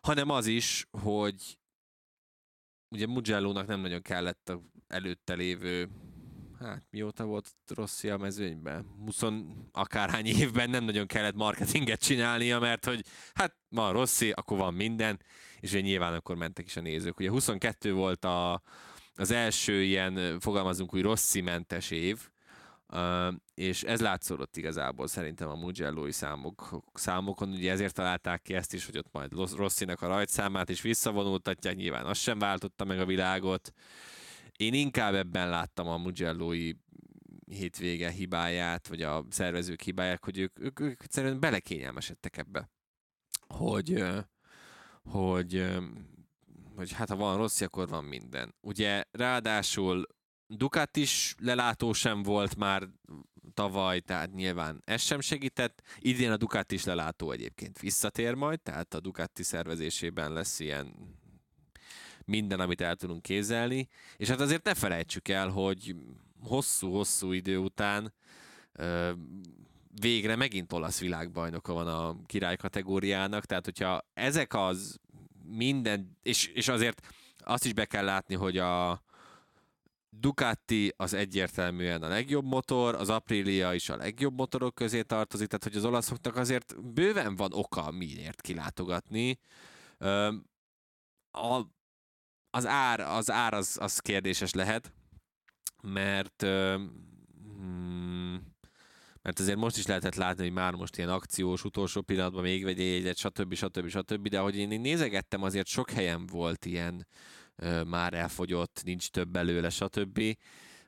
hanem 0.00 0.30
az 0.30 0.46
is, 0.46 0.86
hogy 1.02 1.58
ugye 2.88 3.06
Mugello-nak 3.06 3.66
nem 3.66 3.80
nagyon 3.80 4.02
kellett 4.02 4.48
a 4.48 4.60
előtte 4.86 5.34
lévő 5.34 5.88
hát 6.60 6.82
mióta 6.90 7.24
volt 7.24 7.50
Rossi 7.74 8.08
a 8.08 8.16
mezőnyben? 8.16 8.86
20 9.04 9.22
akárhány 9.72 10.26
évben 10.26 10.70
nem 10.70 10.84
nagyon 10.84 11.06
kellett 11.06 11.34
marketinget 11.34 12.00
csinálnia, 12.00 12.58
mert 12.58 12.84
hogy 12.84 13.04
hát 13.34 13.56
ma 13.68 13.90
Rossi, 13.90 14.30
akkor 14.30 14.58
van 14.58 14.74
minden, 14.74 15.20
és 15.60 15.70
ugye 15.70 15.80
nyilván 15.80 16.14
akkor 16.14 16.36
mentek 16.36 16.66
is 16.66 16.76
a 16.76 16.80
nézők. 16.80 17.18
Ugye 17.18 17.30
22 17.30 17.92
volt 17.92 18.24
a, 18.24 18.62
az 19.14 19.30
első 19.30 19.82
ilyen, 19.82 20.40
fogalmazunk 20.40 20.94
úgy, 20.94 21.02
Rossi-mentes 21.02 21.90
év, 21.90 22.28
Uh, 22.92 23.34
és 23.54 23.82
ez 23.82 24.00
látszódott 24.00 24.56
igazából 24.56 25.06
szerintem 25.06 25.48
a 25.48 25.54
mugello 25.54 26.10
számok, 26.10 26.82
számokon, 26.94 27.48
ugye 27.48 27.70
ezért 27.70 27.94
találták 27.94 28.42
ki 28.42 28.54
ezt 28.54 28.72
is, 28.72 28.86
hogy 28.86 28.98
ott 28.98 29.12
majd 29.12 29.32
Rosszinak 29.56 30.02
a 30.02 30.06
rajtszámát 30.06 30.68
is 30.68 30.80
visszavonultatják, 30.80 31.76
nyilván 31.76 32.06
az 32.06 32.18
sem 32.18 32.38
váltotta 32.38 32.84
meg 32.84 33.00
a 33.00 33.04
világot, 33.04 33.72
én 34.58 34.74
inkább 34.74 35.14
ebben 35.14 35.48
láttam 35.48 35.88
a 35.88 35.96
mugello 35.96 36.50
hétvége 37.46 38.10
hibáját, 38.10 38.88
vagy 38.88 39.02
a 39.02 39.24
szervezők 39.30 39.80
hibáját, 39.80 40.24
hogy 40.24 40.38
ők, 40.38 40.60
ők, 40.60 40.80
ők 40.80 41.02
egyszerűen 41.02 41.40
belekényelmesedtek 41.40 42.36
ebbe. 42.36 42.70
Hogy, 43.46 44.04
hogy, 45.02 45.66
hogy 46.74 46.92
hát 46.92 47.08
ha 47.08 47.16
van 47.16 47.36
rossz, 47.36 47.60
akkor 47.60 47.88
van 47.88 48.04
minden. 48.04 48.54
Ugye 48.60 49.04
ráadásul 49.10 50.06
Ducat 50.46 50.96
is 50.96 51.34
lelátó 51.38 51.92
sem 51.92 52.22
volt 52.22 52.56
már 52.56 52.88
tavaly, 53.54 54.00
tehát 54.00 54.34
nyilván 54.34 54.82
ez 54.84 55.02
sem 55.02 55.20
segített. 55.20 55.82
Idén 55.98 56.30
a 56.30 56.36
Ducati 56.36 56.74
is 56.74 56.84
lelátó 56.84 57.30
egyébként 57.30 57.78
visszatér 57.78 58.34
majd, 58.34 58.60
tehát 58.60 58.94
a 58.94 59.00
Ducati 59.00 59.42
szervezésében 59.42 60.32
lesz 60.32 60.60
ilyen 60.60 61.16
minden, 62.28 62.60
amit 62.60 62.80
el 62.80 62.96
tudunk 62.96 63.22
kézelni. 63.22 63.88
És 64.16 64.28
hát 64.28 64.40
azért 64.40 64.64
ne 64.64 64.74
felejtsük 64.74 65.28
el, 65.28 65.48
hogy 65.48 65.96
hosszú-hosszú 66.40 67.32
idő 67.32 67.58
után 67.58 68.12
végre 70.00 70.36
megint 70.36 70.72
olasz 70.72 71.00
világbajnoka 71.00 71.72
van 71.72 71.88
a 71.88 72.16
király 72.26 72.56
kategóriának, 72.56 73.44
tehát 73.44 73.64
hogyha 73.64 74.06
ezek 74.14 74.54
az 74.54 74.98
minden, 75.44 76.16
és, 76.22 76.46
és 76.46 76.68
azért 76.68 77.06
azt 77.38 77.64
is 77.64 77.72
be 77.72 77.84
kell 77.84 78.04
látni, 78.04 78.34
hogy 78.34 78.58
a 78.58 79.02
Ducati 80.10 80.94
az 80.96 81.14
egyértelműen 81.14 82.02
a 82.02 82.08
legjobb 82.08 82.44
motor, 82.44 82.94
az 82.94 83.08
Aprilia 83.08 83.74
is 83.74 83.88
a 83.88 83.96
legjobb 83.96 84.36
motorok 84.36 84.74
közé 84.74 85.02
tartozik, 85.02 85.46
tehát 85.48 85.64
hogy 85.64 85.76
az 85.76 85.84
olaszoknak 85.84 86.36
azért 86.36 86.92
bőven 86.92 87.36
van 87.36 87.52
oka 87.52 87.90
miért 87.90 88.40
kilátogatni. 88.40 89.38
A 91.30 91.62
az 92.58 92.66
ár, 92.66 93.00
az, 93.00 93.30
ár 93.30 93.54
az, 93.54 93.76
az 93.80 93.98
kérdéses 93.98 94.52
lehet, 94.52 94.92
mert 95.82 96.42
hmm, 97.56 98.56
mert 99.22 99.38
azért 99.38 99.58
most 99.58 99.76
is 99.76 99.86
lehetett 99.86 100.14
látni, 100.14 100.42
hogy 100.42 100.52
már 100.52 100.74
most 100.74 100.96
ilyen 100.96 101.08
akciós, 101.08 101.64
utolsó 101.64 102.00
pillanatban 102.00 102.42
még 102.42 102.64
vegyél 102.64 102.96
egyet, 102.96 103.16
stb. 103.16 103.54
stb. 103.54 103.88
stb. 103.88 104.28
De 104.28 104.38
ahogy 104.38 104.56
én 104.56 104.80
nézegettem, 104.80 105.42
azért 105.42 105.66
sok 105.66 105.90
helyen 105.90 106.26
volt 106.26 106.64
ilyen 106.64 107.06
már 107.86 108.14
elfogyott, 108.14 108.80
nincs 108.84 109.08
több 109.08 109.28
belőle, 109.28 109.70
stb. 109.70 110.20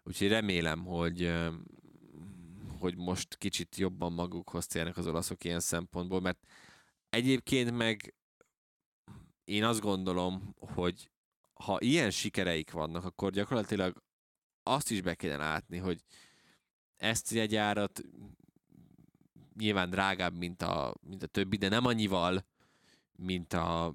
Úgyhogy 0.03 0.29
remélem, 0.29 0.85
hogy 0.85 1.33
hogy 2.79 2.97
most 2.97 3.37
kicsit 3.37 3.77
jobban 3.77 4.13
magukhoz 4.13 4.67
térnek 4.67 4.97
az 4.97 5.07
olaszok 5.07 5.45
ilyen 5.45 5.61
szempontból, 5.61 6.21
mert 6.21 6.39
egyébként 7.11 7.77
meg 7.77 8.15
én 9.45 9.65
azt 9.65 9.81
gondolom, 9.81 10.55
hogy 10.59 11.11
ha 11.61 11.77
ilyen 11.81 12.11
sikereik 12.11 12.71
vannak, 12.71 13.05
akkor 13.05 13.31
gyakorlatilag 13.31 14.03
azt 14.63 14.91
is 14.91 15.01
be 15.01 15.15
kéne 15.15 15.37
látni, 15.37 15.79
hogy 15.79 16.05
ezt 16.97 17.33
egy 17.33 17.57
árat 17.57 18.01
nyilván 19.57 19.91
drágább, 19.91 20.37
mint 20.37 20.63
a, 20.63 20.95
mint 21.01 21.23
a 21.23 21.27
többi, 21.27 21.57
de 21.57 21.69
nem 21.69 21.87
annyival, 21.87 22.47
mint, 23.13 23.53
a, 23.53 23.95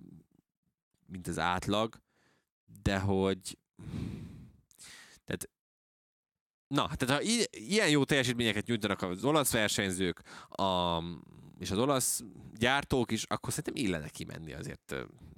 mint 1.05 1.27
az 1.27 1.39
átlag, 1.39 2.01
de 2.81 2.99
hogy 2.99 3.57
tehát 5.23 5.49
Na, 6.67 6.95
tehát 6.95 7.15
ha 7.15 7.21
ilyen 7.51 7.89
jó 7.89 8.03
teljesítményeket 8.03 8.65
nyújtanak 8.65 9.01
az 9.01 9.23
olasz 9.23 9.51
versenyzők 9.51 10.21
a, 10.49 11.01
és 11.59 11.71
az 11.71 11.77
olasz 11.77 12.23
gyártók 12.57 13.11
is, 13.11 13.23
akkor 13.23 13.53
szerintem 13.53 13.83
illene 13.83 14.09
kimenni 14.09 14.53
azért 14.53 14.95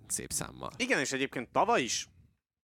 szép 0.08 0.32
számmal. 0.32 0.72
Igen, 0.78 1.00
és 1.00 1.12
egyébként 1.12 1.50
tavaly 1.50 1.82
is 1.82 2.08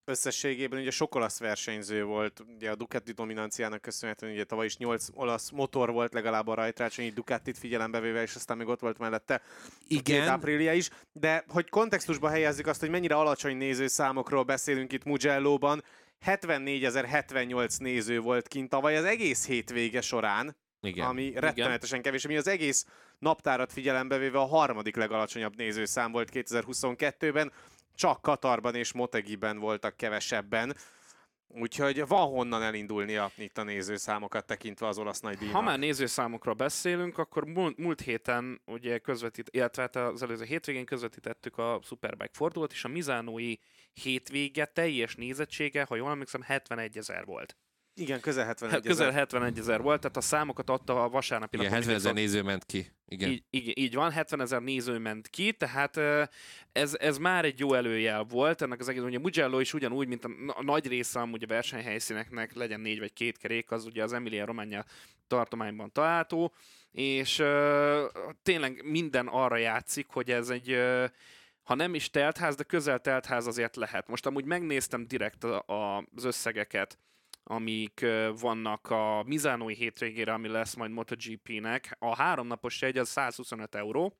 összességében 0.04 0.80
ugye 0.80 0.90
sok 0.90 1.14
olasz 1.14 1.38
versenyző 1.38 2.04
volt, 2.04 2.44
ugye 2.54 2.70
a 2.70 2.74
Ducati 2.74 3.12
dominanciának 3.12 3.80
köszönhetően, 3.80 4.32
ugye 4.32 4.44
tavaly 4.44 4.66
is 4.66 4.76
8 4.76 5.06
olasz 5.12 5.50
motor 5.50 5.92
volt 5.92 6.12
legalább 6.12 6.48
a 6.48 6.54
rajtrácson, 6.54 7.04
így 7.04 7.12
Ducatit 7.14 7.58
figyelembe 7.58 8.00
véve, 8.00 8.22
és 8.22 8.34
aztán 8.34 8.56
még 8.56 8.68
ott 8.68 8.80
volt 8.80 8.98
mellette 8.98 9.42
Igen. 9.88 10.28
Aprilia 10.28 10.72
is, 10.72 10.90
de 11.12 11.44
hogy 11.48 11.68
kontextusba 11.68 12.28
helyezzük 12.28 12.66
azt, 12.66 12.80
hogy 12.80 12.90
mennyire 12.90 13.14
alacsony 13.14 13.56
nézőszámokról 13.56 14.42
beszélünk 14.42 14.92
itt 14.92 15.04
Mugello-ban, 15.04 15.84
74.078 16.26 17.78
néző 17.78 18.20
volt 18.20 18.48
kint 18.48 18.68
tavaly 18.68 18.96
az 18.96 19.04
egész 19.04 19.46
hétvége 19.46 20.00
során, 20.00 20.56
Igen. 20.80 21.06
ami 21.06 21.32
rettenetesen 21.36 22.02
kevés, 22.02 22.24
ami 22.24 22.36
az 22.36 22.48
egész 22.48 22.86
naptárat 23.18 23.72
figyelembe 23.72 24.18
véve 24.18 24.38
a 24.38 24.46
harmadik 24.46 24.96
legalacsonyabb 24.96 25.56
nézőszám 25.56 26.12
volt 26.12 26.28
2022-ben, 26.32 27.52
csak 27.94 28.22
Katarban 28.22 28.74
és 28.74 28.92
Motegiben 28.92 29.58
voltak 29.58 29.96
kevesebben. 29.96 30.76
Úgyhogy 31.48 32.06
van 32.06 32.28
honnan 32.28 32.62
elindulnia 32.62 33.30
itt 33.36 33.58
a 33.58 33.62
nézőszámokat 33.62 34.46
tekintve 34.46 34.86
az 34.86 34.98
olasz 34.98 35.20
nagy 35.20 35.36
díjnak. 35.36 35.56
Ha 35.56 35.62
már 35.62 35.78
nézőszámokról 35.78 36.54
beszélünk, 36.54 37.18
akkor 37.18 37.44
múlt, 37.44 37.78
múlt 37.78 38.00
héten, 38.00 38.60
ugye 38.66 38.98
közvetít, 38.98 39.48
illetve 39.50 39.82
hát 39.82 39.96
az 39.96 40.22
előző 40.22 40.44
hétvégén 40.44 40.84
közvetítettük 40.84 41.58
a 41.58 41.80
Superbike 41.82 42.30
fordulót, 42.32 42.72
és 42.72 42.84
a 42.84 42.88
Mizánói 42.88 43.54
hétvége 43.92 44.64
teljes 44.64 45.14
nézettsége, 45.14 45.84
ha 45.88 45.96
jól 45.96 46.10
emlékszem, 46.10 46.42
71 46.42 46.96
ezer 46.96 47.24
volt. 47.24 47.56
Igen, 47.96 48.20
közel 48.20 48.44
71 48.44 48.72
Hát 48.72 48.86
közel 48.86 49.10
71 49.10 49.58
ezer 49.58 49.82
volt, 49.82 50.00
tehát 50.00 50.16
a 50.16 50.20
számokat 50.20 50.70
adta 50.70 51.02
a 51.02 51.08
vasárnapi 51.08 51.56
Igen, 51.56 51.68
napon 51.70 51.80
70 51.82 52.00
ezer 52.00 52.14
néző 52.14 52.42
ment 52.42 52.64
ki. 52.64 52.92
Igen. 53.08 53.30
Így, 53.30 53.44
így, 53.50 53.78
így 53.78 53.94
van, 53.94 54.10
70 54.10 54.40
ezer 54.40 54.62
néző 54.62 54.98
ment 54.98 55.28
ki, 55.28 55.52
tehát 55.52 55.96
ez, 56.72 56.96
ez 56.98 57.18
már 57.18 57.44
egy 57.44 57.58
jó 57.58 57.74
előjel 57.74 58.22
volt 58.22 58.62
ennek 58.62 58.80
az 58.80 58.88
egész. 58.88 59.02
Ugye 59.02 59.18
Mugello 59.18 59.60
is 59.60 59.74
ugyanúgy, 59.74 60.08
mint 60.08 60.24
a, 60.24 60.30
a 60.46 60.62
nagy 60.62 60.86
része 60.86 61.20
amúgy 61.20 61.42
a 61.42 61.46
versenyhelyszíneknek, 61.46 62.54
legyen 62.54 62.80
négy 62.80 62.98
vagy 62.98 63.12
két 63.12 63.38
kerék, 63.38 63.70
az 63.70 63.84
ugye 63.84 64.02
az 64.02 64.12
Emilia 64.12 64.44
Romagna 64.44 64.84
tartományban 65.26 65.92
található, 65.92 66.54
és 66.90 67.42
tényleg 68.42 68.82
minden 68.84 69.26
arra 69.26 69.56
játszik, 69.56 70.06
hogy 70.08 70.30
ez 70.30 70.48
egy 70.48 70.76
ha 71.62 71.74
nem 71.74 71.94
is 71.94 72.10
teltház, 72.10 72.54
de 72.54 72.62
közel 72.62 73.00
teltház 73.00 73.46
azért 73.46 73.76
lehet. 73.76 74.08
Most 74.08 74.26
amúgy 74.26 74.44
megnéztem 74.44 75.06
direkt 75.06 75.44
a, 75.44 75.62
a, 75.66 76.06
az 76.14 76.24
összegeket, 76.24 76.98
amik 77.44 78.06
vannak 78.40 78.90
a 78.90 79.22
Mizánói 79.26 79.74
hétvégére, 79.74 80.32
ami 80.32 80.48
lesz 80.48 80.74
majd 80.74 80.90
MotoGP-nek. 80.90 81.96
A 81.98 82.16
háromnapos 82.16 82.80
jegy 82.80 82.98
az 82.98 83.08
125 83.08 83.74
euró, 83.74 84.16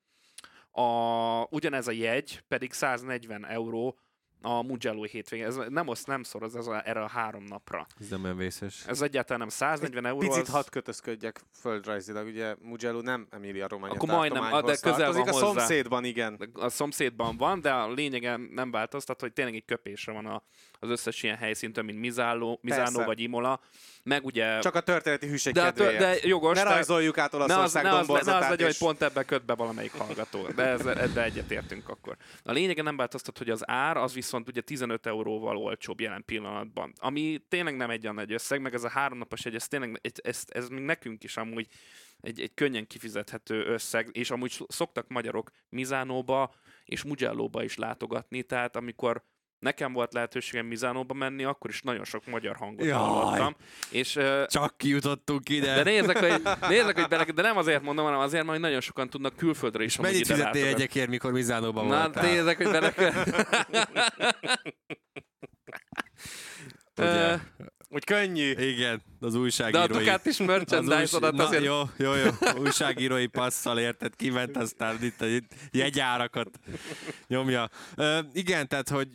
a, 0.71 1.47
ugyanez 1.51 1.89
a 1.89 1.93
jegy 1.93 2.43
pedig 2.49 2.73
140 2.73 3.47
euró 3.47 3.99
a 4.45 4.63
Mugello 4.63 5.03
hétvégén. 5.03 5.47
Ez 5.47 5.57
nem 5.69 5.89
oszt, 5.89 6.07
nem 6.07 6.23
szoroz 6.23 6.57
ez 6.57 6.67
a, 6.67 6.89
erre 6.89 7.03
a 7.03 7.09
három 7.09 7.45
napra. 7.45 7.87
Ez 8.01 8.09
nem 8.09 8.25
olyan 8.25 8.37
vészes. 8.37 8.87
Ez 8.87 9.03
egyáltalán 9.03 9.39
nem 9.39 9.49
140 9.49 10.07
euró. 10.07 10.19
Picit 10.19 10.43
az... 10.43 10.49
hadd 10.49 10.71
kötözködjek 10.71 11.41
földrajzilag, 11.53 12.27
ugye 12.27 12.55
Mugello 12.61 13.01
nem 13.01 13.27
Emilia 13.31 13.69
Romagna 13.69 13.95
Akkor 13.95 14.09
majdnem, 14.09 14.43
tartományhoz 14.43 14.81
de 14.81 14.91
közel 14.91 15.13
van 15.13 15.29
a 15.29 15.33
hozzá. 15.33 15.47
szomszédban, 15.47 16.05
igen. 16.05 16.51
a 16.53 16.69
szomszédban 16.69 17.37
van, 17.37 17.61
de 17.61 17.73
a 17.73 17.93
lényegen 17.93 18.41
nem 18.41 18.71
változtat, 18.71 19.21
hogy 19.21 19.33
tényleg 19.33 19.55
egy 19.55 19.65
köpésre 19.65 20.13
van 20.13 20.27
a, 20.27 20.43
az 20.85 20.91
összes 20.91 21.23
ilyen 21.23 21.37
helyszíntől, 21.37 21.85
mint 21.85 21.99
Mizáló, 21.99 22.59
Mizánó 22.63 22.85
Persze. 22.85 23.05
vagy 23.05 23.21
Imola. 23.21 23.61
Meg 24.03 24.25
ugye... 24.25 24.59
Csak 24.59 24.75
a 24.75 24.81
történeti 24.81 25.27
hűség 25.27 25.53
de, 25.53 25.63
kedvéért. 25.63 25.99
de 25.99 26.17
jogos, 26.23 26.57
ne 26.57 26.63
rajzoljuk 26.63 27.19
át 27.19 27.33
ne 27.33 27.39
az, 27.39 27.45
Olaszország 27.45 27.85
ne, 27.85 27.91
az, 27.91 28.07
ne 28.07 28.37
az 28.37 28.49
legyen, 28.49 28.67
hogy 28.67 28.79
pont 28.79 29.03
ebbe 29.03 29.25
köt 29.25 29.45
be 29.45 29.55
valamelyik 29.55 29.93
hallgató. 29.93 30.47
De 30.55 30.63
ez, 30.63 30.87
ebbe 30.87 31.23
egyetértünk 31.23 31.89
akkor. 31.89 32.17
A 32.43 32.53
lényegen 32.53 32.85
nem 32.85 32.97
változtat, 32.97 33.39
hogy 33.39 33.51
az 33.51 33.69
ár 33.69 33.97
az 33.97 34.15
viszont 34.15 34.49
ugye 34.49 34.61
15 34.61 35.07
euróval 35.07 35.57
olcsóbb 35.57 36.01
jelen 36.01 36.25
pillanatban. 36.25 36.93
Ami 37.01 37.45
tényleg 37.49 37.77
nem 37.77 37.91
egy 37.91 38.03
olyan 38.03 38.15
nagy 38.15 38.33
összeg, 38.33 38.61
meg 38.61 38.75
ez 38.75 38.85
a 38.85 38.89
háromnapos 38.89 39.45
egy, 39.45 39.55
ez 39.55 39.69
tényleg, 39.69 40.01
ez, 40.03 40.13
ez, 40.23 40.43
ez 40.49 40.69
még 40.69 40.85
nekünk 40.85 41.25
is 41.25 41.37
amúgy 41.37 41.67
egy, 42.21 42.41
egy 42.41 42.55
könnyen 42.55 42.87
kifizethető 42.87 43.65
összeg, 43.65 44.09
és 44.13 44.31
amúgy 44.31 44.65
szoktak 44.69 45.09
magyarok 45.09 45.51
Mizánóba 45.69 46.55
és 46.85 47.03
Mugellóba 47.03 47.63
is 47.63 47.77
látogatni, 47.77 48.43
tehát 48.43 48.77
amikor 48.77 49.25
nekem 49.65 49.93
volt 49.93 50.13
lehetőségem 50.13 50.67
Mizánóba 50.67 51.15
menni, 51.15 51.45
akkor 51.45 51.71
is 51.71 51.83
nagyon 51.83 52.05
sok 52.05 52.27
magyar 52.27 52.57
hangot 52.57 52.87
Jaj. 52.87 52.99
hallottam. 52.99 53.57
És, 53.91 54.19
Csak 54.47 54.75
kijutottunk 54.77 55.49
ide. 55.49 55.75
de 55.75 55.83
nézzek, 55.83 56.19
hogy, 56.19 56.43
nézzek, 56.69 56.95
hogy 57.01 57.09
bele, 57.09 57.25
de 57.25 57.43
nem 57.43 57.57
azért 57.57 57.83
mondom, 57.83 58.05
hanem 58.05 58.21
azért, 58.21 58.45
mert 58.45 58.61
nagyon 58.61 58.81
sokan 58.81 59.11
tudnak 59.11 59.37
külföldre 59.37 59.85
is 59.85 59.97
amúgy 59.99 60.11
Mennyit 60.11 60.27
fizettél 60.27 60.67
egyekért, 60.67 61.09
mikor 61.09 61.33
Mizánóban 61.33 61.87
Na, 61.87 62.01
voltál? 62.01 62.25
nézzek, 62.25 62.57
hogy 62.57 62.71
bele 62.71 62.95
Ugye? 66.97 67.07
Ö, 67.07 67.35
Úgy 67.89 68.05
könnyű. 68.05 68.51
Igen, 68.51 69.03
az 69.21 69.33
De 69.33 69.39
a 69.39 69.41
újságírói... 69.41 69.87
Ducati 69.87 70.29
is 70.29 70.39
merchandise-odat 70.39 71.35
Na, 71.35 71.45
azért... 71.45 71.65
Jó, 71.65 71.83
jó, 71.97 72.15
jó. 72.15 72.31
Újságírói 72.59 73.27
passzal 73.27 73.79
érted, 73.79 74.17
kiment 74.17 74.57
aztán 74.57 74.99
itt 75.03 75.21
a 75.21 75.27
jegyárakat 75.71 76.49
nyomja. 77.27 77.69
Ö, 77.97 78.19
igen, 78.33 78.69
tehát, 78.69 78.89
hogy 78.89 79.09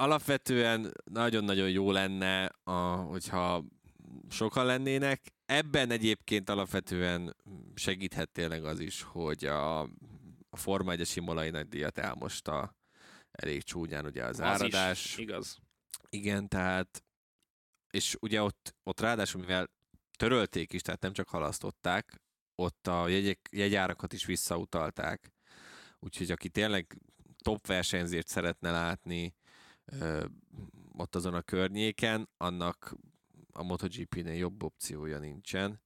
alapvetően 0.00 0.92
nagyon-nagyon 1.04 1.70
jó 1.70 1.90
lenne, 1.90 2.44
a, 2.64 2.72
hogyha 2.94 3.64
sokan 4.28 4.66
lennének. 4.66 5.32
Ebben 5.46 5.90
egyébként 5.90 6.48
alapvetően 6.48 7.36
segíthet 7.74 8.30
tényleg 8.30 8.64
az 8.64 8.80
is, 8.80 9.02
hogy 9.02 9.44
a, 9.44 9.80
a 10.50 10.56
Forma 10.56 10.92
1-es 10.94 11.12
Imolai 11.14 11.50
nagydíjat 11.50 11.98
elmosta 11.98 12.76
elég 13.30 13.62
csúnyán 13.62 14.04
ugye 14.04 14.24
az, 14.24 14.38
Az 14.40 14.46
áradás. 14.46 15.04
is, 15.04 15.16
igaz. 15.16 15.58
Igen, 16.08 16.48
tehát 16.48 17.04
és 17.90 18.16
ugye 18.20 18.42
ott, 18.42 18.74
ott 18.82 19.00
ráadásul, 19.00 19.40
mivel 19.40 19.70
törölték 20.18 20.72
is, 20.72 20.82
tehát 20.82 21.00
nem 21.00 21.12
csak 21.12 21.28
halasztották, 21.28 22.20
ott 22.54 22.86
a 22.86 23.08
jegyek, 23.08 23.48
jegyárakat 23.52 24.12
is 24.12 24.24
visszautalták. 24.24 25.32
Úgyhogy 25.98 26.30
aki 26.30 26.48
tényleg 26.48 26.98
top 27.42 27.66
versenyzést 27.66 28.28
szeretne 28.28 28.70
látni 28.70 29.34
ott 30.96 31.14
azon 31.14 31.34
a 31.34 31.42
környéken, 31.42 32.28
annak 32.36 32.94
a 33.52 33.62
MotoGP-nél 33.62 34.34
jobb 34.34 34.62
opciója 34.62 35.18
nincsen. 35.18 35.80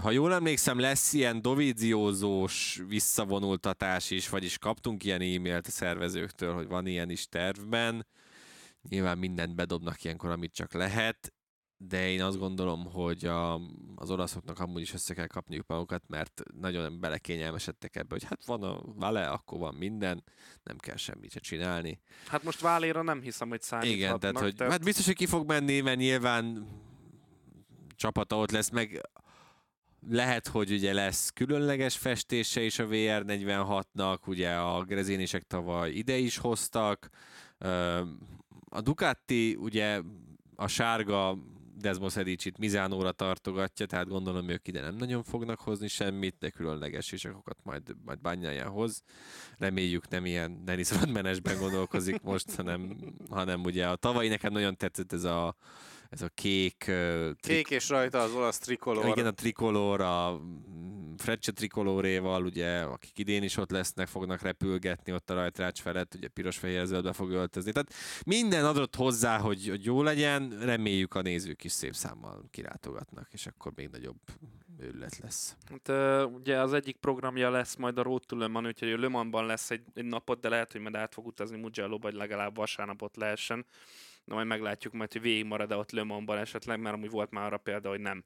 Ha 0.00 0.10
jól 0.10 0.34
emlékszem, 0.34 0.78
lesz 0.78 1.12
ilyen 1.12 1.42
dovíziózós 1.42 2.82
visszavonultatás 2.88 4.10
is, 4.10 4.28
vagyis 4.28 4.58
kaptunk 4.58 5.04
ilyen 5.04 5.20
e-mailt 5.20 5.66
a 5.66 5.70
szervezőktől, 5.70 6.54
hogy 6.54 6.66
van 6.66 6.86
ilyen 6.86 7.10
is 7.10 7.28
tervben. 7.28 8.06
Nyilván 8.88 9.18
mindent 9.18 9.54
bedobnak 9.54 10.04
ilyenkor, 10.04 10.30
amit 10.30 10.54
csak 10.54 10.72
lehet, 10.72 11.32
de 11.78 12.08
én 12.08 12.22
azt 12.22 12.38
gondolom, 12.38 12.84
hogy 12.84 13.24
a, 13.24 13.54
az 13.94 14.10
olaszoknak 14.10 14.58
amúgy 14.58 14.80
is 14.80 14.92
össze 14.92 15.14
kell 15.14 15.26
kapniuk 15.26 15.66
magukat, 15.66 16.02
mert 16.08 16.42
nagyon 16.60 17.00
belekényelmesedtek 17.00 17.96
ebbe, 17.96 18.08
hogy 18.08 18.24
hát 18.24 18.44
van 18.44 18.62
a 18.62 18.80
vale, 18.84 19.28
akkor 19.28 19.58
van 19.58 19.74
minden, 19.74 20.24
nem 20.62 20.76
kell 20.76 20.96
semmit 20.96 21.30
se 21.30 21.40
csinálni. 21.40 22.00
Hát 22.26 22.42
most 22.42 22.60
Váléra 22.60 23.02
nem 23.02 23.20
hiszem, 23.20 23.48
hogy 23.48 23.62
számíthatnak. 23.62 23.98
Igen, 23.98 24.18
tehát, 24.18 24.38
hogy, 24.38 24.70
hát 24.70 24.84
biztos, 24.84 25.06
hogy 25.06 25.14
ki 25.14 25.26
fog 25.26 25.46
menni, 25.46 25.80
mert 25.80 25.98
nyilván 25.98 26.68
csapata 27.96 28.36
ott 28.36 28.50
lesz, 28.50 28.70
meg 28.70 29.08
lehet, 30.08 30.48
hogy 30.48 30.72
ugye 30.72 30.92
lesz 30.92 31.30
különleges 31.30 31.96
festése 31.96 32.62
is 32.62 32.78
a 32.78 32.86
VR46-nak, 32.86 34.18
ugye 34.26 34.54
a 34.54 34.84
grezénisek 34.84 35.42
tavaly 35.42 35.90
ide 35.90 36.16
is 36.16 36.36
hoztak. 36.36 37.08
A 38.68 38.80
Ducati 38.80 39.54
ugye 39.54 40.00
a 40.56 40.66
sárga 40.66 41.38
Desmosedic-it 41.78 42.58
Mizánóra 42.58 43.12
tartogatja, 43.12 43.86
tehát 43.86 44.08
gondolom 44.08 44.48
ők 44.48 44.68
ide 44.68 44.80
nem 44.80 44.94
nagyon 44.94 45.22
fognak 45.22 45.60
hozni 45.60 45.88
semmit, 45.88 46.36
de 46.38 46.50
különleges 46.50 47.12
isakokat 47.12 47.58
majd, 47.62 47.82
majd 48.04 48.20
bányáján 48.20 48.68
hoz. 48.68 49.02
Reméljük 49.58 50.08
nem 50.08 50.26
ilyen 50.26 50.64
Dennis 50.64 50.90
Rodmanesben 50.90 51.58
gondolkozik 51.58 52.22
most, 52.22 52.54
hanem, 52.54 52.96
hanem 53.30 53.62
ugye 53.64 53.88
a 53.88 53.96
tavalyi 53.96 54.28
nekem 54.28 54.52
nagyon 54.52 54.76
tetszett 54.76 55.12
ez 55.12 55.24
a, 55.24 55.56
ez 56.10 56.22
a 56.22 56.28
kék, 56.28 56.76
trik- 56.78 57.36
Kék 57.40 57.70
és 57.70 57.88
rajta 57.88 58.18
az 58.22 58.32
olasz 58.34 58.58
trikolor. 58.58 59.06
igen, 59.06 59.26
a 59.26 59.30
trikolor, 59.30 60.00
a 60.00 60.32
mm, 60.38 61.14
Frecce 61.16 61.52
trikoloréval, 61.52 62.44
ugye, 62.44 62.80
akik 62.80 63.18
idén 63.18 63.42
is 63.42 63.56
ott 63.56 63.70
lesznek, 63.70 64.06
fognak 64.06 64.42
repülgetni 64.42 65.12
ott 65.12 65.30
a 65.30 65.34
rajtrács 65.34 65.80
felett, 65.80 66.14
ugye 66.14 66.28
piros-fehér 66.28 66.86
zöldbe 66.86 67.12
fog 67.12 67.30
öltözni. 67.30 67.72
Tehát 67.72 67.92
minden 68.26 68.64
adott 68.64 68.96
hozzá, 68.96 69.38
hogy, 69.38 69.68
hogy 69.68 69.84
jó 69.84 70.02
legyen, 70.02 70.58
reméljük 70.60 71.14
a 71.14 71.22
nézők 71.22 71.64
is 71.64 71.72
szép 71.72 71.94
számmal 71.94 72.44
kirátogatnak, 72.50 73.28
és 73.32 73.46
akkor 73.46 73.72
még 73.74 73.88
nagyobb 73.88 74.18
őrület 74.78 75.18
lesz. 75.18 75.56
Hát, 75.68 76.28
ugye 76.32 76.60
az 76.60 76.72
egyik 76.72 76.96
programja 76.96 77.50
lesz 77.50 77.76
majd 77.76 77.98
a 77.98 78.02
Road 78.02 78.22
to 78.26 78.36
Le 78.36 78.46
Mans, 78.46 78.66
úgyhogy 78.66 78.98
Le 78.98 79.08
Mansban 79.08 79.46
lesz 79.46 79.70
egy, 79.70 79.82
egy 79.94 80.04
napot, 80.04 80.40
de 80.40 80.48
lehet, 80.48 80.72
hogy 80.72 80.80
majd 80.80 80.94
át 80.94 81.14
fog 81.14 81.26
utazni 81.26 81.56
Mugello, 81.56 81.98
vagy 81.98 82.14
legalább 82.14 82.56
vasárnapot 82.56 83.16
lehessen. 83.16 83.66
De 84.26 84.34
majd 84.34 84.46
meglátjuk 84.46 84.92
majd, 84.92 85.12
hogy 85.12 85.20
végig 85.20 85.44
marad-e 85.44 85.76
ott 85.76 85.90
Le 85.90 86.02
Mansban 86.02 86.38
esetleg, 86.38 86.80
mert 86.80 86.94
amúgy 86.94 87.10
volt 87.10 87.30
már 87.30 87.44
arra 87.44 87.56
példa, 87.56 87.88
hogy 87.88 88.00
nem. 88.00 88.24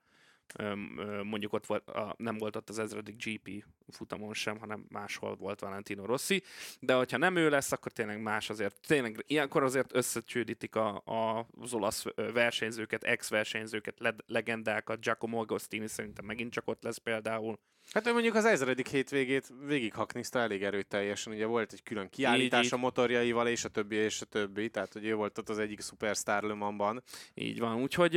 Mondjuk 1.22 1.52
ott 1.52 1.66
volt, 1.66 1.88
a, 1.88 2.14
nem 2.18 2.38
volt 2.38 2.56
ott 2.56 2.68
az 2.68 2.78
ezredik 2.78 3.24
GP 3.24 3.64
futamon 3.88 4.34
sem, 4.34 4.58
hanem 4.58 4.86
máshol 4.88 5.36
volt 5.36 5.60
Valentino 5.60 6.04
Rossi, 6.04 6.42
de 6.80 6.94
hogyha 6.94 7.16
nem 7.16 7.36
ő 7.36 7.48
lesz, 7.48 7.72
akkor 7.72 7.92
tényleg 7.92 8.22
más 8.22 8.50
azért, 8.50 8.80
tényleg 8.86 9.24
ilyenkor 9.26 9.62
azért 9.62 9.94
összecsődítik 9.94 10.74
a, 10.74 11.02
a, 11.04 11.46
az 11.60 11.74
olasz 11.74 12.04
versenyzőket, 12.14 13.04
ex-versenyzőket, 13.04 13.98
le, 13.98 14.14
legendákat, 14.26 15.00
Giacomo 15.00 15.40
Agostini 15.40 15.86
szerintem 15.86 16.24
megint 16.24 16.52
csak 16.52 16.68
ott 16.68 16.82
lesz 16.82 16.98
például. 16.98 17.58
Hát 17.92 18.06
ő 18.06 18.12
mondjuk 18.12 18.34
az 18.34 18.44
ezredik 18.44 18.88
hétvégét 18.88 19.52
végighaknizta 19.66 20.38
elég 20.38 20.62
erőteljesen, 20.62 21.32
ugye 21.32 21.46
volt 21.46 21.72
egy 21.72 21.82
külön 21.82 22.08
kiállítás 22.08 22.64
így. 22.64 22.74
a 22.74 22.76
motorjaival, 22.76 23.48
és 23.48 23.64
a 23.64 23.68
többi, 23.68 23.96
és 23.96 24.20
a 24.20 24.24
többi, 24.24 24.70
tehát 24.70 24.92
hogy 24.92 25.04
ő 25.04 25.14
volt 25.14 25.38
ott 25.38 25.48
az 25.48 25.58
egyik 25.58 25.80
szupersztár 25.80 26.42
Le 26.42 26.54
Mansban. 26.54 27.02
Így 27.34 27.58
van, 27.58 27.82
úgyhogy 27.82 28.12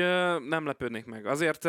nem 0.48 0.66
lepődnék 0.66 1.06
meg. 1.06 1.26
Azért 1.26 1.68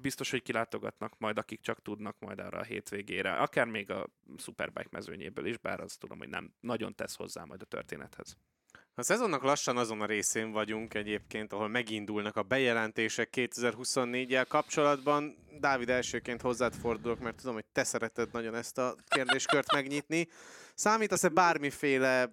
biztos, 0.00 0.30
hogy 0.30 0.42
kilátogatnak 0.42 1.18
majd, 1.18 1.38
akik 1.38 1.60
csak 1.60 1.82
tudnak 1.82 2.16
majd 2.18 2.38
arra 2.38 2.58
a 2.58 2.64
hétvégére. 2.64 3.32
Akár 3.32 3.66
még 3.66 3.90
a 3.90 4.06
Superbike 4.36 4.88
mezőnyéből 4.90 5.46
is, 5.46 5.58
bár 5.58 5.80
azt 5.80 5.98
tudom, 5.98 6.18
hogy 6.18 6.28
nem 6.28 6.52
nagyon 6.60 6.94
tesz 6.94 7.16
hozzá 7.16 7.44
majd 7.44 7.62
a 7.62 7.64
történethez. 7.64 8.36
A 8.98 9.02
szezonnak 9.02 9.42
lassan 9.42 9.76
azon 9.76 10.00
a 10.00 10.06
részén 10.06 10.52
vagyunk 10.52 10.94
egyébként, 10.94 11.52
ahol 11.52 11.68
megindulnak 11.68 12.36
a 12.36 12.42
bejelentések 12.42 13.28
2024-jel 13.32 14.44
kapcsolatban. 14.48 15.36
Dávid, 15.60 15.88
elsőként 15.88 16.40
hozzád 16.40 16.74
fordulok, 16.74 17.18
mert 17.18 17.36
tudom, 17.36 17.54
hogy 17.54 17.64
te 17.72 17.84
szereted 17.84 18.28
nagyon 18.32 18.54
ezt 18.54 18.78
a 18.78 18.94
kérdéskört 19.08 19.72
megnyitni. 19.72 20.28
Számítasz-e 20.74 21.28
bármiféle 21.28 22.32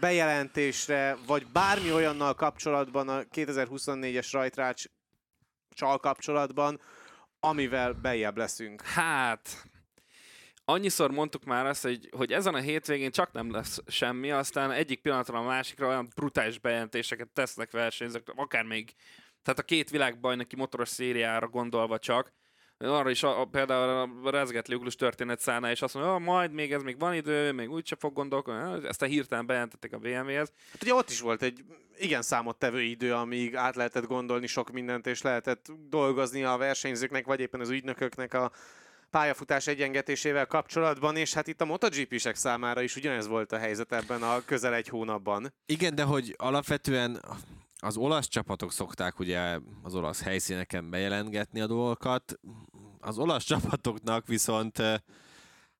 bejelentésre, 0.00 1.16
vagy 1.26 1.46
bármi 1.52 1.92
olyannal 1.92 2.34
kapcsolatban 2.34 3.08
a 3.08 3.22
2024-es 3.22 4.28
rajtrács 4.32 4.84
csal 5.70 5.98
kapcsolatban, 5.98 6.80
amivel 7.40 7.92
bejebb 7.92 8.36
leszünk? 8.36 8.82
Hát, 8.82 9.70
annyiszor 10.72 11.10
mondtuk 11.10 11.44
már 11.44 11.66
azt, 11.66 11.82
hogy, 11.82 12.08
hogy 12.16 12.32
ezen 12.32 12.54
a 12.54 12.60
hétvégén 12.60 13.10
csak 13.10 13.32
nem 13.32 13.52
lesz 13.52 13.80
semmi, 13.86 14.30
aztán 14.30 14.70
egyik 14.70 15.00
pillanatra 15.00 15.38
a 15.38 15.42
másikra 15.42 15.86
olyan 15.86 16.08
brutális 16.14 16.58
bejelentéseket 16.58 17.28
tesznek 17.28 17.70
versenyzők, 17.70 18.32
akár 18.36 18.64
még, 18.64 18.94
tehát 19.42 19.58
a 19.58 19.62
két 19.62 19.90
világbajnoki 19.90 20.56
motoros 20.56 20.88
szériára 20.88 21.48
gondolva 21.48 21.98
csak, 21.98 22.32
arra 22.78 23.10
is 23.10 23.22
a, 23.22 23.40
a, 23.40 23.44
például 23.44 24.10
a 24.24 24.30
rezgetli 24.30 24.74
uglus 24.74 24.94
történet 24.94 25.40
szállná, 25.40 25.70
és 25.70 25.82
azt 25.82 25.94
mondja, 25.94 26.18
majd 26.18 26.52
még 26.52 26.72
ez 26.72 26.82
még 26.82 26.98
van 26.98 27.14
idő, 27.14 27.52
még 27.52 27.70
úgyse 27.70 27.96
fog 27.98 28.12
gondolkodni, 28.12 28.88
ezt 28.88 29.02
a 29.02 29.06
hirtelen 29.06 29.46
bejelentették 29.46 29.92
a 29.92 29.98
BMW-hez. 29.98 30.52
Hát 30.72 30.82
ugye 30.82 30.94
ott 30.94 31.10
is 31.10 31.20
volt 31.20 31.42
egy 31.42 31.64
igen 31.98 32.22
számottevő 32.22 32.80
idő, 32.80 33.14
amíg 33.14 33.56
át 33.56 33.76
lehetett 33.76 34.06
gondolni 34.06 34.46
sok 34.46 34.70
mindent, 34.70 35.06
és 35.06 35.22
lehetett 35.22 35.72
dolgozni 35.88 36.44
a 36.44 36.56
versenyzőknek, 36.56 37.26
vagy 37.26 37.40
éppen 37.40 37.60
az 37.60 37.70
ügynököknek 37.70 38.34
a 38.34 38.52
pályafutás 39.12 39.66
egyengetésével 39.66 40.46
kapcsolatban, 40.46 41.16
és 41.16 41.34
hát 41.34 41.46
itt 41.46 41.60
a 41.60 41.64
MotoGP-sek 41.64 42.34
számára 42.34 42.82
is 42.82 42.96
ugyanez 42.96 43.26
volt 43.26 43.52
a 43.52 43.58
helyzet 43.58 43.92
ebben 43.92 44.22
a 44.22 44.44
közel 44.44 44.74
egy 44.74 44.88
hónapban. 44.88 45.54
Igen, 45.66 45.94
de 45.94 46.02
hogy 46.02 46.34
alapvetően 46.38 47.20
az 47.78 47.96
olasz 47.96 48.28
csapatok 48.28 48.72
szokták 48.72 49.18
ugye 49.18 49.58
az 49.82 49.94
olasz 49.94 50.22
helyszíneken 50.22 50.90
bejelentgetni 50.90 51.60
a 51.60 51.66
dolgokat, 51.66 52.38
az 53.00 53.18
olasz 53.18 53.44
csapatoknak 53.44 54.26
viszont 54.26 54.82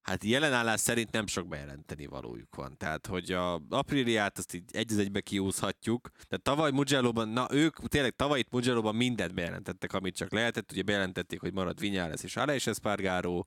hát 0.03 0.25
jelenállás 0.25 0.81
szerint 0.81 1.11
nem 1.11 1.27
sok 1.27 1.49
bejelenteni 1.49 2.07
valójuk 2.07 2.55
van. 2.55 2.77
Tehát, 2.77 3.07
hogy 3.07 3.33
a 3.33 3.61
Apriliát 3.69 4.38
azt 4.38 4.55
így 4.55 4.65
egy 4.71 4.99
egybe 4.99 5.21
kiúzhatjuk. 5.21 6.11
Tehát 6.11 6.43
tavaly 6.43 6.71
Mugello-ban, 6.71 7.29
na 7.29 7.47
ők 7.51 7.88
tényleg 7.88 8.17
tavaly 8.17 8.38
itt 8.38 8.51
Mugello-ban 8.51 8.95
mindent 8.95 9.35
bejelentettek, 9.35 9.93
amit 9.93 10.17
csak 10.17 10.33
lehetett. 10.33 10.73
Ugye 10.73 10.83
bejelentették, 10.83 11.41
hogy 11.41 11.53
marad 11.53 11.81
Vinyales 11.81 12.23
és 12.23 12.37
Aleix 12.37 12.67
Espargaro, 12.67 13.45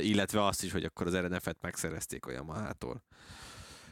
illetve 0.00 0.44
azt 0.44 0.64
is, 0.64 0.72
hogy 0.72 0.84
akkor 0.84 1.06
az 1.06 1.16
RNF-et 1.16 1.56
megszerezték 1.60 2.26
a 2.26 2.30
Yamaha-tól. 2.30 3.02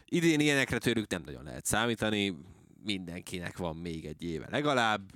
Idén 0.04 0.40
ilyenekre 0.40 0.78
tőlük 0.78 1.10
nem 1.10 1.22
nagyon 1.24 1.44
lehet 1.44 1.64
számítani, 1.64 2.36
mindenkinek 2.84 3.56
van 3.56 3.76
még 3.76 4.04
egy 4.04 4.22
éve 4.22 4.46
legalább, 4.50 5.10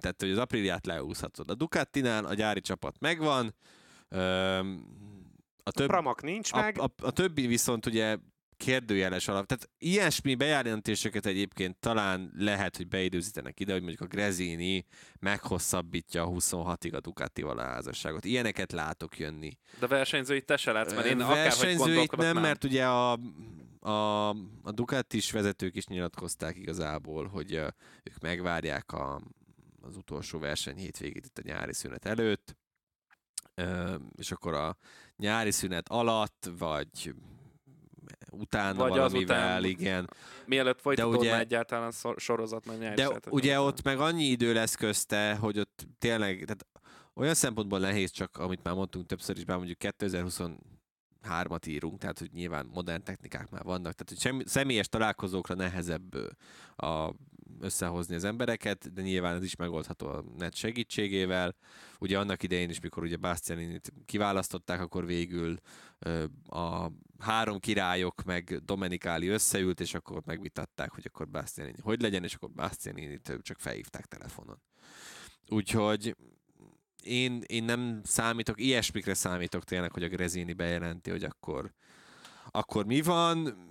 tehát 0.00 0.20
hogy 0.20 0.30
az 0.30 0.38
Apriliát 0.38 0.86
leúszhatod. 0.86 1.50
A 1.50 1.54
Ducatinál 1.54 2.24
a 2.24 2.34
gyári 2.34 2.60
csapat 2.60 2.96
megvan, 3.00 3.54
a, 5.68 5.70
több, 5.70 5.88
a 5.88 5.92
Pramak 5.92 6.22
nincs 6.22 6.52
a, 6.52 6.60
meg. 6.60 6.78
A, 6.78 6.84
a, 6.84 7.06
a 7.06 7.10
többi 7.10 7.46
viszont 7.46 7.86
ugye 7.86 8.16
kérdőjeles 8.58 9.28
alap. 9.28 9.46
Tehát 9.46 9.70
ilyesmi 9.78 10.34
bejelentéseket 10.34 11.26
egyébként 11.26 11.76
talán 11.76 12.32
lehet, 12.36 12.76
hogy 12.76 12.88
beidőzítenek 12.88 13.60
ide, 13.60 13.72
hogy 13.72 13.82
mondjuk 13.82 14.00
a 14.00 14.06
Grezini 14.14 14.86
meghosszabbítja 15.20 16.22
a 16.22 16.28
26-ig 16.28 16.94
a 16.94 17.00
Ducatival 17.00 17.58
a 17.58 17.62
házasságot. 17.62 18.24
Ilyeneket 18.24 18.72
látok 18.72 19.18
jönni. 19.18 19.58
De 19.78 19.86
versenyzőit 19.86 20.44
te 20.44 20.56
se 20.56 20.72
látsz, 20.72 20.94
mert 20.94 21.06
én 21.06 21.18
Versenyzőit 21.18 22.16
nem, 22.16 22.34
nem, 22.34 22.42
mert 22.42 22.64
ugye 22.64 22.86
a, 22.86 23.18
a, 23.80 24.28
a 24.62 24.72
Ducatis 24.72 25.30
vezetők 25.30 25.76
is 25.76 25.86
nyilatkozták 25.86 26.56
igazából, 26.56 27.26
hogy 27.26 27.52
ők 28.02 28.18
megvárják 28.20 28.92
a, 28.92 29.20
az 29.80 29.96
utolsó 29.96 30.38
verseny 30.38 30.76
hétvégét 30.76 31.26
itt 31.26 31.38
a 31.38 31.42
nyári 31.44 31.72
szünet 31.72 32.04
előtt, 32.04 32.56
és 34.16 34.32
akkor 34.32 34.54
a 34.54 34.76
nyári 35.16 35.50
szünet 35.50 35.88
alatt, 35.88 36.50
vagy 36.58 37.14
utána 38.30 38.78
vagy 38.78 38.88
valamivel, 38.90 39.36
azután, 39.36 39.64
igen. 39.64 40.10
Mielőtt 40.46 40.80
folytatódna 40.80 41.18
ugye, 41.18 41.38
egyáltalán 41.38 41.92
sorozat, 42.16 42.66
mert 42.66 42.80
nyári 42.80 42.94
De 42.94 43.08
ugye 43.30 43.60
ott 43.60 43.82
meg 43.82 43.98
annyi 43.98 44.24
idő 44.24 44.52
lesz 44.52 44.74
közte, 44.74 45.34
hogy 45.34 45.58
ott 45.58 45.86
tényleg, 45.98 46.34
tehát 46.34 46.66
olyan 47.14 47.34
szempontból 47.34 47.78
nehéz 47.78 48.10
csak, 48.10 48.36
amit 48.36 48.62
már 48.62 48.74
mondtunk 48.74 49.06
többször 49.06 49.36
is, 49.36 49.44
bár 49.44 49.56
mondjuk 49.56 49.78
2020 49.78 50.40
hármat 51.22 51.66
írunk, 51.66 51.98
tehát 51.98 52.18
hogy 52.18 52.30
nyilván 52.32 52.70
modern 52.72 53.02
technikák 53.02 53.50
már 53.50 53.62
vannak, 53.62 53.92
tehát 53.92 54.08
hogy 54.08 54.18
semmi, 54.18 54.42
személyes 54.46 54.88
találkozókra 54.88 55.54
nehezebb 55.54 56.14
a, 56.76 57.12
összehozni 57.60 58.14
az 58.14 58.24
embereket, 58.24 58.92
de 58.92 59.02
nyilván 59.02 59.34
ez 59.34 59.42
is 59.42 59.56
megoldható 59.56 60.06
a 60.06 60.24
net 60.38 60.54
segítségével. 60.54 61.54
Ugye 61.98 62.18
annak 62.18 62.42
idején 62.42 62.70
is, 62.70 62.80
mikor 62.80 63.02
ugye 63.02 63.16
Bastianinit 63.16 63.92
kiválasztották, 64.04 64.80
akkor 64.80 65.06
végül 65.06 65.58
a 66.48 66.90
három 67.18 67.58
királyok 67.58 68.22
meg 68.24 68.60
Domenikáli 68.64 69.28
összeült, 69.28 69.80
és 69.80 69.94
akkor 69.94 70.22
megvitatták, 70.24 70.90
hogy 70.90 71.04
akkor 71.06 71.28
Bastianini 71.28 71.78
hogy 71.82 72.02
legyen, 72.02 72.24
és 72.24 72.34
akkor 72.34 72.50
Bastianinit 72.50 73.38
csak 73.42 73.60
felhívták 73.60 74.06
telefonon. 74.06 74.62
Úgyhogy 75.48 76.16
én, 77.02 77.42
én 77.46 77.64
nem 77.64 78.00
számítok, 78.04 78.60
ilyesmikre 78.60 79.14
számítok 79.14 79.64
tényleg, 79.64 79.92
hogy 79.92 80.02
a 80.02 80.08
Grezini 80.08 80.52
bejelenti, 80.52 81.10
hogy 81.10 81.24
akkor, 81.24 81.72
akkor 82.50 82.86
mi 82.86 83.02
van, 83.02 83.66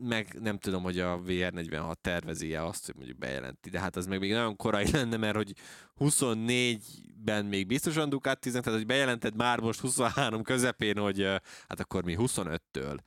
meg 0.00 0.36
nem 0.40 0.58
tudom, 0.58 0.82
hogy 0.82 0.98
a 0.98 1.20
VR46 1.26 1.94
tervezi-e 2.00 2.64
azt, 2.64 2.86
hogy 2.86 2.94
mondjuk 2.94 3.18
bejelenti, 3.18 3.70
de 3.70 3.80
hát 3.80 3.96
az 3.96 4.06
meg 4.06 4.18
még 4.18 4.32
nagyon 4.32 4.56
korai 4.56 4.90
lenne, 4.96 5.16
mert 5.16 5.36
hogy 5.36 5.52
24-ben 5.98 7.44
még 7.44 7.66
biztosan 7.66 8.08
Ducatiznek, 8.08 8.62
tehát 8.62 8.78
hogy 8.78 8.88
bejelented 8.88 9.36
már 9.36 9.60
most 9.60 9.80
23 9.80 10.42
közepén, 10.42 10.98
hogy 10.98 11.22
hát 11.68 11.80
akkor 11.80 12.04
mi 12.04 12.16
25-től 12.18 12.98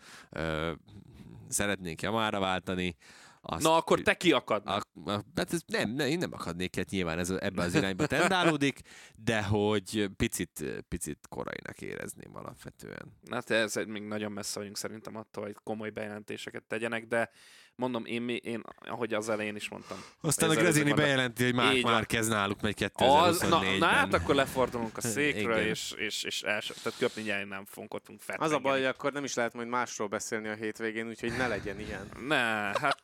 szeretnénk 1.47 2.01
Yamára 2.01 2.39
váltani, 2.39 2.95
azt, 3.41 3.63
Na, 3.63 3.75
akkor 3.75 4.01
te 4.01 4.13
kiakad. 4.13 4.67
A, 4.67 4.81
a, 5.05 5.23
hát 5.35 5.53
ez 5.53 5.61
nem, 5.65 5.89
nem, 5.89 6.07
én 6.07 6.17
nem 6.17 6.33
akadnék, 6.33 6.75
hát 6.75 6.89
nyilván 6.89 7.19
ez 7.19 7.29
ebbe 7.29 7.61
az 7.61 7.75
irányba 7.75 8.07
tendálódik, 8.07 8.79
de 9.15 9.43
hogy 9.43 10.09
picit, 10.17 10.83
picit 10.87 11.27
korainak 11.29 11.81
érezném 11.81 12.35
alapvetően. 12.35 13.17
Hát 13.31 13.49
ez 13.49 13.75
még 13.75 14.03
nagyon 14.03 14.31
messze 14.31 14.59
vagyunk 14.59 14.77
szerintem 14.77 15.15
attól, 15.15 15.43
hogy 15.43 15.55
komoly 15.63 15.89
bejelentéseket 15.89 16.63
tegyenek, 16.63 17.07
de 17.07 17.29
mondom, 17.75 18.05
én, 18.05 18.29
én 18.29 18.63
ahogy 18.79 19.13
az 19.13 19.29
elején 19.29 19.55
is 19.55 19.69
mondtam. 19.69 19.97
Aztán 20.21 20.49
a 20.49 20.53
Grezini 20.53 20.93
bejelenti, 20.93 21.43
hogy 21.43 21.53
már, 21.53 21.75
már 21.83 22.05
kezd 22.05 22.29
náluk 22.29 22.61
megy 22.61 22.75
2024-ben. 22.79 23.49
Na, 23.49 23.77
na, 23.77 23.85
hát 23.85 24.13
akkor 24.13 24.35
lefordulunk 24.35 24.97
a 24.97 25.01
székről, 25.15 25.57
és, 25.57 25.93
és, 25.97 26.23
és 26.23 26.41
els, 26.41 26.71
tehát 26.83 26.99
köpni 26.99 27.21
nyári 27.21 27.43
nem 27.43 27.65
fogunk 27.65 27.93
ottunk 27.93 28.21
fel. 28.21 28.35
Az 28.39 28.51
a 28.51 28.59
baj, 28.59 28.77
hogy 28.77 28.87
akkor 28.87 29.11
nem 29.11 29.23
is 29.23 29.33
lehet 29.33 29.53
majd 29.53 29.67
másról 29.67 30.07
beszélni 30.07 30.47
a 30.47 30.53
hétvégén, 30.53 31.07
úgyhogy 31.07 31.37
ne 31.37 31.47
legyen 31.47 31.79
ilyen. 31.79 32.09
Ne, 32.27 32.35
hát 32.79 32.97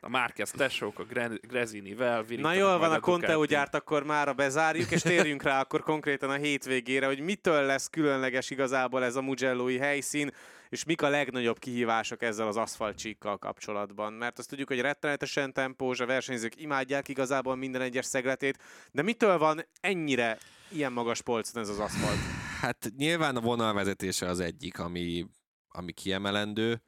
a 0.00 0.08
Márquez 0.08 0.50
tesók, 0.50 0.98
a 0.98 1.04
Grezinivel. 1.40 2.24
Na 2.28 2.52
jól 2.52 2.78
van, 2.78 2.92
a 2.92 3.00
Conteo 3.00 3.44
gyárt 3.44 3.74
akkor 3.74 4.02
már 4.02 4.34
bezárjuk, 4.34 4.90
és 4.90 5.02
térjünk 5.02 5.42
rá 5.42 5.60
akkor 5.60 5.82
konkrétan 5.82 6.30
a 6.30 6.34
hétvégére, 6.34 7.06
hogy 7.06 7.20
mitől 7.20 7.62
lesz 7.62 7.88
különleges 7.90 8.50
igazából 8.50 9.04
ez 9.04 9.16
a 9.16 9.22
Mugello-i 9.22 9.78
helyszín 9.78 10.30
és 10.74 10.84
mik 10.84 11.02
a 11.02 11.08
legnagyobb 11.08 11.58
kihívások 11.58 12.22
ezzel 12.22 12.46
az 12.46 12.56
aszfaltcsíkkal 12.56 13.38
kapcsolatban. 13.38 14.12
Mert 14.12 14.38
azt 14.38 14.48
tudjuk, 14.48 14.68
hogy 14.68 14.80
rettenetesen 14.80 15.52
tempós, 15.52 16.00
a 16.00 16.06
versenyzők 16.06 16.60
imádják 16.60 17.08
igazából 17.08 17.56
minden 17.56 17.80
egyes 17.80 18.06
szegletét, 18.06 18.58
de 18.92 19.02
mitől 19.02 19.38
van 19.38 19.66
ennyire 19.80 20.38
ilyen 20.68 20.92
magas 20.92 21.22
polcon 21.22 21.62
ez 21.62 21.68
az 21.68 21.78
aszfalt? 21.78 22.18
Hát 22.60 22.92
nyilván 22.96 23.36
a 23.36 23.40
vonalvezetése 23.40 24.28
az 24.28 24.40
egyik, 24.40 24.78
ami, 24.78 25.26
ami 25.68 25.92
kiemelendő, 25.92 26.82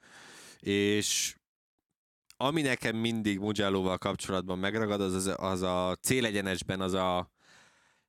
és 0.61 1.37
ami 2.37 2.63
nekem 2.63 2.97
mindig 2.97 3.39
Mugello-val 3.39 3.99
kapcsolatban 3.99 4.59
megragad, 4.59 5.01
az, 5.01 5.15
az, 5.15 5.35
az 5.37 5.63
a 5.63 5.97
célegyenesben 6.01 6.81
az 6.81 6.93
a 6.93 7.33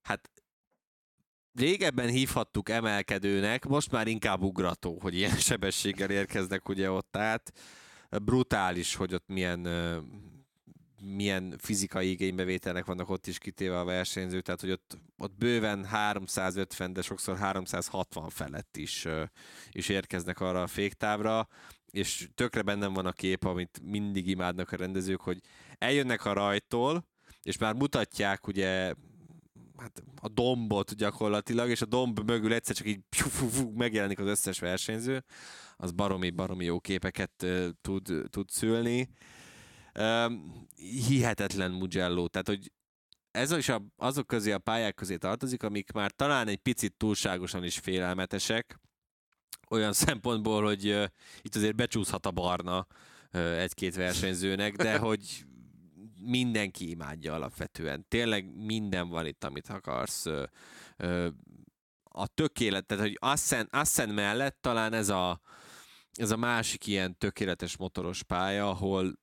hát 0.01 0.29
régebben 1.57 2.09
hívhattuk 2.09 2.69
emelkedőnek, 2.69 3.65
most 3.65 3.91
már 3.91 4.07
inkább 4.07 4.41
ugrató, 4.41 4.99
hogy 5.01 5.15
ilyen 5.15 5.35
sebességgel 5.49 6.09
érkeznek 6.09 6.69
ugye 6.69 6.91
ott 6.91 7.17
át. 7.17 7.53
Brutális, 8.09 8.95
hogy 8.95 9.13
ott 9.13 9.27
milyen 9.27 9.67
milyen 11.01 11.55
fizikai 11.57 12.09
igénybevételnek 12.09 12.85
vannak 12.85 13.09
ott 13.09 13.27
is 13.27 13.37
kitéve 13.37 13.79
a 13.79 13.83
versenyző, 13.83 14.41
tehát 14.41 14.61
hogy 14.61 14.71
ott, 14.71 14.97
ott 15.17 15.37
bőven 15.37 15.85
350, 15.85 16.93
de 16.93 17.01
sokszor 17.01 17.37
360 17.37 18.29
felett 18.29 18.77
is, 18.77 19.07
is 19.71 19.89
érkeznek 19.89 20.39
arra 20.39 20.61
a 20.61 20.67
féktávra, 20.67 21.47
és 21.91 22.29
tökre 22.35 22.61
bennem 22.61 22.93
van 22.93 23.05
a 23.05 23.11
kép, 23.11 23.43
amit 23.43 23.79
mindig 23.83 24.27
imádnak 24.27 24.71
a 24.71 24.75
rendezők, 24.75 25.21
hogy 25.21 25.39
eljönnek 25.77 26.25
a 26.25 26.33
rajtól, 26.33 27.07
és 27.41 27.57
már 27.57 27.73
mutatják 27.73 28.47
ugye 28.47 28.93
hát 29.77 30.03
a 30.21 30.27
dombot 30.27 30.95
gyakorlatilag, 30.95 31.69
és 31.69 31.81
a 31.81 31.85
domb 31.85 32.19
mögül 32.19 32.53
egyszer 32.53 32.75
csak 32.75 32.87
így 32.87 32.99
pjú, 33.09 33.27
fú, 33.27 33.69
megjelenik 33.69 34.19
az 34.19 34.27
összes 34.27 34.59
versenyző, 34.59 35.23
az 35.75 35.91
baromi, 35.91 36.29
baromi 36.29 36.65
jó 36.65 36.79
képeket 36.79 37.43
uh, 37.43 37.67
tud, 37.81 38.13
tud 38.29 38.49
szülni. 38.49 39.09
Um, 39.99 40.65
hihetetlen 41.07 41.71
Mugello, 41.71 42.27
tehát 42.27 42.47
hogy 42.47 42.71
ez 43.31 43.51
is 43.51 43.69
a, 43.69 43.85
azok 43.95 44.27
közé 44.27 44.51
a 44.51 44.59
pályák 44.59 44.95
közé 44.95 45.17
tartozik, 45.17 45.63
amik 45.63 45.91
már 45.91 46.11
talán 46.11 46.47
egy 46.47 46.57
picit 46.57 46.93
túlságosan 46.97 47.63
is 47.63 47.77
félelmetesek, 47.77 48.79
olyan 49.69 49.93
szempontból, 50.07 50.63
hogy 50.63 50.89
uh, 50.89 51.05
itt 51.41 51.55
azért 51.55 51.75
becsúszhat 51.75 52.25
a 52.25 52.31
barna 52.31 52.87
uh, 53.33 53.61
egy-két 53.61 53.95
versenyzőnek, 53.95 54.75
de 54.75 54.97
hogy 55.07 55.45
mindenki 56.27 56.89
imádja 56.89 57.33
alapvetően. 57.33 58.05
Tényleg 58.07 58.55
minden 58.55 59.09
van 59.09 59.25
itt, 59.25 59.43
amit 59.43 59.69
akarsz. 59.69 60.25
A 62.03 62.27
tökélet, 62.27 62.85
tehát 62.85 63.03
hogy 63.03 63.17
Assen, 63.19 63.67
Assen 63.71 64.09
mellett 64.09 64.57
talán 64.61 64.93
ez 64.93 65.09
a, 65.09 65.39
ez 66.13 66.31
a 66.31 66.37
másik 66.37 66.87
ilyen 66.87 67.17
tökéletes 67.17 67.77
motoros 67.77 68.23
pálya, 68.23 68.69
ahol 68.69 69.19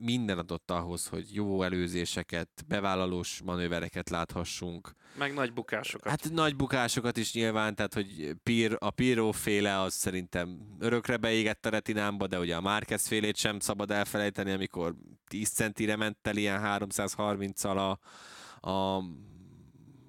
minden 0.00 0.38
adott 0.38 0.70
ahhoz, 0.70 1.06
hogy 1.06 1.34
jó 1.34 1.62
előzéseket, 1.62 2.48
bevállalós 2.68 3.40
manővereket 3.44 4.10
láthassunk. 4.10 4.92
Meg 5.18 5.34
nagy 5.34 5.52
bukásokat. 5.52 6.10
Hát 6.10 6.30
nagy 6.30 6.56
bukásokat 6.56 7.16
is 7.16 7.32
nyilván, 7.32 7.74
tehát 7.74 7.94
hogy 7.94 8.36
Pir, 8.42 8.76
a 8.78 8.90
Piro 8.90 9.32
féle 9.32 9.80
az 9.80 9.94
szerintem 9.94 10.76
örökre 10.78 11.16
beégett 11.16 11.66
a 11.66 11.70
retinámba, 11.70 12.26
de 12.26 12.38
ugye 12.38 12.56
a 12.56 12.60
Márquez 12.60 13.06
félét 13.06 13.36
sem 13.36 13.60
szabad 13.60 13.90
elfelejteni, 13.90 14.52
amikor 14.52 14.94
10 15.26 15.48
centire 15.48 15.96
ment 15.96 16.18
el 16.22 16.36
ilyen 16.36 16.60
330-al 16.64 17.98
a, 18.60 18.70
a, 18.70 18.96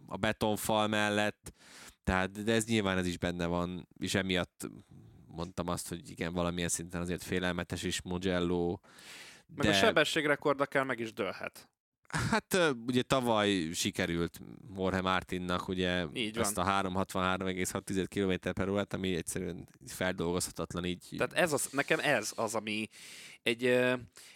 a 0.05 0.17
betonfal 0.17 0.87
mellett, 0.87 1.53
tehát 2.03 2.43
de 2.43 2.53
ez 2.53 2.65
nyilván 2.65 2.97
ez 2.97 3.07
is 3.07 3.17
benne 3.17 3.45
van, 3.45 3.87
és 3.99 4.15
emiatt 4.15 4.69
mondtam 5.27 5.67
azt, 5.67 5.87
hogy 5.87 6.09
igen, 6.09 6.33
valamilyen 6.33 6.69
szinten 6.69 7.01
azért 7.01 7.23
félelmetes 7.23 7.83
is 7.83 8.01
Mugello, 8.01 8.79
meg 9.55 9.65
de... 9.65 9.69
a 9.69 9.73
sebességrekord 9.73 10.61
akár 10.61 10.83
meg 10.83 10.99
is 10.99 11.13
dőlhet. 11.13 11.69
Hát 12.11 12.57
ugye 12.87 13.01
tavaly 13.01 13.69
sikerült 13.73 14.39
Morhe 14.67 15.01
Martinnak 15.01 15.67
ugye 15.67 16.05
így 16.13 16.37
ezt 16.37 16.57
a 16.57 16.63
363,6 16.63 18.05
km 18.09 18.49
per 18.49 18.69
órát, 18.69 18.93
ami 18.93 19.15
egyszerűen 19.15 19.67
feldolgozhatatlan 19.87 20.85
így. 20.85 21.13
Tehát 21.17 21.33
ez 21.33 21.53
az, 21.53 21.67
nekem 21.71 21.99
ez 21.99 22.31
az, 22.35 22.55
ami 22.55 22.87
egy, 23.43 23.63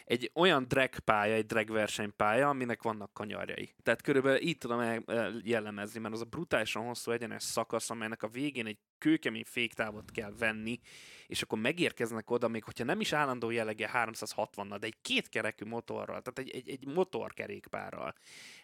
egy 0.05 0.31
olyan 0.33 0.67
drag 0.67 0.99
pálya, 0.99 1.33
egy 1.33 1.45
drag 1.45 1.71
versenypálya, 1.71 2.49
aminek 2.49 2.83
vannak 2.83 3.13
kanyarjai. 3.13 3.73
Tehát 3.83 4.01
körülbelül 4.01 4.41
így 4.41 4.57
tudom 4.57 5.03
jellemezni, 5.43 5.99
mert 5.99 6.13
az 6.13 6.21
a 6.21 6.25
brutálisan 6.25 6.85
hosszú 6.85 7.11
egyenes 7.11 7.43
szakasz, 7.43 7.89
amelynek 7.89 8.23
a 8.23 8.27
végén 8.27 8.65
egy 8.65 8.77
kőkemény 8.97 9.43
féktávot 9.45 10.11
kell 10.11 10.33
venni, 10.39 10.79
és 11.27 11.41
akkor 11.41 11.59
megérkeznek 11.59 12.31
oda, 12.31 12.47
még 12.47 12.63
hogyha 12.63 12.83
nem 12.83 12.99
is 12.99 13.13
állandó 13.13 13.49
jellege 13.49 13.89
360-nal, 13.93 14.77
de 14.79 14.85
egy 14.85 15.01
kétkerekű 15.01 15.65
motorral, 15.65 16.21
tehát 16.21 16.39
egy, 16.39 16.49
egy, 16.49 16.69
egy 16.69 16.85
motorkerékpárral, 16.93 18.15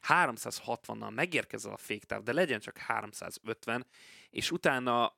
360-nal 0.08 1.14
megérkezel 1.14 1.72
a 1.72 1.78
féktáv, 1.78 2.24
de 2.24 2.34
legyen 2.34 2.60
csak 2.60 2.78
350, 2.78 3.86
és 4.30 4.52
utána 4.52 5.14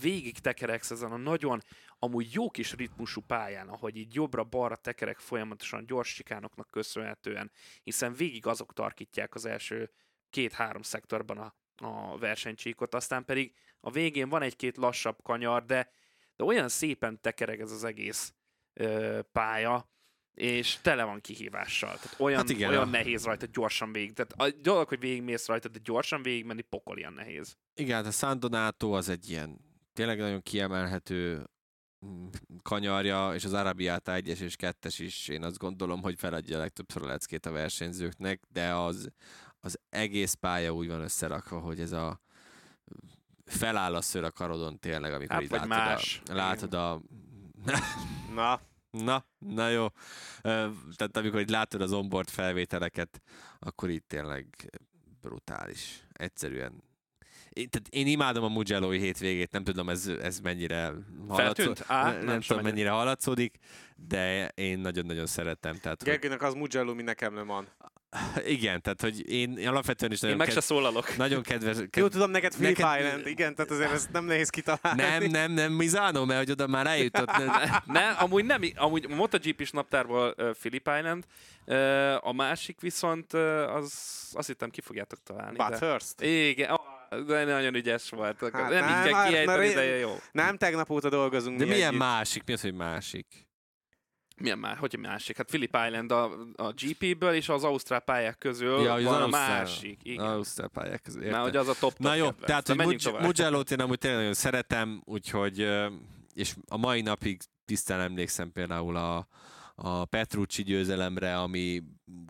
végig 0.00 0.38
tekereksz 0.38 0.90
ezen 0.90 1.12
a 1.12 1.16
nagyon 1.16 1.62
amúgy 1.98 2.32
jó 2.32 2.50
kis 2.50 2.72
ritmusú 2.72 3.20
pályán, 3.20 3.68
ahogy 3.68 3.96
így 3.96 4.14
jobbra-balra 4.14 4.76
tekerek 4.76 5.18
folyamatosan 5.18 5.45
gyors 5.86 6.08
sikánoknak 6.08 6.70
köszönhetően, 6.70 7.50
hiszen 7.82 8.12
végig 8.14 8.46
azok 8.46 8.72
tarkítják 8.72 9.34
az 9.34 9.44
első 9.44 9.90
két-három 10.30 10.82
szektorban 10.82 11.38
a, 11.38 11.54
a 11.76 12.18
versenycsíkot, 12.18 12.94
aztán 12.94 13.24
pedig 13.24 13.54
a 13.80 13.90
végén 13.90 14.28
van 14.28 14.42
egy-két 14.42 14.76
lassabb 14.76 15.22
kanyar, 15.22 15.64
de, 15.64 15.90
de 16.36 16.44
olyan 16.44 16.68
szépen 16.68 17.20
tekereg 17.20 17.60
ez 17.60 17.70
az 17.70 17.84
egész 17.84 18.34
ö, 18.72 19.20
pálya, 19.32 19.90
és 20.34 20.78
tele 20.82 21.04
van 21.04 21.20
kihívással. 21.20 21.96
Tehát 21.96 22.20
olyan, 22.20 22.38
hát 22.38 22.48
igen, 22.48 22.70
olyan 22.70 22.82
a... 22.82 22.90
nehéz 22.90 23.24
rajta 23.24 23.46
gyorsan 23.52 23.92
végig. 23.92 24.12
Tehát 24.12 24.32
a 24.32 24.60
dolog, 24.60 24.88
hogy 24.88 25.00
végigmész 25.00 25.46
rajta, 25.46 25.68
de 25.68 25.78
gyorsan 25.82 26.22
végigmenni 26.22 26.62
pokol 26.62 26.98
ilyen 26.98 27.12
nehéz. 27.12 27.56
Igen, 27.74 27.96
hát 27.96 28.06
a 28.06 28.10
San 28.10 28.40
Donato 28.40 28.90
az 28.90 29.08
egy 29.08 29.30
ilyen 29.30 29.60
tényleg 29.92 30.18
nagyon 30.18 30.42
kiemelhető 30.42 31.50
kanyarja, 32.62 33.34
és 33.34 33.44
az 33.44 33.52
Arabiata 33.52 34.12
1-es 34.14 34.38
és 34.38 34.56
2-es 34.58 34.94
is, 34.98 35.28
én 35.28 35.42
azt 35.42 35.58
gondolom, 35.58 36.02
hogy 36.02 36.18
feladja 36.18 36.58
legtöbbször 36.58 37.02
a 37.02 37.06
leckét 37.06 37.46
a 37.46 37.50
versenyzőknek, 37.50 38.42
de 38.52 38.74
az, 38.74 39.08
az 39.60 39.78
egész 39.88 40.34
pálya 40.34 40.74
úgy 40.74 40.88
van 40.88 41.00
összerakva, 41.00 41.58
hogy 41.58 41.80
ez 41.80 41.92
a 41.92 42.20
feláll 43.44 43.94
a 43.94 44.00
szőr 44.00 44.24
a 44.24 44.30
karodon 44.30 44.78
tényleg, 44.78 45.12
amikor 45.12 45.34
hát, 45.34 45.42
így 45.42 45.50
látod, 45.50 45.68
más. 45.68 46.22
A, 46.24 46.34
látod 46.34 46.74
a... 46.74 47.00
Na, 48.34 48.60
Na, 49.04 49.24
na 49.38 49.68
jó. 49.68 49.86
Tehát 50.96 51.16
amikor 51.16 51.40
így 51.40 51.50
látod 51.50 51.80
az 51.80 51.92
onboard 51.92 52.28
felvételeket, 52.28 53.22
akkor 53.58 53.90
itt 53.90 54.08
tényleg 54.08 54.70
brutális. 55.20 56.06
Egyszerűen 56.12 56.82
én, 57.56 57.68
tehát 57.70 57.88
én 57.90 58.06
imádom 58.06 58.44
a 58.44 58.48
mugello 58.48 58.90
hétvégét, 58.90 59.50
nem 59.50 59.64
tudom 59.64 59.88
ez, 59.88 60.06
ez 60.06 60.40
mennyire 60.40 60.92
haladszódik. 61.28 61.84
Á, 61.86 62.12
nem, 62.12 62.24
nem 62.24 62.40
tudom 62.40 62.62
mennyire 62.62 62.90
haladszódik, 62.90 63.54
de 64.08 64.48
én 64.48 64.78
nagyon-nagyon 64.78 65.26
szeretem. 65.26 65.76
Tehát, 65.76 66.04
Gergőnek 66.04 66.42
az 66.42 66.54
Mugello, 66.54 66.94
mi 66.94 67.02
nekem 67.02 67.34
nem 67.34 67.46
van. 67.46 67.68
Igen, 68.46 68.82
tehát 68.82 69.00
hogy 69.00 69.30
én 69.30 69.68
alapvetően 69.68 70.12
is 70.12 70.20
nagyon... 70.20 70.36
Én 70.36 70.44
meg 70.44 70.46
ked... 70.46 70.56
se 70.56 70.62
szólalok. 70.62 71.16
Nagyon 71.16 71.42
kedves... 71.42 71.76
Ked... 71.76 71.96
Jó, 71.96 72.08
tudom, 72.08 72.30
neked 72.30 72.54
Philip 72.54 72.78
neked... 72.78 73.00
Island, 73.00 73.26
igen, 73.26 73.54
tehát 73.54 73.70
azért 73.70 73.92
ezt 73.92 74.12
nem 74.12 74.24
nehéz 74.24 74.48
kitalálni. 74.48 75.02
Nem, 75.02 75.24
nem, 75.24 75.52
nem, 75.52 75.72
Mizano, 75.72 76.24
mert 76.24 76.38
hogy 76.38 76.50
oda 76.50 76.66
már 76.66 76.86
eljutott. 76.86 77.26
ne, 77.36 77.46
ne, 78.00 78.08
amúgy 78.08 78.44
nem, 78.44 78.62
amúgy 78.74 79.08
MotoGP 79.08 79.60
is 79.60 79.70
naptárból 79.70 80.34
uh, 80.38 80.50
Philip 80.50 80.90
Island, 80.98 81.24
uh, 81.66 82.26
a 82.26 82.32
másik 82.32 82.80
viszont 82.80 83.32
uh, 83.32 83.74
az 83.74 84.16
azt 84.32 84.46
hittem 84.46 84.70
ki 84.70 84.80
fogjátok 84.80 85.18
találni. 85.22 85.56
Bathurst? 85.56 86.16
De... 86.16 86.26
Igen, 86.26 86.75
de 87.26 87.44
nagyon 87.44 87.74
ügyes 87.74 88.10
volt. 88.10 88.40
Hát 88.40 88.52
nem, 88.52 88.84
nem 88.84 89.06
így 89.06 89.12
kell 89.12 89.28
kiejteni, 89.28 89.72
de 89.72 89.84
jó. 89.84 90.16
Nem 90.32 90.56
tegnap 90.56 90.90
óta 90.90 91.08
dolgozunk 91.08 91.58
De 91.58 91.64
milyen 91.64 91.88
együtt. 91.88 91.98
másik? 91.98 92.42
Mi 92.46 92.52
az, 92.52 92.60
hogy 92.60 92.74
másik? 92.74 93.26
Milyen 94.36 94.58
már, 94.58 94.76
hogy 94.76 94.98
másik? 94.98 95.36
Hát 95.36 95.46
Philip 95.46 95.78
Island 95.86 96.12
a, 96.12 96.24
a 96.56 96.72
GP-ből 96.72 97.32
és 97.34 97.48
az 97.48 97.64
Ausztrál 97.64 98.00
pályák 98.00 98.38
közül 98.38 98.80
ja, 98.80 99.00
van 99.02 99.22
a 99.22 99.26
másik. 99.26 100.00
Igen. 100.02 100.24
Ausztrál 100.24 100.68
pályák 100.68 101.02
közül. 101.02 101.20
Értem. 101.22 101.36
Már 101.36 101.46
hogy 101.48 101.56
az 101.56 101.68
a 101.68 101.72
top, 101.72 101.80
top 101.80 101.98
Na 101.98 102.14
jó, 102.14 102.24
kedvenc. 102.24 102.46
tehát 102.46 102.82
hogy 102.82 103.12
Mugello-t 103.20 103.70
én 103.70 103.80
amúgy 103.80 103.98
tényleg 103.98 104.18
nagyon 104.18 104.34
szeretem, 104.34 105.02
úgyhogy 105.04 105.68
és 106.34 106.54
a 106.68 106.76
mai 106.76 107.00
napig 107.00 107.40
tisztán 107.64 108.00
emlékszem 108.00 108.52
például 108.52 108.96
a, 108.96 109.28
a 109.78 110.04
Petrucci 110.04 110.62
győzelemre, 110.62 111.38
ami 111.38 111.82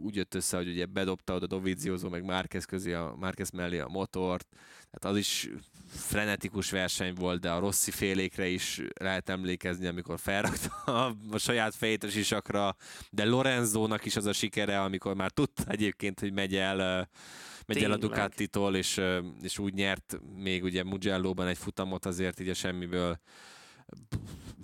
úgy 0.02 0.16
jött 0.16 0.34
össze, 0.34 0.56
hogy 0.56 0.68
ugye 0.68 0.86
bedobta 0.86 1.34
oda 1.34 1.46
Dovizioso 1.46 2.08
meg 2.08 2.24
Márquez 2.24 2.64
közé, 2.64 2.92
a 2.92 3.14
Márquez 3.18 3.50
mellé 3.50 3.78
a 3.78 3.88
motort, 3.88 4.46
tehát 4.90 5.16
az 5.16 5.16
is 5.16 5.48
frenetikus 5.88 6.70
verseny 6.70 7.14
volt, 7.14 7.40
de 7.40 7.50
a 7.50 7.58
Rossi 7.58 7.90
félékre 7.90 8.46
is 8.46 8.82
lehet 9.00 9.28
emlékezni, 9.28 9.86
amikor 9.86 10.18
felrakta 10.18 10.92
a, 10.92 11.16
a 11.30 11.38
saját 11.38 11.74
fejét 11.74 12.04
a 12.04 12.08
sisakra, 12.08 12.76
de 13.10 13.24
Lorenzónak 13.24 14.04
is 14.04 14.16
az 14.16 14.26
a 14.26 14.32
sikere, 14.32 14.82
amikor 14.82 15.14
már 15.14 15.30
tudta 15.30 15.62
egyébként, 15.66 16.20
hogy 16.20 16.32
megy 16.32 16.54
el 16.54 17.08
megy 17.66 17.82
el 17.82 17.92
a 17.92 17.96
Ducati-tól, 17.96 18.76
és, 18.76 19.00
és 19.42 19.58
úgy 19.58 19.74
nyert 19.74 20.18
még 20.36 20.64
ugye 20.64 20.84
Mugello-ban 20.84 21.46
egy 21.46 21.58
futamot 21.58 22.06
azért 22.06 22.40
így 22.40 22.48
a 22.48 22.54
semmiből 22.54 23.18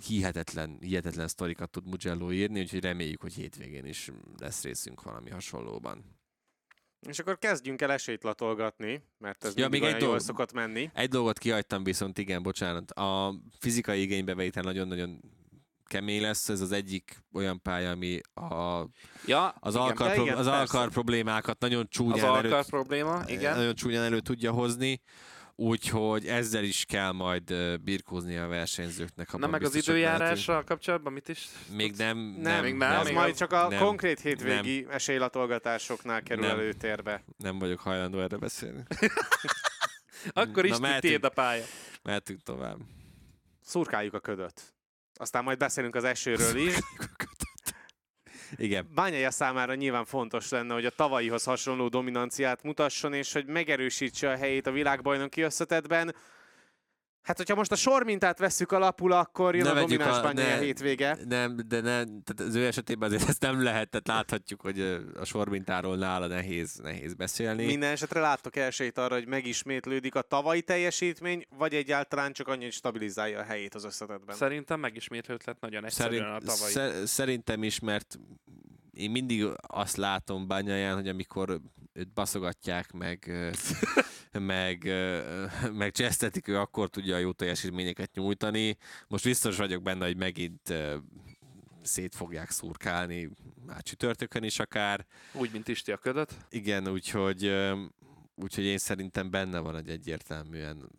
hihetetlen, 0.03 0.77
hihetetlen 0.81 1.27
sztorikat 1.27 1.69
tud 1.69 1.87
Mugello 1.87 2.31
írni, 2.31 2.59
úgyhogy 2.59 2.81
reméljük, 2.81 3.21
hogy 3.21 3.33
hétvégén 3.33 3.85
is 3.85 4.11
lesz 4.37 4.63
részünk 4.63 5.03
valami 5.03 5.29
hasonlóban. 5.29 6.21
És 7.07 7.19
akkor 7.19 7.37
kezdjünk 7.37 7.81
el 7.81 7.91
esélyt 7.91 8.23
latolgatni, 8.23 9.03
mert 9.17 9.43
ez 9.43 9.57
ja, 9.57 9.69
még 9.69 9.83
egy 9.83 9.95
dolog, 9.95 10.19
szokott 10.19 10.53
menni. 10.53 10.89
Egy 10.93 11.09
dolgot 11.09 11.37
kihagytam 11.37 11.83
viszont, 11.83 12.17
igen, 12.17 12.43
bocsánat. 12.43 12.91
A 12.91 13.39
fizikai 13.59 14.01
igénybevétel 14.01 14.63
nagyon-nagyon 14.63 15.19
kemény 15.85 16.21
lesz, 16.21 16.49
ez 16.49 16.61
az 16.61 16.71
egyik 16.71 17.23
olyan 17.33 17.61
pálya, 17.61 17.91
ami 17.91 18.19
a, 18.33 18.85
ja, 19.25 19.49
az, 19.49 19.73
igen, 19.73 19.87
alkar, 19.87 20.13
pro, 20.13 20.21
igen, 20.21 20.37
az 20.37 20.47
alkar 20.47 20.89
problémákat 20.89 21.59
nagyon 21.59 21.87
csúnyán, 21.89 22.29
az 22.29 22.45
elő, 22.45 22.59
probléma, 22.67 23.23
igen. 23.27 23.55
nagyon 23.55 23.75
csúnyán 23.75 24.03
elő 24.03 24.19
tudja 24.19 24.51
hozni 24.51 25.01
úgyhogy 25.55 26.27
ezzel 26.27 26.63
is 26.63 26.85
kell 26.85 27.11
majd 27.11 27.55
birkózni 27.81 28.37
a 28.37 28.47
versenyzőknek. 28.47 29.37
Na 29.37 29.47
meg 29.47 29.63
az 29.63 29.75
időjárással 29.75 30.63
kapcsolatban 30.63 31.13
mit 31.13 31.29
is? 31.29 31.47
Még 31.75 31.95
nem. 31.95 32.17
Nem, 32.17 32.41
nem, 32.41 32.63
még 32.63 32.75
nem, 32.75 32.89
nem 32.89 32.99
az 32.99 33.05
még 33.05 33.15
majd 33.15 33.31
az, 33.31 33.37
csak 33.37 33.51
a 33.51 33.67
nem, 33.67 33.79
konkrét 33.79 34.19
hétvégi 34.19 34.81
nem, 34.81 34.91
esélylatolgatásoknál 34.91 36.23
kerül 36.23 36.45
nem, 36.45 36.57
előtérbe. 36.59 37.23
Nem 37.37 37.59
vagyok 37.59 37.79
hajlandó 37.79 38.19
erre 38.19 38.37
beszélni. 38.37 38.83
Akkor 40.33 40.65
is 40.65 40.75
tiéd 40.99 41.23
a 41.23 41.29
pálya. 41.29 41.63
Mehetünk 42.03 42.41
tovább. 42.41 42.77
Szurkáljuk 43.61 44.13
a 44.13 44.19
ködöt. 44.19 44.73
Aztán 45.15 45.43
majd 45.43 45.57
beszélünk 45.57 45.95
az 45.95 46.03
esőről 46.03 46.55
is. 46.57 46.73
Igen. 48.55 48.87
Bányája 48.95 49.31
számára 49.31 49.75
nyilván 49.75 50.05
fontos 50.05 50.49
lenne, 50.49 50.73
hogy 50.73 50.85
a 50.85 50.89
tavalyihoz 50.89 51.43
hasonló 51.43 51.87
dominanciát 51.87 52.63
mutasson, 52.63 53.13
és 53.13 53.33
hogy 53.33 53.45
megerősítse 53.45 54.29
a 54.29 54.35
helyét 54.35 54.67
a 54.67 54.71
világbajnoki 54.71 55.41
összetetben. 55.41 56.15
Hát, 57.23 57.37
hogyha 57.37 57.55
most 57.55 57.71
a 57.71 57.75
sormintát 57.75 58.39
vesszük 58.39 58.71
alapul, 58.71 59.11
akkor 59.11 59.55
jön 59.55 59.63
Ne 59.63 59.71
a 59.71 59.79
domináns 59.79 60.17
a- 60.17 60.33
ne- 60.33 60.57
hétvége. 60.59 61.17
Nem, 61.27 61.57
de 61.67 61.75
ne, 61.81 62.03
tehát 62.03 62.33
az 62.37 62.55
ő 62.55 62.65
esetében 62.65 63.09
azért 63.11 63.29
ezt 63.29 63.41
nem 63.41 63.63
lehet, 63.63 63.89
tehát 63.89 64.07
láthatjuk, 64.07 64.61
hogy 64.61 64.79
a 65.19 65.25
sormintáról 65.25 65.95
nála 65.97 66.27
nehéz, 66.27 66.75
nehéz 66.83 67.13
beszélni. 67.13 67.65
Minden 67.65 67.91
esetre 67.91 68.19
láttok 68.19 68.55
esélyt 68.55 68.97
arra, 68.97 69.13
hogy 69.13 69.27
megismétlődik 69.27 70.15
a 70.15 70.21
tavalyi 70.21 70.61
teljesítmény, 70.61 71.45
vagy 71.57 71.73
egyáltalán 71.73 72.33
csak 72.33 72.47
annyi, 72.47 72.63
hogy 72.63 72.73
stabilizálja 72.73 73.39
a 73.39 73.43
helyét 73.43 73.75
az 73.75 73.83
összetetben. 73.85 74.35
Szerintem 74.35 74.79
megismétlődhet 74.79 75.59
nagyon 75.59 75.85
egyszerűen 75.85 76.33
a 76.33 76.37
tavalyi. 76.39 76.71
szer- 76.71 77.07
szerintem 77.07 77.63
is, 77.63 77.79
mert 77.79 78.19
én 78.93 79.11
mindig 79.11 79.45
azt 79.67 79.95
látom 79.97 80.47
Bányáján, 80.47 80.95
hogy 80.95 81.07
amikor 81.07 81.59
őt 81.93 82.13
baszogatják, 82.13 82.91
meg, 82.91 83.31
meg, 84.39 84.83
meg 85.73 85.91
csesztetik, 85.91 86.47
ő 86.47 86.57
akkor 86.57 86.89
tudja 86.89 87.15
a 87.15 87.19
jó 87.19 87.31
teljesítményeket 87.31 88.13
nyújtani. 88.13 88.77
Most 89.07 89.23
biztos 89.23 89.57
vagyok 89.57 89.83
benne, 89.83 90.05
hogy 90.05 90.17
megint 90.17 90.73
szét 91.81 92.15
fogják 92.15 92.49
szurkálni, 92.49 93.29
már 93.65 93.81
csütörtökön 93.81 94.43
is 94.43 94.59
akár. 94.59 95.05
Úgy, 95.33 95.51
mint 95.51 95.67
Isti 95.67 95.91
a 95.91 95.97
ködöt. 95.97 96.37
Igen, 96.49 96.87
úgyhogy, 96.87 97.53
úgyhogy 98.35 98.63
én 98.63 98.77
szerintem 98.77 99.29
benne 99.29 99.59
van 99.59 99.75
egy 99.75 99.89
egyértelműen 99.89 100.89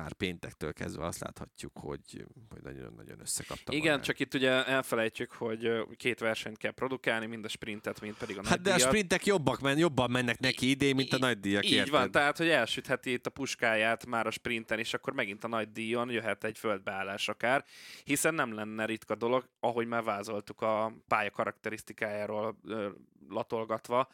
már 0.00 0.12
péntektől 0.12 0.72
kezdve 0.72 1.04
azt 1.04 1.20
láthatjuk, 1.20 1.72
hogy, 1.78 2.26
hogy 2.48 2.62
nagyon-nagyon 2.62 3.20
összekapta 3.20 3.72
Igen, 3.72 3.90
magát. 3.90 4.04
csak 4.04 4.18
itt 4.18 4.34
ugye 4.34 4.66
elfelejtjük, 4.66 5.32
hogy 5.32 5.70
két 5.96 6.18
versenyt 6.18 6.56
kell 6.56 6.72
produkálni, 6.72 7.26
mind 7.26 7.44
a 7.44 7.48
sprintet, 7.48 8.00
mind 8.00 8.14
pedig 8.14 8.38
a 8.38 8.46
Hát 8.46 8.60
de 8.60 8.74
a 8.74 8.78
sprintek 8.78 9.26
jobbak, 9.26 9.60
men, 9.60 9.78
jobban 9.78 10.10
mennek 10.10 10.38
neki 10.38 10.70
idén, 10.70 10.94
mint 10.94 11.12
a 11.12 11.18
nagy 11.18 11.40
díjak. 11.40 11.64
Így 11.64 11.72
érted? 11.72 11.90
van, 11.92 12.10
tehát 12.10 12.36
hogy 12.36 12.48
elsütheti 12.48 13.12
itt 13.12 13.26
a 13.26 13.30
puskáját 13.30 14.06
már 14.06 14.26
a 14.26 14.30
sprinten, 14.30 14.78
és 14.78 14.94
akkor 14.94 15.12
megint 15.12 15.44
a 15.44 15.48
nagy 15.48 15.72
díjon 15.72 16.10
jöhet 16.10 16.44
egy 16.44 16.58
földbeállás 16.58 17.28
akár, 17.28 17.64
hiszen 18.04 18.34
nem 18.34 18.54
lenne 18.54 18.84
ritka 18.84 19.14
dolog, 19.14 19.48
ahogy 19.60 19.86
már 19.86 20.02
vázoltuk 20.02 20.60
a 20.60 20.92
pálya 21.08 21.30
karakterisztikájáról 21.30 22.58
latolgatva. 23.28 24.08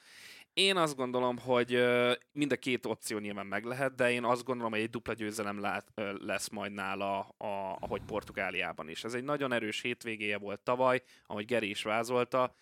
Én 0.54 0.76
azt 0.76 0.96
gondolom, 0.96 1.38
hogy 1.38 1.84
mind 2.32 2.52
a 2.52 2.56
két 2.56 2.86
opció 2.86 3.18
nyilván 3.18 3.46
meg 3.46 3.64
lehet, 3.64 3.94
de 3.94 4.12
én 4.12 4.24
azt 4.24 4.44
gondolom, 4.44 4.72
hogy 4.72 4.80
egy 4.80 4.90
dupla 4.90 5.12
győzelem 5.12 5.60
lát, 5.60 5.92
lesz 6.18 6.48
majd 6.48 6.72
nála, 6.72 7.18
a, 7.20 7.76
ahogy 7.80 8.02
Portugáliában 8.06 8.88
is. 8.88 9.04
Ez 9.04 9.14
egy 9.14 9.24
nagyon 9.24 9.52
erős 9.52 9.80
hétvégéje 9.80 10.38
volt 10.38 10.60
tavaly, 10.60 11.02
ahogy 11.26 11.44
Geri 11.44 11.68
is 11.68 11.82
vázolta, 11.82 12.54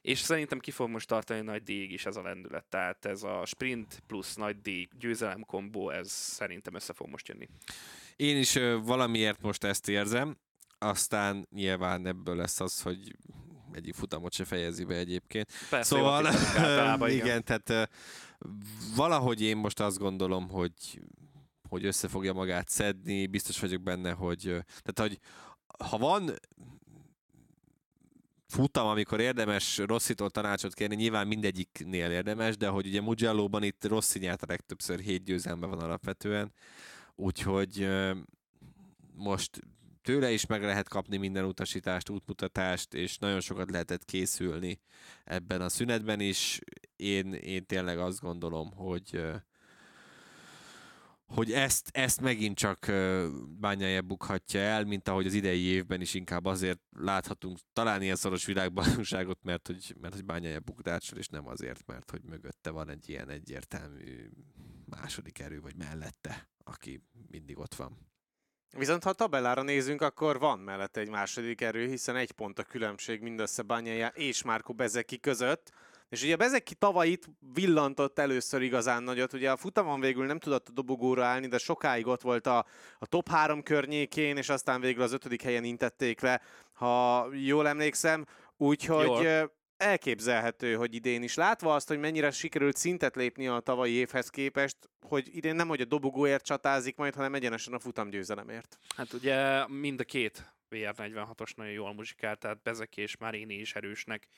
és 0.00 0.18
szerintem 0.18 0.58
ki 0.58 0.70
fog 0.70 0.88
most 0.88 1.08
tartani 1.08 1.40
nagy 1.40 1.62
díjig 1.62 1.92
is 1.92 2.06
ez 2.06 2.16
a 2.16 2.22
lendület. 2.22 2.64
Tehát 2.64 3.04
ez 3.04 3.22
a 3.22 3.42
sprint 3.46 4.02
plusz 4.06 4.34
nagy 4.34 4.60
díj 4.60 4.88
győzelem 4.98 5.44
kombó, 5.44 5.90
ez 5.90 6.10
szerintem 6.10 6.74
össze 6.74 6.92
fog 6.92 7.08
most 7.08 7.28
jönni. 7.28 7.48
Én 8.16 8.38
is 8.38 8.58
valamiért 8.82 9.40
most 9.40 9.64
ezt 9.64 9.88
érzem, 9.88 10.36
aztán 10.78 11.48
nyilván 11.50 12.06
ebből 12.06 12.36
lesz 12.36 12.60
az, 12.60 12.82
hogy 12.82 13.16
egyik 13.72 13.94
futamot 13.94 14.32
se 14.32 14.44
fejezi 14.44 14.84
be 14.84 14.94
egyébként. 14.94 15.48
Persze, 15.70 15.94
Szóval, 15.94 16.26
általában, 16.56 17.10
igen, 17.10 17.26
igen. 17.26 17.44
tehát 17.44 17.90
valahogy 18.96 19.40
én 19.40 19.56
most 19.56 19.80
azt 19.80 19.98
gondolom, 19.98 20.48
hogy 20.48 21.00
hogy 21.68 21.84
össze 21.84 22.08
fogja 22.08 22.32
magát 22.32 22.68
szedni, 22.68 23.26
biztos 23.26 23.60
vagyok 23.60 23.82
benne, 23.82 24.12
hogy 24.12 24.42
tehát, 24.82 24.98
hogy 24.98 25.18
ha 25.88 25.98
van 25.98 26.30
futam, 28.46 28.86
amikor 28.86 29.20
érdemes 29.20 29.78
Rosszitól 29.78 30.30
tanácsot 30.30 30.74
kérni, 30.74 30.94
nyilván 30.94 31.26
mindegyiknél 31.26 32.10
érdemes, 32.10 32.56
de 32.56 32.68
hogy 32.68 32.86
ugye 32.86 33.00
Mugello-ban 33.00 33.62
itt 33.62 33.84
Rossi 33.84 34.18
nyert 34.18 34.42
a 34.42 34.46
legtöbbször, 34.48 34.98
hét 34.98 35.24
győzelme 35.24 35.66
van 35.66 35.78
alapvetően, 35.78 36.52
úgyhogy 37.14 37.88
most 39.14 39.60
tőle 40.08 40.30
is 40.30 40.46
meg 40.46 40.62
lehet 40.62 40.88
kapni 40.88 41.16
minden 41.16 41.44
utasítást, 41.44 42.08
útmutatást, 42.08 42.94
és 42.94 43.18
nagyon 43.18 43.40
sokat 43.40 43.70
lehetett 43.70 44.04
készülni 44.04 44.80
ebben 45.24 45.60
a 45.60 45.68
szünetben 45.68 46.20
is. 46.20 46.60
Én, 46.96 47.32
én 47.32 47.66
tényleg 47.66 47.98
azt 47.98 48.20
gondolom, 48.20 48.72
hogy 48.72 49.20
hogy 51.26 51.52
ezt, 51.52 51.88
ezt 51.92 52.20
megint 52.20 52.56
csak 52.56 52.92
Bányája 53.58 54.02
bukhatja 54.02 54.60
el, 54.60 54.84
mint 54.84 55.08
ahogy 55.08 55.26
az 55.26 55.34
idei 55.34 55.62
évben 55.62 56.00
is 56.00 56.14
inkább 56.14 56.44
azért 56.44 56.80
láthatunk 56.96 57.58
talán 57.72 58.02
ilyen 58.02 58.16
szoros 58.16 58.44
világbajnokságot, 58.44 59.38
mert 59.42 59.66
hogy, 59.66 59.94
mert 60.00 60.14
hogy 60.14 60.24
Bányája 60.24 60.60
bukdácsol, 60.60 61.18
és 61.18 61.28
nem 61.28 61.46
azért, 61.46 61.86
mert 61.86 62.10
hogy 62.10 62.22
mögötte 62.22 62.70
van 62.70 62.90
egy 62.90 63.08
ilyen 63.08 63.28
egyértelmű 63.28 64.30
második 64.84 65.38
erő, 65.38 65.60
vagy 65.60 65.76
mellette, 65.76 66.48
aki 66.64 67.02
mindig 67.30 67.58
ott 67.58 67.74
van. 67.74 68.08
Viszont 68.76 69.04
ha 69.04 69.12
tabellára 69.12 69.62
nézünk, 69.62 70.02
akkor 70.02 70.38
van 70.38 70.58
mellette 70.58 71.00
egy 71.00 71.08
második 71.08 71.60
erő, 71.60 71.86
hiszen 71.86 72.16
egy 72.16 72.32
pont 72.32 72.58
a 72.58 72.62
különbség 72.62 73.20
mindössze 73.20 73.62
Bányája 73.62 74.08
és 74.14 74.42
Márko 74.42 74.72
Bezeki 74.72 75.18
között. 75.20 75.70
És 76.08 76.22
ugye 76.22 76.36
Bezeki 76.36 76.74
tavaly 76.74 77.08
itt 77.08 77.24
villantott 77.54 78.18
először 78.18 78.62
igazán 78.62 79.02
nagyot, 79.02 79.32
ugye 79.32 79.50
a 79.50 79.56
futamon 79.56 80.00
végül 80.00 80.26
nem 80.26 80.38
tudott 80.38 80.68
a 80.68 80.72
dobogóra 80.72 81.24
állni, 81.24 81.46
de 81.46 81.58
sokáig 81.58 82.06
ott 82.06 82.22
volt 82.22 82.46
a, 82.46 82.66
a 82.98 83.06
top 83.06 83.28
három 83.28 83.62
környékén, 83.62 84.36
és 84.36 84.48
aztán 84.48 84.80
végül 84.80 85.02
az 85.02 85.12
ötödik 85.12 85.42
helyen 85.42 85.64
intették 85.64 86.20
le, 86.20 86.40
ha 86.72 87.26
jól 87.32 87.68
emlékszem. 87.68 88.24
Úgyhogy 88.56 89.06
Jól. 89.06 89.56
Elképzelhető, 89.78 90.74
hogy 90.74 90.94
idén 90.94 91.22
is 91.22 91.34
látva 91.34 91.74
azt, 91.74 91.88
hogy 91.88 91.98
mennyire 91.98 92.30
sikerült 92.30 92.76
szintet 92.76 93.16
lépni 93.16 93.46
a 93.46 93.60
tavalyi 93.60 93.92
évhez 93.92 94.28
képest, 94.28 94.76
hogy 95.00 95.36
idén 95.36 95.54
nem, 95.54 95.68
hogy 95.68 95.80
a 95.80 95.84
dobogóért 95.84 96.44
csatázik 96.44 96.96
majd, 96.96 97.14
hanem 97.14 97.34
egyenesen 97.34 97.74
a 97.74 97.78
futamgyőzelemért. 97.78 98.78
Hát 98.96 99.12
ugye 99.12 99.66
mind 99.66 100.00
a 100.00 100.04
két 100.04 100.52
VR46-os 100.70 101.54
nagyon 101.54 101.72
jól 101.72 101.94
muzsikált, 101.94 102.38
tehát 102.38 102.62
Bezeki 102.62 103.00
és 103.00 103.16
Marini 103.16 103.54
is 103.54 103.74
erősnek 103.74 104.28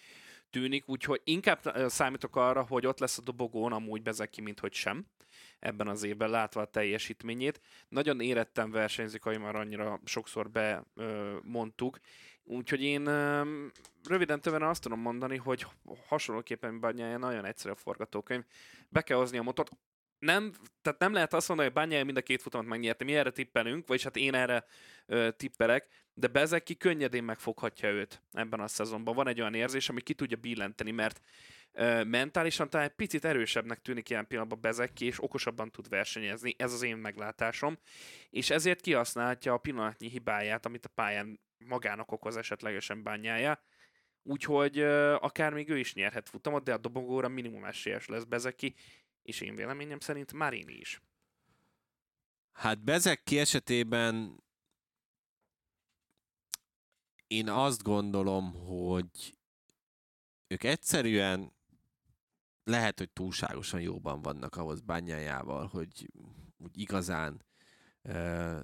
tűnik, 0.51 0.89
úgyhogy 0.89 1.21
inkább 1.25 1.61
számítok 1.87 2.37
arra, 2.37 2.63
hogy 2.69 2.87
ott 2.87 2.99
lesz 2.99 3.19
a 3.19 3.23
dobogón 3.23 3.73
amúgy 3.73 4.03
Bezeki, 4.03 4.41
mint 4.41 4.61
hogy 4.61 4.73
sem 4.73 5.07
ebben 5.59 5.89
az 5.89 6.03
évben, 6.03 6.31
látva 6.31 6.61
a 6.61 6.65
teljesítményét. 6.65 7.61
Nagyon 7.89 8.21
érettem 8.21 8.71
versenyzik, 8.71 9.25
ahogy 9.25 9.39
már 9.39 9.55
annyira 9.55 10.01
sokszor 10.05 10.51
bemondtuk, 10.51 11.99
úgyhogy 12.51 12.83
én 12.83 13.05
röviden 14.09 14.41
többen 14.41 14.63
azt 14.63 14.83
tudom 14.83 15.01
mondani, 15.01 15.37
hogy 15.37 15.67
hasonlóképpen 16.07 16.81
Banyája 16.81 17.19
nagyon 17.19 17.45
egyszerű 17.45 17.73
a 17.73 17.77
forgatókönyv. 17.77 18.45
Be 18.89 19.03
kell 19.03 19.17
hozni 19.17 19.39
a 19.39 19.43
motort, 19.43 19.71
nem, 20.19 20.53
tehát 20.83 20.99
nem 20.99 21.13
lehet 21.13 21.35
azt 21.35 21.49
mondani, 21.49 21.69
hogy 21.69 21.79
Bányája 21.79 22.05
mind 22.05 22.17
a 22.17 22.23
két 22.23 22.43
futamot 22.43 22.67
megnyerte. 22.67 23.05
Mi 23.05 23.15
erre 23.15 23.31
tippelünk, 23.31 23.87
vagyis 23.87 24.05
hát 24.05 24.17
én 24.17 24.35
erre 24.35 24.65
ö, 25.07 25.31
tippelek, 25.37 25.89
de 26.15 26.27
Bezeki 26.27 26.77
könnyedén 26.77 27.25
megfoghatja 27.25 27.89
őt 27.89 28.23
ebben 28.33 28.61
a 28.61 28.69
szezonban. 28.69 29.15
Van 29.15 29.29
egy 29.29 29.41
olyan 29.41 29.55
érzés, 29.55 29.89
ami 29.89 30.01
ki 30.01 30.15
tudja 30.15 30.37
billenteni, 30.37 30.91
mert 30.91 31.21
mentálisan 32.07 32.71
talán 32.71 32.87
egy 32.87 32.95
picit 32.95 33.25
erősebbnek 33.25 33.81
tűnik 33.81 34.11
ilyen 34.11 34.27
pillanatban 34.27 34.61
Bezeki, 34.61 35.05
és 35.05 35.23
okosabban 35.23 35.71
tud 35.71 35.89
versenyezni. 35.89 36.55
Ez 36.59 36.73
az 36.73 36.83
én 36.83 36.97
meglátásom. 36.97 37.79
És 38.31 38.51
ezért 38.51 38.81
kihasználhatja 38.81 39.53
a 39.53 39.59
pillanatnyi 39.59 40.09
hibáját, 40.09 40.67
amit 40.67 40.85
a 40.85 40.89
pályán 40.89 41.41
magának 41.59 42.13
okoz 42.13 42.37
esetlegesen 42.37 43.03
bányája. 43.03 43.63
Úgyhogy 44.23 44.81
akár 45.21 45.53
még 45.53 45.69
ő 45.69 45.79
is 45.79 45.95
nyerhet 45.95 46.29
futamot, 46.29 46.65
de 46.65 46.73
a 46.73 46.79
dobogóra 46.79 47.29
minimum 47.29 47.65
esélyes 47.65 48.07
lesz 48.07 48.25
Bezeki, 48.25 48.75
és 49.23 49.41
én 49.41 49.55
véleményem 49.55 49.99
szerint 49.99 50.33
Marini 50.33 50.75
is. 50.75 51.03
Hát 52.53 52.85
Bezeki 52.85 53.39
esetében 53.39 54.43
én 57.27 57.49
azt 57.49 57.83
gondolom, 57.83 58.53
hogy 58.53 59.39
ők 60.47 60.65
egyszerűen 60.65 61.59
lehet, 62.65 62.99
hogy 62.99 63.11
túlságosan 63.11 63.81
jóban 63.81 64.23
vannak 64.23 64.57
ahhoz 64.57 64.81
bányájával, 64.81 65.67
hogy 65.67 66.11
úgy 66.59 66.79
igazán 66.79 67.45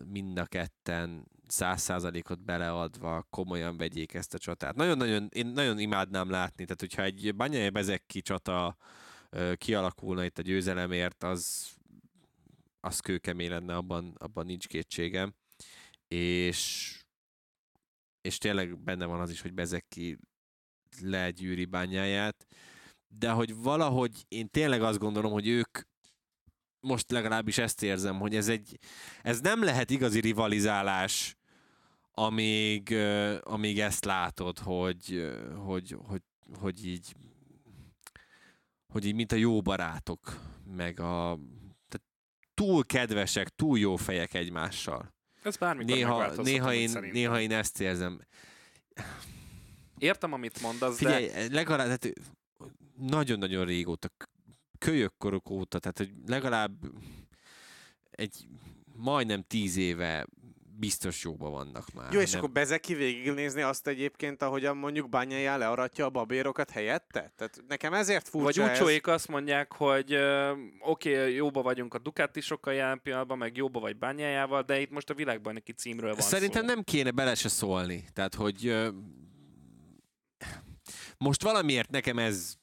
mind 0.06 0.38
a 0.38 0.44
ketten 0.44 1.28
száz 1.46 1.82
százalékot 1.82 2.44
beleadva 2.44 3.26
komolyan 3.30 3.76
vegyék 3.76 4.14
ezt 4.14 4.34
a 4.34 4.38
csatát. 4.38 4.74
Nagyon-nagyon, 4.74 5.28
én 5.32 5.46
nagyon 5.46 5.78
imádnám 5.78 6.30
látni, 6.30 6.64
tehát 6.64 6.80
hogyha 6.80 7.02
egy 7.02 7.34
bányája 7.34 7.70
Bezeki 7.70 8.20
csata 8.20 8.76
kialakulna 9.54 10.24
itt 10.24 10.38
a 10.38 10.42
győzelemért, 10.42 11.22
az 11.22 11.74
az 12.86 13.00
kőkemény 13.00 13.48
lenne, 13.48 13.76
abban, 13.76 14.14
abban 14.18 14.46
nincs 14.46 14.66
kétségem. 14.66 15.34
És, 16.08 16.92
és 18.20 18.38
tényleg 18.38 18.78
benne 18.78 19.04
van 19.04 19.20
az 19.20 19.30
is, 19.30 19.40
hogy 19.40 19.54
Bezeki 19.54 20.18
legyűri 21.00 21.64
bányáját, 21.64 22.46
de 23.18 23.30
hogy 23.30 23.56
valahogy 23.56 24.24
én 24.28 24.50
tényleg 24.50 24.82
azt 24.82 24.98
gondolom, 24.98 25.32
hogy 25.32 25.48
ők 25.48 25.78
most 26.80 27.10
legalábbis 27.10 27.58
ezt 27.58 27.82
érzem, 27.82 28.18
hogy 28.18 28.36
ez 28.36 28.48
egy, 28.48 28.78
ez 29.22 29.40
nem 29.40 29.64
lehet 29.64 29.90
igazi 29.90 30.20
rivalizálás 30.20 31.36
amíg, 32.10 32.94
amíg 33.42 33.80
ezt 33.80 34.04
látod, 34.04 34.58
hogy, 34.58 35.32
hogy, 35.64 35.96
hogy, 36.08 36.22
hogy 36.60 36.86
így 36.86 37.14
hogy 38.92 39.04
így 39.04 39.14
mint 39.14 39.32
a 39.32 39.36
jó 39.36 39.62
barátok, 39.62 40.40
meg 40.76 41.00
a 41.00 41.38
tehát 41.88 42.06
túl 42.54 42.84
kedvesek, 42.84 43.48
túl 43.48 43.78
jó 43.78 43.96
fejek 43.96 44.34
egymással. 44.34 45.14
Ez 45.42 45.56
bármikor 45.56 45.94
Néha, 45.94 46.42
néha, 46.42 46.74
én, 46.74 46.88
szerintem. 46.88 47.20
néha 47.20 47.40
én 47.40 47.52
ezt 47.52 47.80
érzem. 47.80 48.20
Értem, 49.98 50.32
amit 50.32 50.60
mondasz, 50.60 50.96
Figyelj, 50.96 51.26
de 51.26 51.48
legalább 51.50 51.86
tehát 51.86 52.12
nagyon-nagyon 52.96 53.64
régóta, 53.64 54.08
kölyökkorok 54.78 55.50
óta, 55.50 55.78
tehát 55.78 55.98
hogy 55.98 56.12
legalább 56.26 56.72
egy 58.10 58.48
majdnem 58.92 59.42
tíz 59.42 59.76
éve 59.76 60.26
biztos 60.78 61.22
jóban 61.24 61.50
vannak 61.50 61.92
már. 61.94 62.12
Jó, 62.12 62.20
és 62.20 62.30
nem- 62.30 62.40
akkor 62.40 62.52
Bezeki 62.52 62.94
végignézni 62.94 63.62
azt 63.62 63.86
egyébként, 63.86 64.42
ahogyan 64.42 64.76
mondjuk 64.76 65.08
Bányájá 65.08 65.56
learatja 65.56 66.04
a 66.04 66.10
babérokat 66.10 66.70
helyette? 66.70 67.32
Tehát 67.36 67.62
nekem 67.68 67.92
ezért 67.94 68.28
Vagy 68.28 68.42
furcsa 68.42 68.70
ez. 68.70 68.80
úcsóik 68.80 69.06
azt 69.06 69.28
mondják, 69.28 69.72
hogy 69.72 70.14
oké, 70.80 71.18
okay, 71.18 71.34
jóba 71.34 71.62
vagyunk 71.62 71.94
a 71.94 71.98
Ducatisokkal 71.98 72.74
jelen 72.74 73.00
pillanatban, 73.02 73.38
meg 73.38 73.56
jóba 73.56 73.80
vagy 73.80 73.96
bányájával, 73.96 74.62
de 74.62 74.80
itt 74.80 74.90
most 74.90 75.10
a 75.10 75.14
világbajnoki 75.14 75.72
címről 75.72 76.12
van 76.12 76.20
Szerintem 76.20 76.66
szó. 76.66 76.74
nem 76.74 76.82
kéne 76.82 77.10
bele 77.10 77.34
se 77.34 77.48
szólni. 77.48 78.04
Tehát, 78.12 78.34
hogy 78.34 78.76
most 81.18 81.42
valamiért 81.42 81.90
nekem 81.90 82.18
ez, 82.18 82.54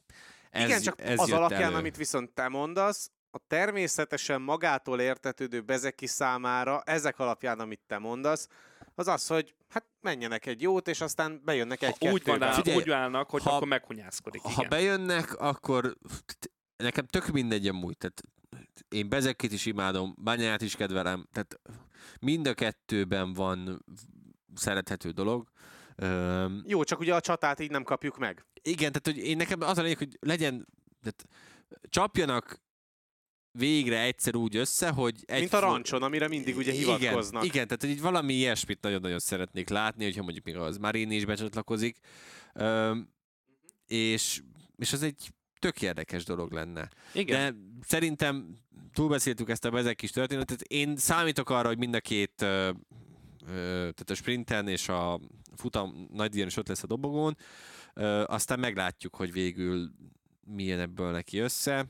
ez 0.53 0.67
Igen, 0.67 0.81
csak 0.81 1.01
ez 1.01 1.19
az 1.19 1.31
alapján, 1.31 1.61
elő. 1.61 1.75
amit 1.75 1.97
viszont 1.97 2.31
te 2.33 2.47
mondasz, 2.47 3.11
a 3.31 3.39
természetesen 3.47 4.41
magától 4.41 4.99
értetődő 4.99 5.61
Bezeki 5.61 6.07
számára, 6.07 6.81
ezek 6.85 7.19
alapján, 7.19 7.59
amit 7.59 7.81
te 7.87 7.97
mondasz, 7.97 8.47
az 8.95 9.07
az, 9.07 9.27
hogy 9.27 9.55
hát 9.69 9.85
menjenek 10.01 10.45
egy 10.45 10.61
jót, 10.61 10.87
és 10.87 11.01
aztán 11.01 11.41
bejönnek 11.45 11.79
Ha 11.79 11.85
egy 11.85 12.07
úgy, 12.07 12.23
van 12.23 12.41
áll, 12.41 12.53
Figyelj, 12.53 12.77
úgy 12.77 12.89
állnak, 12.89 13.29
hogy 13.29 13.43
ha- 13.43 13.55
akkor 13.55 13.67
meghunyászkodik. 13.67 14.41
Ha 14.41 14.51
igen. 14.57 14.69
bejönnek, 14.69 15.35
akkor 15.39 15.97
nekem 16.77 17.05
tök 17.05 17.27
mindegy 17.27 17.67
amúgy. 17.67 17.97
Tehát 17.97 18.21
én 18.89 19.09
Bezekit 19.09 19.51
is 19.51 19.65
imádom, 19.65 20.15
Bányát 20.17 20.61
is 20.61 20.75
kedvelem. 20.75 21.27
Tehát 21.31 21.59
mind 22.19 22.47
a 22.47 22.53
kettőben 22.53 23.33
van 23.33 23.85
szerethető 24.55 25.09
dolog. 25.09 25.49
Jó, 26.63 26.83
csak 26.83 26.99
ugye 26.99 27.15
a 27.15 27.19
csatát 27.21 27.59
így 27.59 27.71
nem 27.71 27.83
kapjuk 27.83 28.17
meg. 28.17 28.45
Igen, 28.63 28.91
tehát 28.91 29.05
hogy 29.05 29.17
én 29.17 29.37
nekem 29.37 29.61
az 29.61 29.77
a 29.77 29.81
lényeg, 29.81 29.97
hogy 29.97 30.17
legyen, 30.19 30.67
tehát 31.01 31.25
csapjanak 31.89 32.61
végre 33.51 34.01
egyszer 34.01 34.35
úgy 34.35 34.55
össze, 34.55 34.89
hogy 34.89 35.23
egy 35.25 35.39
Mint 35.39 35.53
a 35.53 35.59
rancson, 35.59 36.03
amire 36.03 36.27
mindig 36.27 36.57
ugye 36.57 36.73
igen, 36.73 36.97
hivatkoznak. 36.97 37.43
Igen, 37.43 37.65
tehát 37.65 37.81
hogy 37.81 37.89
így 37.89 38.01
valami 38.01 38.33
ilyesmit 38.33 38.81
nagyon-nagyon 38.81 39.19
szeretnék 39.19 39.69
látni, 39.69 40.03
hogyha 40.03 40.23
mondjuk 40.23 40.45
még 40.45 40.55
az 40.55 40.77
Marini 40.77 41.15
is 41.15 41.25
becsatlakozik, 41.25 41.97
Öm, 42.53 43.09
és, 43.87 44.41
és 44.77 44.93
az 44.93 45.03
egy 45.03 45.29
tök 45.59 45.81
érdekes 45.81 46.23
dolog 46.23 46.51
lenne. 46.51 46.89
igen. 47.13 47.53
De 47.79 47.85
szerintem 47.87 48.57
túlbeszéltük 48.93 49.49
ezt 49.49 49.65
a 49.65 49.69
bezek 49.69 49.95
kis 49.95 50.11
történetet. 50.11 50.61
Én 50.61 50.97
számítok 50.97 51.49
arra, 51.49 51.67
hogy 51.67 51.77
mind 51.77 51.93
a 51.95 51.99
két, 51.99 52.41
ö, 52.41 52.71
ö, 53.47 53.53
tehát 53.73 54.09
a 54.09 54.15
sprinten 54.15 54.67
és 54.67 54.89
a 54.89 55.19
futam 55.55 56.07
nagy 56.11 56.35
is 56.35 56.57
ott 56.57 56.67
lesz 56.67 56.83
a 56.83 56.87
dobogón. 56.87 57.37
Ö, 57.37 57.43
aztán 58.25 58.59
meglátjuk, 58.59 59.15
hogy 59.15 59.31
végül 59.31 59.91
milyen 60.45 60.79
ebből 60.79 61.11
neki 61.11 61.37
össze. 61.37 61.85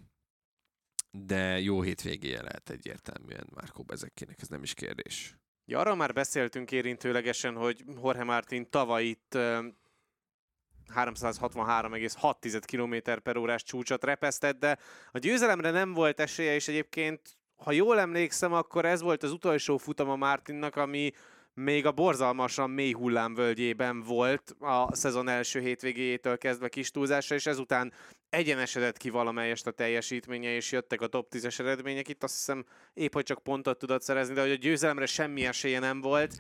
De 1.11 1.59
jó 1.59 1.81
hétvégéje 1.81 2.41
lehet 2.41 2.69
egyértelműen 2.69 3.47
Márkó 3.55 3.83
Bezekének, 3.83 4.41
ez 4.41 4.47
nem 4.47 4.63
is 4.63 4.73
kérdés. 4.73 5.37
Ja, 5.65 5.79
arra 5.79 5.95
már 5.95 6.13
beszéltünk 6.13 6.71
érintőlegesen, 6.71 7.55
hogy 7.55 7.83
Jorge 8.01 8.23
Martin 8.23 8.69
tavaly 8.69 9.03
itt 9.03 9.33
ö, 9.33 9.67
363,6 10.95 12.61
km 12.65 13.21
per 13.21 13.37
órás 13.37 13.63
csúcsot 13.63 14.03
repesztett, 14.03 14.59
de 14.59 14.77
a 15.11 15.17
győzelemre 15.17 15.71
nem 15.71 15.93
volt 15.93 16.19
esélye, 16.19 16.53
és 16.53 16.67
egyébként, 16.67 17.37
ha 17.55 17.71
jól 17.71 17.99
emlékszem, 17.99 18.53
akkor 18.53 18.85
ez 18.85 19.01
volt 19.01 19.23
az 19.23 19.31
utolsó 19.31 19.77
futam 19.77 20.09
a 20.09 20.15
Martinnak, 20.15 20.75
ami 20.75 21.11
még 21.53 21.85
a 21.85 21.91
borzalmasan 21.91 22.69
mély 22.69 22.91
hullámvölgyében 22.91 24.01
volt 24.01 24.55
a 24.59 24.95
szezon 24.95 25.27
első 25.27 25.59
hétvégéjétől 25.59 26.37
kezdve 26.37 26.69
kis 26.69 26.91
túlzásra, 26.91 27.35
és 27.35 27.45
ezután 27.45 27.93
egyenesedett 28.29 28.97
ki 28.97 29.09
valamelyest 29.09 29.67
a 29.67 29.71
teljesítménye, 29.71 30.49
és 30.49 30.71
jöttek 30.71 31.01
a 31.01 31.07
top 31.07 31.27
10-es 31.35 31.59
eredmények. 31.59 32.07
Itt 32.07 32.23
azt 32.23 32.35
hiszem 32.35 32.65
épp, 32.93 33.13
hogy 33.13 33.23
csak 33.23 33.43
pontot 33.43 33.77
tudott 33.77 34.01
szerezni, 34.01 34.33
de 34.33 34.41
hogy 34.41 34.51
a 34.51 34.55
győzelemre 34.55 35.05
semmi 35.05 35.45
esélye 35.45 35.79
nem 35.79 36.01
volt. 36.01 36.33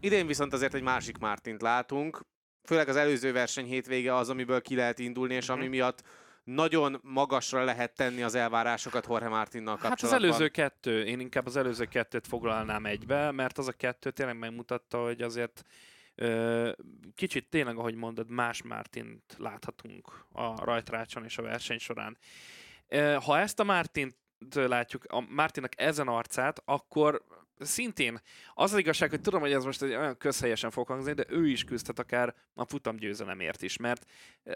Idén 0.00 0.26
viszont 0.26 0.52
azért 0.52 0.74
egy 0.74 0.82
másik 0.82 1.18
Mártint 1.18 1.62
látunk, 1.62 2.20
főleg 2.64 2.88
az 2.88 2.96
előző 2.96 3.32
verseny 3.32 3.66
hétvége 3.66 4.14
az, 4.14 4.30
amiből 4.30 4.60
ki 4.60 4.74
lehet 4.74 4.98
indulni, 4.98 5.34
és 5.34 5.48
ami 5.48 5.62
Mhm. 5.62 5.70
miatt 5.70 6.02
nagyon 6.44 7.00
magasra 7.02 7.64
lehet 7.64 7.94
tenni 7.94 8.22
az 8.22 8.34
elvárásokat 8.34 9.06
Jorge 9.08 9.28
Martinnal 9.28 9.76
Hát 9.76 9.84
az 9.84 9.88
kapcsolatban. 9.88 10.28
előző 10.28 10.48
kettő, 10.48 11.04
én 11.04 11.20
inkább 11.20 11.46
az 11.46 11.56
előző 11.56 11.84
kettőt 11.84 12.26
foglalnám 12.26 12.86
egybe, 12.86 13.30
mert 13.30 13.58
az 13.58 13.68
a 13.68 13.72
kettő 13.72 14.10
tényleg 14.10 14.38
megmutatta, 14.38 15.02
hogy 15.02 15.22
azért 15.22 15.64
kicsit 17.14 17.48
tényleg, 17.48 17.76
ahogy 17.76 17.94
mondod, 17.94 18.30
más 18.30 18.62
Mártint 18.62 19.22
láthatunk 19.38 20.26
a 20.32 20.64
rajtrácson 20.64 21.24
és 21.24 21.38
a 21.38 21.42
verseny 21.42 21.78
során. 21.78 22.18
Ha 23.24 23.38
ezt 23.38 23.60
a 23.60 23.64
Mártint 23.64 24.16
látjuk, 24.54 25.04
a 25.08 25.20
Mártinnak 25.20 25.80
ezen 25.80 26.08
arcát, 26.08 26.62
akkor 26.64 27.24
szintén 27.58 28.20
az 28.54 28.72
az 28.72 28.78
igazság, 28.78 29.10
hogy 29.10 29.20
tudom, 29.20 29.40
hogy 29.40 29.52
ez 29.52 29.64
most 29.64 29.82
egy 29.82 29.94
olyan 29.94 30.16
közhelyesen 30.16 30.70
fog 30.70 30.86
hangzni, 30.86 31.12
de 31.12 31.24
ő 31.28 31.48
is 31.48 31.64
küzdhet 31.64 31.98
akár 31.98 32.34
a 32.54 32.64
futam 32.64 32.96
győzelemért 32.96 33.62
is, 33.62 33.76
mert 33.76 34.06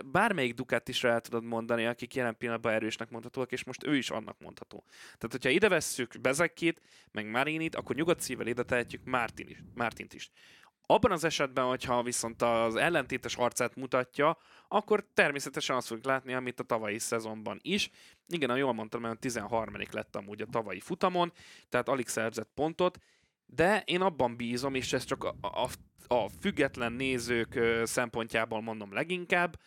bármelyik 0.05 0.55
Ducati 0.55 0.91
is 0.91 1.05
el 1.05 1.21
tudod 1.21 1.45
mondani, 1.45 1.87
akik 1.87 2.15
jelen 2.15 2.37
pillanatban 2.37 2.73
erősnek 2.73 3.11
mondhatóak, 3.11 3.53
és 3.53 3.65
most 3.65 3.87
ő 3.87 3.97
is 3.97 4.11
annak 4.11 4.39
mondható. 4.39 4.85
Tehát, 4.89 5.29
hogyha 5.31 5.49
ide 5.49 5.69
vesszük 5.69 6.21
Bezekit, 6.21 6.81
meg 7.13 7.31
Marinit, 7.31 7.75
akkor 7.75 7.97
nyugodt 7.97 8.21
szívvel 8.21 8.47
ide 8.47 8.63
tehetjük 8.63 9.05
Martin 9.05 9.49
is, 9.49 9.63
Martint 9.75 10.15
is. 10.15 10.31
Abban 10.91 11.13
az 11.13 11.25
esetben, 11.25 11.65
hogyha 11.65 12.03
viszont 12.03 12.43
az 12.43 12.77
ellentétes 12.77 13.37
arcát 13.37 13.77
mutatja, 13.77 14.39
akkor 14.69 15.07
természetesen 15.15 15.77
azt 15.77 15.87
fogjuk 15.87 16.07
látni, 16.07 16.35
amit 16.35 16.61
a 16.61 16.65
tavalyi 16.65 16.99
szezonban 16.99 17.59
is. 17.63 17.91
Igen, 18.27 18.57
jól 18.57 18.73
mondtam, 18.73 19.01
mert 19.01 19.19
13. 19.19 19.75
lett 19.91 20.17
amúgy 20.17 20.43
a 20.43 20.47
tavalyi 20.51 20.81
futamon, 20.81 21.33
tehát 21.69 21.89
alig 21.89 22.09
szerzett 22.09 22.51
pontot, 22.55 22.99
de 23.47 23.83
én 23.87 24.01
abban 24.01 24.37
bízom, 24.37 24.75
és 24.75 24.93
ez 24.93 25.05
csak 25.05 25.25
a, 25.25 25.35
a, 25.41 25.69
a 26.15 26.29
független 26.41 26.93
nézők 26.93 27.61
szempontjából 27.83 28.61
mondom 28.61 28.93
leginkább, 28.93 29.61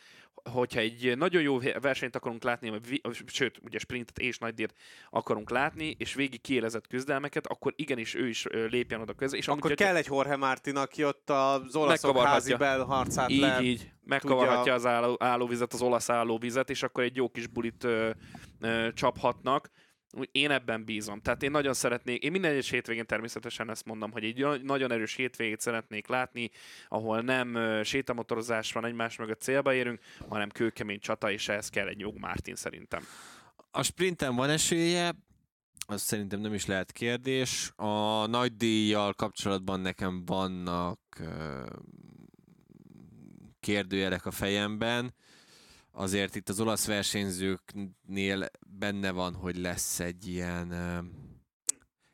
hogyha 0.43 0.79
egy 0.79 1.17
nagyon 1.17 1.41
jó 1.41 1.59
versenyt 1.81 2.15
akarunk 2.15 2.43
látni, 2.43 2.69
vagy 2.69 3.01
sőt, 3.25 3.59
ugye 3.63 3.79
sprintet 3.79 4.19
és 4.19 4.37
nagydíjat 4.37 4.73
akarunk 5.09 5.49
látni, 5.49 5.95
és 5.97 6.13
végig 6.13 6.41
kiélezett 6.41 6.87
küzdelmeket, 6.87 7.47
akkor 7.47 7.73
igenis 7.75 8.15
ő 8.15 8.27
is 8.27 8.45
lépjen 8.69 9.01
oda 9.01 9.13
közé. 9.13 9.37
És 9.37 9.47
amúgy, 9.47 9.59
Akkor 9.59 9.69
hogyha- 9.71 9.85
kell 9.85 9.95
egy 9.95 10.07
Jorge 10.09 10.35
Martin, 10.35 10.75
aki 10.75 11.05
ott 11.05 11.29
az 11.29 11.75
olaszok 11.75 12.21
házi 12.21 12.55
belharcát 12.55 13.29
így, 13.29 13.39
le... 13.39 13.61
így, 13.61 13.91
megkavarhatja 14.03 14.73
az 14.73 14.85
álló, 14.85 15.15
állóvizet, 15.19 15.73
az 15.73 15.81
olasz 15.81 16.09
állóvizet, 16.09 16.69
és 16.69 16.83
akkor 16.83 17.03
egy 17.03 17.15
jó 17.15 17.29
kis 17.29 17.47
bulit 17.47 17.83
ö, 17.83 18.09
ö, 18.59 18.87
csaphatnak. 18.93 19.69
Én 20.31 20.51
ebben 20.51 20.85
bízom. 20.85 21.21
Tehát 21.21 21.43
én 21.43 21.51
nagyon 21.51 21.73
szeretnék, 21.73 22.23
én 22.23 22.31
minden 22.31 22.51
egyes 22.51 22.69
hétvégén 22.69 23.05
természetesen 23.05 23.69
ezt 23.69 23.85
mondom, 23.85 24.11
hogy 24.11 24.23
egy 24.23 24.39
nagy- 24.39 24.63
nagyon 24.63 24.91
erős 24.91 25.13
hétvégét 25.13 25.59
szeretnék 25.59 26.07
látni, 26.07 26.51
ahol 26.87 27.21
nem 27.21 27.57
sétamotorozás 27.83 28.71
van 28.73 28.85
egymás 28.85 29.17
mögött 29.17 29.41
célba 29.41 29.73
érünk, 29.73 29.99
hanem 30.29 30.49
kőkemény 30.49 30.99
csata, 30.99 31.31
és 31.31 31.49
ehhez 31.49 31.69
kell 31.69 31.87
egy 31.87 31.99
jó 31.99 32.13
Mártin 32.19 32.55
szerintem. 32.55 33.03
A 33.71 33.83
sprinten 33.83 34.35
van 34.35 34.49
esélye, 34.49 35.11
az 35.87 36.01
szerintem 36.01 36.39
nem 36.39 36.53
is 36.53 36.65
lehet 36.65 36.91
kérdés. 36.91 37.71
A 37.75 38.25
nagy 38.27 38.55
díjjal 38.55 39.13
kapcsolatban 39.13 39.79
nekem 39.79 40.25
vannak 40.25 40.99
kérdőjelek 43.59 44.25
a 44.25 44.31
fejemben. 44.31 45.13
Azért 45.91 46.35
itt 46.35 46.49
az 46.49 46.59
olasz 46.59 46.85
versenyzőknél 46.85 48.49
benne 48.67 49.11
van, 49.11 49.33
hogy 49.33 49.57
lesz 49.57 49.99
egy 49.99 50.27
ilyen, 50.27 50.73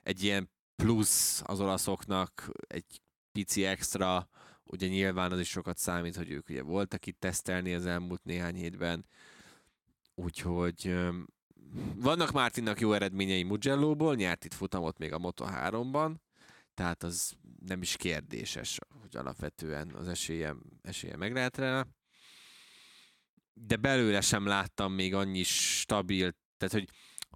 egy 0.01 0.23
ilyen 0.23 0.49
plusz 0.75 1.41
az 1.45 1.59
olaszoknak, 1.59 2.51
egy 2.67 3.01
pici 3.31 3.65
extra, 3.65 4.29
ugye 4.63 4.87
nyilván 4.87 5.31
az 5.31 5.39
is 5.39 5.49
sokat 5.49 5.77
számít, 5.77 6.15
hogy 6.15 6.31
ők 6.31 6.49
ugye 6.49 6.61
voltak 6.61 7.05
itt 7.05 7.19
tesztelni 7.19 7.73
az 7.73 7.85
elmúlt 7.85 8.23
néhány 8.23 8.55
hétben, 8.55 9.05
úgyhogy 10.15 10.95
vannak 11.95 12.31
Mártinnak 12.31 12.79
jó 12.79 12.93
eredményei 12.93 13.43
Mugello-ból, 13.43 14.15
nyert 14.15 14.45
itt 14.45 14.53
futamot 14.53 14.97
még 14.97 15.13
a 15.13 15.17
Moto3-ban, 15.17 16.15
tehát 16.73 17.03
az 17.03 17.33
nem 17.65 17.81
is 17.81 17.95
kérdéses, 17.95 18.79
hogy 19.01 19.15
alapvetően 19.15 19.91
az 19.95 20.07
esélye, 20.07 20.55
esélye 20.81 21.15
meg 21.15 21.33
lehet 21.33 21.57
rá. 21.57 21.85
De 23.65 23.75
belőle 23.75 24.21
sem 24.21 24.45
láttam 24.45 24.93
még 24.93 25.13
annyi 25.13 25.43
stabil, 25.43 26.33
tehát 26.57 26.73
hogy 26.73 26.89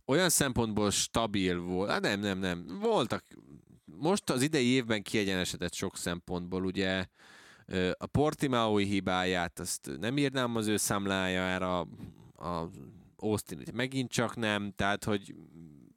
olyan 0.06 0.30
szempontból 0.30 0.92
stabil 0.92 1.60
volt, 1.60 1.90
hát 1.90 2.02
nem, 2.02 2.20
nem, 2.20 2.40
nem, 2.40 2.80
voltak, 2.82 3.26
most 3.86 4.30
az 4.30 4.42
idei 4.42 4.66
évben 4.66 5.02
kiegyenesedett 5.02 5.74
sok 5.74 5.98
szempontból, 5.98 6.66
ugye 6.66 7.06
a 7.98 8.06
Portimaui 8.06 8.86
hibáját 8.86 9.60
azt 9.60 9.92
nem 10.00 10.18
írnám 10.18 10.56
az 10.56 10.68
ő 10.68 10.78
számlájára, 10.78 11.80
a 12.36 12.70
Austin 13.16 13.64
megint 13.74 14.12
csak 14.12 14.36
nem, 14.36 14.72
tehát 14.76 15.04
hogy 15.04 15.36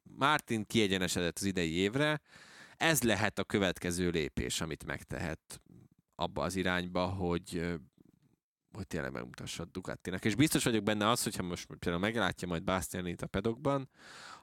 Martin 0.02 0.64
kiegyenesedett 0.66 1.38
az 1.38 1.44
idei 1.44 1.72
évre, 1.72 2.20
ez 2.76 3.02
lehet 3.02 3.38
a 3.38 3.44
következő 3.44 4.10
lépés, 4.10 4.60
amit 4.60 4.84
megtehet 4.84 5.62
abba 6.14 6.42
az 6.42 6.56
irányba, 6.56 7.06
hogy 7.06 7.74
hogy 8.74 8.86
tényleg 8.86 9.12
megmutassa 9.12 9.62
a 9.62 9.66
Ducatinak. 9.72 10.24
És 10.24 10.34
biztos 10.34 10.64
vagyok 10.64 10.82
benne 10.82 11.08
az, 11.08 11.22
hogyha 11.22 11.42
most 11.42 11.66
például 11.66 12.02
meglátja 12.02 12.48
majd 12.48 12.64
Bastianit 12.64 13.22
a 13.22 13.26
pedokban, 13.26 13.88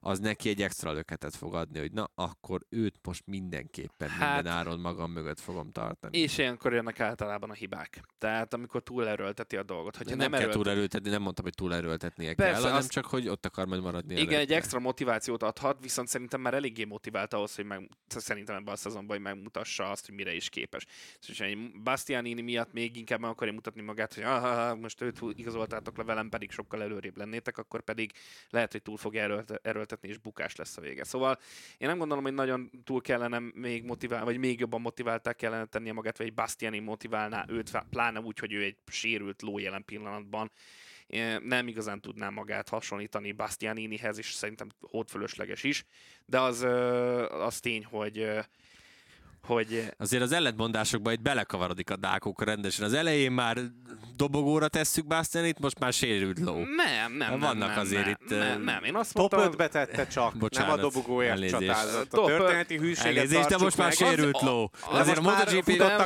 az 0.03 0.19
neki 0.19 0.49
egy 0.49 0.61
extra 0.61 0.91
löketet 0.91 1.35
fog 1.35 1.55
adni, 1.55 1.79
hogy 1.79 1.91
na, 1.91 2.09
akkor 2.15 2.61
őt 2.69 2.95
most 3.03 3.23
mindenképpen 3.25 4.09
hát, 4.09 4.33
minden 4.33 4.53
áron 4.53 4.79
magam 4.79 5.11
mögött 5.11 5.39
fogom 5.39 5.71
tartani. 5.71 6.17
És 6.17 6.37
ilyenkor 6.37 6.73
jönnek 6.73 6.99
általában 6.99 7.49
a 7.49 7.53
hibák. 7.53 8.01
Tehát 8.17 8.53
amikor 8.53 8.83
túlerőltetni 8.83 9.57
a 9.57 9.63
dolgot. 9.63 9.97
Hogyha 9.97 10.15
nem, 10.15 10.31
nem 10.31 10.39
kell 10.39 10.49
túlerőltetni, 10.49 11.09
nem 11.09 11.21
mondtam, 11.21 11.45
hogy 11.45 11.53
túlerőltetnie 11.53 12.33
Persze, 12.33 12.51
kell, 12.51 12.61
hanem 12.61 12.77
azt... 12.77 12.91
csak, 12.91 13.05
hogy 13.05 13.27
ott 13.27 13.45
akar 13.45 13.67
majd 13.67 13.81
maradni. 13.81 14.13
Igen, 14.13 14.25
előtte. 14.25 14.39
egy 14.39 14.51
extra 14.51 14.79
motivációt 14.79 15.43
adhat, 15.43 15.77
viszont 15.81 16.07
szerintem 16.07 16.41
már 16.41 16.53
eléggé 16.53 16.83
motivált 16.83 17.33
ahhoz, 17.33 17.55
hogy 17.55 17.65
meg, 17.65 17.89
szerintem 18.07 18.55
ebben 18.55 18.73
a 18.73 18.77
szezonban, 18.77 19.15
hogy 19.15 19.25
megmutassa 19.25 19.89
azt, 19.89 20.05
hogy 20.05 20.15
mire 20.15 20.33
is 20.33 20.49
képes. 20.49 20.85
És 21.27 21.39
egy 21.39 21.71
Bastianini 21.83 22.41
miatt 22.41 22.73
még 22.73 22.97
inkább 22.97 23.19
meg 23.19 23.29
akarja 23.29 23.53
mutatni 23.53 23.81
magát, 23.81 24.13
hogy 24.13 24.23
ah, 24.23 24.77
most 24.77 25.01
őt 25.01 25.19
igazoltátok 25.33 25.97
le 25.97 26.03
velem, 26.03 26.29
pedig 26.29 26.51
sokkal 26.51 26.81
előrébb 26.81 27.17
lennétek, 27.17 27.57
akkor 27.57 27.81
pedig 27.81 28.11
lehet, 28.49 28.71
hogy 28.71 28.81
túl 28.81 28.97
fog 28.97 29.15
erőlt, 29.15 29.90
erőltetni, 29.91 30.09
és 30.09 30.17
bukás 30.17 30.55
lesz 30.55 30.77
a 30.77 30.81
vége. 30.81 31.03
Szóval 31.03 31.39
én 31.77 31.87
nem 31.87 31.97
gondolom, 31.97 32.23
hogy 32.23 32.33
nagyon 32.33 32.69
túl 32.83 33.01
kellene 33.01 33.39
még 33.53 33.83
motiválni, 33.83 34.25
vagy 34.25 34.37
még 34.37 34.59
jobban 34.59 34.81
motiválták 34.81 35.35
kellene 35.35 35.65
tennie 35.65 35.93
magát, 35.93 36.17
vagy 36.17 36.27
egy 36.27 36.33
Bastiani 36.33 36.79
motiválná 36.79 37.45
őt, 37.47 37.71
pláne 37.89 38.19
úgy, 38.19 38.39
hogy 38.39 38.53
ő 38.53 38.63
egy 38.63 38.77
sérült 38.87 39.41
ló 39.41 39.59
jelen 39.59 39.85
pillanatban 39.85 40.51
nem 41.39 41.67
igazán 41.67 42.01
tudná 42.01 42.29
magát 42.29 42.69
hasonlítani 42.69 43.31
Bastianinihez, 43.31 44.17
és 44.17 44.31
szerintem 44.31 44.69
hódfölösleges 44.79 45.63
is, 45.63 45.85
de 46.25 46.39
az, 46.39 46.61
az 47.31 47.59
tény, 47.59 47.85
hogy 47.85 48.29
hogy... 49.43 49.91
Azért 49.97 50.23
az 50.23 50.31
ellentmondásokba 50.31 51.11
itt 51.11 51.21
belekavarodik 51.21 51.89
a 51.89 51.95
dákok 51.95 52.43
rendesen. 52.43 52.85
Az 52.85 52.93
elején 52.93 53.31
már 53.31 53.57
dobogóra 54.15 54.67
tesszük 54.67 55.07
Bastianit, 55.07 55.59
most 55.59 55.79
már 55.79 55.93
sérült 55.93 56.39
ló. 56.39 56.55
Nem, 56.55 57.13
nem, 57.13 57.39
Vannak 57.39 57.69
nem, 57.69 57.79
azért 57.79 58.03
nem, 58.03 58.15
itt... 58.21 58.29
Nem, 58.29 58.61
nem, 58.61 58.83
én 58.83 58.95
azt 58.95 59.13
mondtam... 59.13 59.43
Top 59.43 59.53
5-be 59.53 59.67
tette 59.67 60.07
csak, 60.07 60.37
Bocsánat, 60.37 60.75
nem 60.75 60.85
a 60.85 60.89
dobogóért 60.89 61.49
csatázott. 61.49 62.13
A 62.13 62.25
történeti 62.25 62.77
hűséget 62.77 63.05
Elnézést, 63.05 63.47
de 63.47 63.57
most 63.57 63.77
már 63.77 63.91
sérült 63.91 64.41
ló. 64.41 64.71
Az, 64.89 64.99
azért 64.99 65.17
a 65.17 65.21
MotoGP-ben 65.21 65.99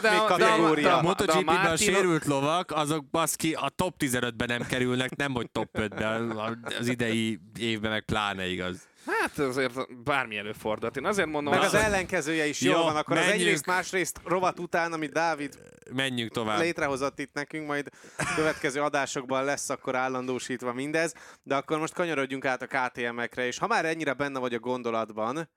a 0.85 1.01
MotoGP-ben 1.01 1.71
a 1.71 1.75
sérült 1.75 2.25
lovak, 2.25 2.71
azok 2.71 3.09
baszki 3.09 3.53
a 3.53 3.69
top 3.75 3.95
15-ben 3.99 4.47
nem 4.47 4.67
kerülnek, 4.67 5.15
nem 5.15 5.33
hogy 5.33 5.51
top 5.51 5.69
5-ben, 5.73 6.31
az 6.79 6.87
idei 6.87 7.39
évben 7.59 7.91
meg 7.91 8.01
pláne 8.01 8.47
igaz. 8.47 8.87
Hát 9.05 9.37
azért 9.39 10.03
bármi 10.03 10.37
előfordult. 10.37 10.97
Én 10.97 11.05
azért 11.05 11.27
mondom... 11.27 11.53
Meg 11.53 11.61
az, 11.61 11.73
az 11.73 11.81
ellenkezője 11.81 12.45
is 12.45 12.61
jó, 12.61 12.71
jól 12.71 12.83
van, 12.83 12.95
akkor 12.95 13.15
menjünk. 13.15 13.35
az 13.35 13.41
egyrészt, 13.41 13.65
másrészt 13.65 14.19
rovat 14.23 14.59
után, 14.59 14.93
amit 14.93 15.11
Dávid 15.11 15.59
menjünk 15.91 16.31
tovább. 16.31 16.59
létrehozott 16.59 17.19
itt 17.19 17.33
nekünk, 17.33 17.67
majd 17.67 17.89
következő 18.35 18.81
adásokban 18.81 19.43
lesz 19.43 19.69
akkor 19.69 19.95
állandósítva 19.95 20.73
mindez, 20.73 21.13
de 21.43 21.55
akkor 21.55 21.79
most 21.79 21.93
kanyarodjunk 21.93 22.45
át 22.45 22.61
a 22.61 22.67
KTM-ekre, 22.67 23.45
és 23.45 23.57
ha 23.57 23.67
már 23.67 23.85
ennyire 23.85 24.13
benne 24.13 24.39
vagy 24.39 24.53
a 24.53 24.59
gondolatban, 24.59 25.49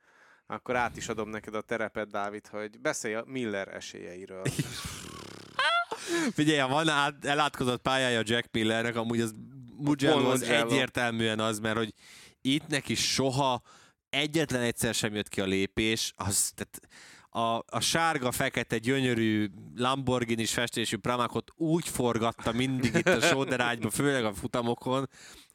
akkor 0.46 0.76
át 0.76 0.96
is 0.96 1.08
adom 1.08 1.28
neked 1.28 1.54
a 1.54 1.60
terepet, 1.60 2.10
Dávid, 2.10 2.46
hogy 2.46 2.80
beszélj 2.80 3.14
a 3.14 3.24
Miller 3.26 3.68
esélyeiről. 3.74 4.42
Figyelj, 6.34 6.70
van 6.70 6.88
át, 6.88 7.24
elátkozott 7.24 7.82
pályája 7.82 8.22
Jack 8.24 8.48
Millernek, 8.52 8.96
amúgy 8.96 9.20
az 9.20 9.34
Mugello 9.76 10.30
az 10.30 10.42
egyértelműen 10.42 11.40
az, 11.40 11.58
mert 11.58 11.76
hogy 11.76 11.92
itt 12.40 12.66
neki 12.66 12.94
soha 12.94 13.62
egyetlen 14.10 14.62
egyszer 14.62 14.94
sem 14.94 15.14
jött 15.14 15.28
ki 15.28 15.40
a 15.40 15.44
lépés, 15.44 16.12
az, 16.16 16.52
tehát 16.54 16.80
a, 17.30 17.64
a 17.76 17.80
sárga-fekete 17.80 18.78
gyönyörű 18.78 19.50
Lamborghini-s 19.76 20.52
festésű 20.52 20.96
Pramakot 20.96 21.50
úgy 21.56 21.88
forgatta 21.88 22.52
mindig 22.52 22.94
itt 22.94 23.06
a 23.08 23.20
sóderágyba, 23.20 23.90
főleg 23.90 24.24
a 24.24 24.34
futamokon, 24.34 25.08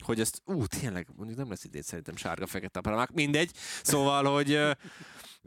hogy 0.04 0.20
ezt, 0.20 0.42
ú, 0.46 0.66
tényleg, 0.66 1.08
mondjuk 1.16 1.38
nem 1.38 1.50
lesz 1.50 1.64
idén 1.64 1.82
szerintem 1.82 2.16
sárga-fekete 2.16 2.80
a 2.80 2.82
Pramak, 2.82 3.12
mindegy. 3.12 3.52
Szóval, 3.84 4.34
hogy 4.34 4.60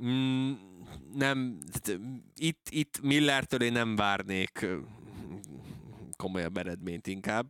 mm, 0.02 0.52
nem, 1.14 1.58
tehát, 1.72 2.00
itt, 2.34 2.68
itt 2.70 3.00
Millertől 3.00 3.62
én 3.62 3.72
nem 3.72 3.96
várnék 3.96 4.66
komolyabb 6.16 6.56
eredményt 6.56 7.06
inkább, 7.06 7.46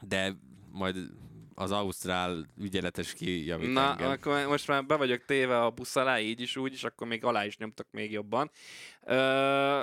de 0.00 0.36
majd 0.70 0.96
az 1.54 1.70
ausztrál 1.70 2.46
ügyeletes 2.60 3.12
kijavít 3.12 3.72
Na, 3.72 3.90
engem. 3.90 4.10
akkor 4.10 4.46
most 4.46 4.68
már 4.68 4.84
be 4.84 4.96
vagyok 4.96 5.24
téve 5.24 5.62
a 5.62 5.70
busz 5.70 5.96
alá, 5.96 6.18
így 6.18 6.40
is, 6.40 6.56
úgy 6.56 6.72
is, 6.72 6.84
akkor 6.84 7.06
még 7.06 7.24
alá 7.24 7.44
is 7.44 7.56
nyomtak 7.56 7.86
még 7.90 8.10
jobban. 8.12 8.50
Ö, 9.02 9.80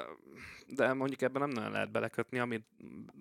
de 0.68 0.94
mondjuk 0.94 1.22
ebben 1.22 1.42
nem 1.42 1.50
nagyon 1.50 1.72
lehet 1.72 1.92
belekötni, 1.92 2.40
amit 2.40 2.66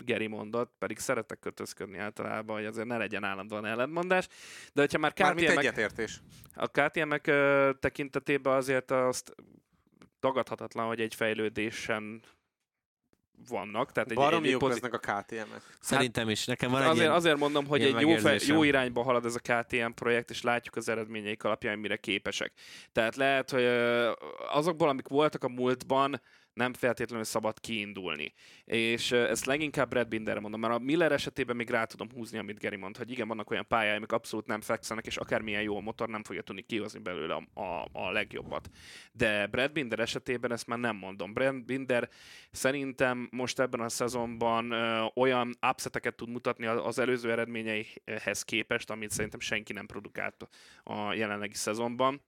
Geri 0.05 0.27
mondott, 0.27 0.75
pedig 0.79 0.99
szeretek 0.99 1.39
kötözködni 1.39 1.99
általában, 1.99 2.57
hogy 2.57 2.65
azért 2.65 2.87
ne 2.87 2.97
legyen 2.97 3.25
állandóan 3.25 3.67
ellentmondás. 3.67 4.29
De 4.73 4.81
hogyha 4.81 4.99
már 4.99 5.13
KTM-ek, 5.13 5.57
egyetértés. 5.57 6.21
A 6.55 6.67
KTM-ek 6.67 7.31
tekintetében 7.81 8.57
azért 8.57 8.91
azt 8.91 9.35
tagadhatatlan, 10.21 10.87
hogy 10.87 11.01
egy 11.01 11.15
fejlődésen 11.15 12.23
vannak. 13.49 13.93
Tehát 13.93 14.15
Baromi 14.15 14.45
egy, 14.45 14.51
jók 14.51 14.61
pozi- 14.61 14.81
lesznek 14.81 14.95
a 14.95 14.99
KTM-ek. 14.99 15.79
Szerintem 15.81 16.29
is. 16.29 16.45
Nekem 16.45 16.71
van 16.71 16.81
egy 16.83 16.89
azért, 16.89 17.01
ilyen, 17.03 17.13
azért 17.17 17.39
mondom, 17.39 17.67
hogy 17.67 17.83
egy 17.83 18.01
jó, 18.01 18.17
fej, 18.17 18.39
jó 18.47 18.63
irányba 18.63 19.03
halad 19.03 19.25
ez 19.25 19.35
a 19.35 19.39
KTM 19.39 19.91
projekt, 19.95 20.31
és 20.31 20.43
látjuk 20.43 20.77
az 20.77 20.89
eredményeik 20.89 21.45
alapján, 21.45 21.79
mire 21.79 21.97
képesek. 21.97 22.53
Tehát 22.93 23.17
lehet, 23.17 23.51
hogy 23.51 23.65
azokból, 24.53 24.89
amik 24.89 25.09
voltak 25.09 25.45
a 25.45 25.49
múltban, 25.49 26.21
nem 26.53 26.73
feltétlenül 26.73 27.25
szabad 27.25 27.61
kiindulni. 27.61 28.33
És 28.65 29.13
ezt 29.13 29.45
leginkább 29.45 29.89
Brad 29.89 30.09
Binderre 30.09 30.41
mondom, 30.41 30.61
mert 30.61 30.75
a 30.75 30.79
Miller 30.79 31.13
esetében 31.13 31.57
még 31.57 31.71
rá 31.71 31.85
tudom 31.85 32.09
húzni, 32.15 32.39
amit 32.39 32.59
Geri 32.59 32.77
mond, 32.77 32.97
hogy 32.97 33.11
igen, 33.11 33.29
vannak 33.29 33.51
olyan 33.51 33.67
pályái, 33.67 33.97
amik 33.97 34.13
abszolút 34.13 34.47
nem 34.47 34.61
fekszenek, 34.61 35.07
és 35.07 35.17
akármilyen 35.17 35.63
jó 35.63 35.77
a 35.77 35.81
motor, 35.81 36.09
nem 36.09 36.23
fogja 36.23 36.43
tudni 36.43 36.63
kihozni 36.63 37.01
belőle 37.01 37.35
a, 37.35 37.61
a, 37.61 37.89
a 37.93 38.11
legjobbat. 38.11 38.71
De 39.13 39.47
Brad 39.47 39.73
Binder 39.73 39.99
esetében 39.99 40.53
ezt 40.53 40.67
már 40.67 40.79
nem 40.79 40.97
mondom. 40.97 41.33
Brad 41.33 41.65
Binder 41.65 42.09
szerintem 42.51 43.29
most 43.31 43.61
ebben 43.61 43.81
a 43.81 43.89
szezonban 43.89 44.71
ö, 44.71 45.05
olyan 45.15 45.57
upseteket 45.71 46.15
tud 46.15 46.29
mutatni 46.29 46.67
az 46.67 46.99
előző 46.99 47.31
eredményeihez 47.31 48.43
képest, 48.43 48.91
amit 48.91 49.11
szerintem 49.11 49.41
senki 49.41 49.73
nem 49.73 49.87
produkált 49.87 50.49
a 50.83 51.13
jelenlegi 51.13 51.55
szezonban. 51.55 52.23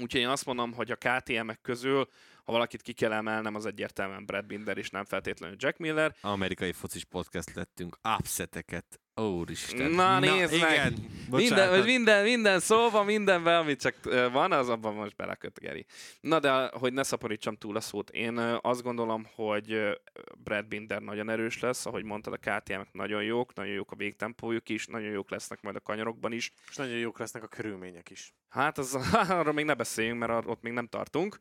Úgyhogy 0.00 0.20
én 0.20 0.28
azt 0.28 0.46
mondom, 0.46 0.72
hogy 0.72 0.90
a 0.90 0.96
KTM-ek 0.96 1.60
közül 1.60 2.08
ha 2.48 2.54
valakit 2.54 2.82
ki 2.82 2.92
kell 2.92 3.12
emelnem, 3.12 3.54
az 3.54 3.66
egyértelműen 3.66 4.26
Brad 4.26 4.46
Binder, 4.46 4.78
és 4.78 4.90
nem 4.90 5.04
feltétlenül 5.04 5.56
Jack 5.58 5.78
Miller. 5.78 6.14
Amerikai 6.20 6.72
focis 6.72 7.04
podcast 7.04 7.54
lettünk, 7.54 7.98
upseteket 8.18 9.00
Úristen. 9.18 9.90
Na, 9.90 10.18
nézd 10.18 10.52
Na, 10.52 10.66
meg! 10.66 10.72
Igen. 10.72 11.16
Minden, 11.30 11.84
minden, 11.84 12.24
minden 12.24 12.60
szóval, 12.60 13.04
mindenben, 13.04 13.58
amit 13.58 13.80
csak 13.80 13.94
van, 14.32 14.52
az 14.52 14.68
abban 14.68 14.94
most 14.94 15.16
beleköt, 15.16 15.58
Geri. 15.60 15.86
Na, 16.20 16.38
de 16.38 16.70
hogy 16.72 16.92
ne 16.92 17.02
szaporítsam 17.02 17.56
túl 17.56 17.76
a 17.76 17.80
szót, 17.80 18.10
én 18.10 18.38
azt 18.60 18.82
gondolom, 18.82 19.26
hogy 19.34 19.98
Brad 20.44 20.66
Binder 20.66 21.02
nagyon 21.02 21.28
erős 21.30 21.60
lesz, 21.60 21.86
ahogy 21.86 22.04
mondtad, 22.04 22.32
a 22.32 22.36
ktm 22.36 22.80
nagyon 22.92 23.22
jók, 23.22 23.54
nagyon 23.54 23.72
jók 23.72 23.92
a 23.92 23.96
végtempójuk 23.96 24.68
is, 24.68 24.86
nagyon 24.86 25.10
jók 25.10 25.30
lesznek 25.30 25.62
majd 25.62 25.76
a 25.76 25.80
kanyarokban 25.80 26.32
is. 26.32 26.52
És 26.68 26.76
nagyon 26.76 26.96
jók 26.96 27.18
lesznek 27.18 27.42
a 27.42 27.46
körülmények 27.46 28.10
is. 28.10 28.34
Hát 28.48 28.78
az, 28.78 28.98
arról 29.28 29.52
még 29.52 29.64
ne 29.64 29.74
beszéljünk, 29.74 30.18
mert 30.18 30.46
ott 30.46 30.62
még 30.62 30.72
nem 30.72 30.86
tartunk. 30.86 31.40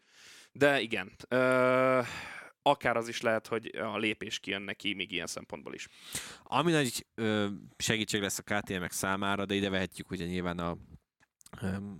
De 0.51 0.79
igen, 0.79 1.11
ö, 1.27 1.99
akár 2.69 2.97
az 2.97 3.07
is 3.07 3.21
lehet, 3.21 3.47
hogy 3.47 3.75
a 3.75 3.97
lépés 3.97 4.39
kijön 4.39 4.61
neki 4.61 4.93
még 4.93 5.11
ilyen 5.11 5.27
szempontból 5.27 5.73
is. 5.73 5.87
Ami 6.43 6.71
nagy 6.71 7.05
segítség 7.77 8.21
lesz 8.21 8.39
a 8.39 8.43
KTM-ek 8.43 8.91
számára, 8.91 9.45
de 9.45 9.55
ide 9.55 9.69
vehetjük 9.69 10.11
ugye 10.11 10.25
nyilván 10.25 10.59
a 10.59 10.77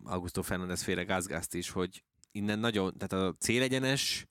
Augusto 0.03 0.41
Fernández 0.41 0.84
féle 0.84 1.03
gázgázt 1.03 1.53
is, 1.53 1.70
hogy 1.70 2.03
innen 2.32 2.59
nagyon, 2.59 2.97
tehát 2.97 3.26
a 3.26 3.36
célegyenes 3.39 4.26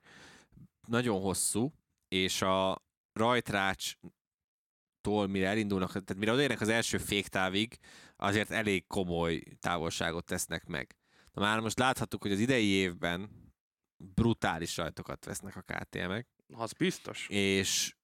nagyon 0.89 1.21
hosszú, 1.21 1.73
és 2.09 2.43
a 2.43 2.85
rajtrács 3.13 3.95
tól, 5.01 5.27
mire 5.27 5.49
elindulnak, 5.49 5.89
tehát 5.89 6.17
mire 6.17 6.33
odaérnek 6.33 6.61
az 6.61 6.69
első 6.69 6.99
féktávig, 6.99 7.79
azért 8.17 8.51
elég 8.51 8.87
komoly 8.87 9.43
távolságot 9.61 10.25
tesznek 10.25 10.67
meg. 10.67 10.97
Na 11.33 11.43
már 11.43 11.61
most 11.61 11.79
láthattuk, 11.79 12.23
hogy 12.23 12.33
az 12.33 12.39
idei 12.39 12.67
évben 12.67 13.46
brutális 13.97 14.77
rajtokat 14.77 15.25
vesznek 15.25 15.57
a 15.57 15.61
KTM-ek. 15.61 16.27
Az 16.55 16.73
biztos. 16.73 17.29
És 17.29 17.95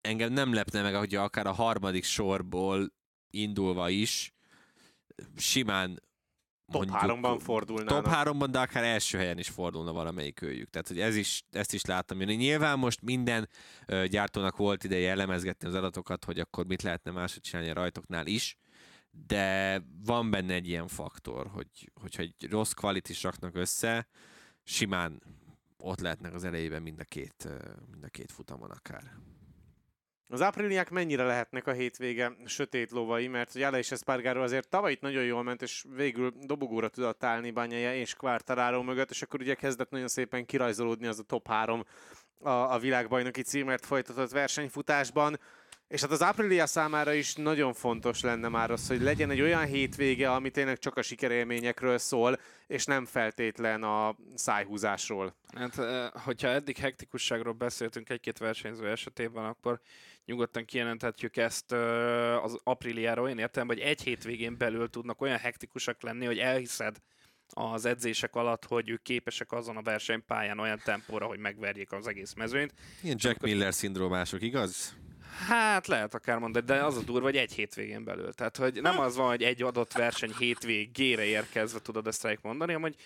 engem 0.00 0.32
nem 0.32 0.54
lepne 0.54 0.82
meg, 0.82 0.94
hogy 0.94 1.14
akár 1.14 1.46
a 1.46 1.52
harmadik 1.52 2.04
sorból 2.04 2.92
indulva 3.30 3.88
is 3.88 4.34
simán 5.36 6.02
top 6.72 6.86
mondjuk 6.86 7.18
3-ban 7.18 7.40
fordulnának. 7.40 8.04
Top 8.04 8.12
3-ban, 8.14 8.48
de 8.50 8.58
akár 8.58 8.84
első 8.84 9.18
helyen 9.18 9.38
is 9.38 9.48
fordulna 9.48 9.92
valamelyik 9.92 10.42
őjük. 10.42 10.70
Tehát, 10.70 10.88
hogy 10.88 11.00
ez 11.00 11.16
is, 11.16 11.44
ezt 11.50 11.74
is 11.74 11.84
láttam 11.84 12.20
jönni. 12.20 12.34
Nyilván 12.34 12.78
most 12.78 13.02
minden 13.02 13.48
ö, 13.86 14.06
gyártónak 14.06 14.56
volt 14.56 14.84
ideje 14.84 15.10
elemezgetni 15.10 15.68
az 15.68 15.74
adatokat, 15.74 16.24
hogy 16.24 16.38
akkor 16.38 16.66
mit 16.66 16.82
lehetne 16.82 17.10
máshogy 17.10 17.42
csinálni 17.42 17.70
a 17.70 17.74
rajtoknál 17.74 18.26
is, 18.26 18.56
de 19.10 19.80
van 20.04 20.30
benne 20.30 20.54
egy 20.54 20.68
ilyen 20.68 20.88
faktor, 20.88 21.46
hogy, 21.46 21.90
hogyha 22.00 22.22
egy 22.22 22.46
rossz 22.50 22.72
kvalitis 22.72 23.22
raknak 23.22 23.56
össze, 23.56 24.08
simán 24.72 25.22
ott 25.78 26.00
lehetnek 26.00 26.34
az 26.34 26.44
elejében 26.44 26.82
mind 26.82 27.00
a 27.00 27.04
két, 27.04 27.48
mind 27.90 28.04
a 28.04 28.08
két 28.08 28.32
futamon 28.32 28.70
akár. 28.70 29.02
Az 30.28 30.42
ápriliák 30.42 30.90
mennyire 30.90 31.24
lehetnek 31.24 31.66
a 31.66 31.72
hétvége 31.72 32.36
sötét 32.44 32.90
lovai, 32.90 33.28
mert 33.28 33.54
ugye 33.54 33.66
Aleix 33.66 33.90
Espargaro 33.90 34.42
azért 34.42 34.68
tavaly 34.68 34.92
itt 34.92 35.00
nagyon 35.00 35.24
jól 35.24 35.42
ment, 35.42 35.62
és 35.62 35.84
végül 35.94 36.32
dobogóra 36.40 36.88
tudott 36.88 37.24
állni 37.24 37.50
Banyaja 37.50 37.94
és 37.94 38.14
Quartararo 38.14 38.82
mögött, 38.82 39.10
és 39.10 39.22
akkor 39.22 39.40
ugye 39.40 39.54
kezdett 39.54 39.90
nagyon 39.90 40.08
szépen 40.08 40.46
kirajzolódni 40.46 41.06
az 41.06 41.18
a 41.18 41.22
top 41.22 41.48
3 41.48 41.84
a, 42.40 42.50
a 42.50 42.78
világbajnoki 42.78 43.42
címért 43.42 43.86
folytatott 43.86 44.30
versenyfutásban. 44.30 45.38
És 45.92 46.00
hát 46.00 46.10
az 46.10 46.22
Aprilia 46.22 46.66
számára 46.66 47.12
is 47.12 47.34
nagyon 47.34 47.72
fontos 47.72 48.20
lenne 48.20 48.48
már 48.48 48.70
az, 48.70 48.88
hogy 48.88 49.00
legyen 49.00 49.30
egy 49.30 49.40
olyan 49.40 49.64
hétvége, 49.64 50.32
ami 50.32 50.50
tényleg 50.50 50.78
csak 50.78 50.96
a 50.96 51.02
sikerélményekről 51.02 51.98
szól, 51.98 52.38
és 52.66 52.84
nem 52.84 53.04
feltétlen 53.04 53.82
a 53.82 54.16
szájhúzásról. 54.34 55.36
Hát, 55.54 55.74
hogyha 56.12 56.48
eddig 56.48 56.76
hektikusságról 56.76 57.52
beszéltünk 57.52 58.08
egy-két 58.08 58.38
versenyző 58.38 58.88
esetében, 58.88 59.44
akkor 59.44 59.80
nyugodtan 60.24 60.64
kijelenthetjük 60.64 61.36
ezt 61.36 61.72
az 62.42 62.58
Apriliáról. 62.62 63.28
Én 63.28 63.38
értem, 63.38 63.66
hogy 63.66 63.78
egy 63.78 64.02
hétvégén 64.02 64.56
belül 64.58 64.90
tudnak 64.90 65.20
olyan 65.20 65.38
hektikusak 65.38 66.02
lenni, 66.02 66.26
hogy 66.26 66.38
elhiszed 66.38 66.96
az 67.48 67.84
edzések 67.84 68.34
alatt, 68.34 68.64
hogy 68.64 68.88
ők 68.88 69.02
képesek 69.02 69.52
azon 69.52 69.76
a 69.76 69.82
versenypályán 69.82 70.58
olyan 70.58 70.80
tempóra, 70.84 71.26
hogy 71.26 71.38
megverjék 71.38 71.92
az 71.92 72.06
egész 72.06 72.32
mezőnyt. 72.34 72.74
Ilyen 73.02 73.16
Jack 73.20 73.40
Miller 73.40 73.74
szindrómások, 73.74 74.42
igaz? 74.42 75.00
Hát 75.32 75.86
lehet 75.86 76.14
akár 76.14 76.38
mondani, 76.38 76.66
de 76.66 76.84
az 76.84 76.96
a 76.96 77.02
durva, 77.02 77.24
hogy 77.24 77.36
egy 77.36 77.52
hétvégén 77.52 78.04
belül. 78.04 78.32
Tehát, 78.32 78.56
hogy 78.56 78.82
nem 78.82 78.98
az 78.98 79.16
van, 79.16 79.28
hogy 79.28 79.42
egy 79.42 79.62
adott 79.62 79.92
verseny 79.92 80.32
hétvégére 80.38 81.24
érkezve 81.24 81.80
tudod 81.80 82.06
ezt 82.06 82.22
rájuk 82.22 82.42
mondani, 82.42 82.72
hanem 82.72 82.90
hogy 82.90 83.02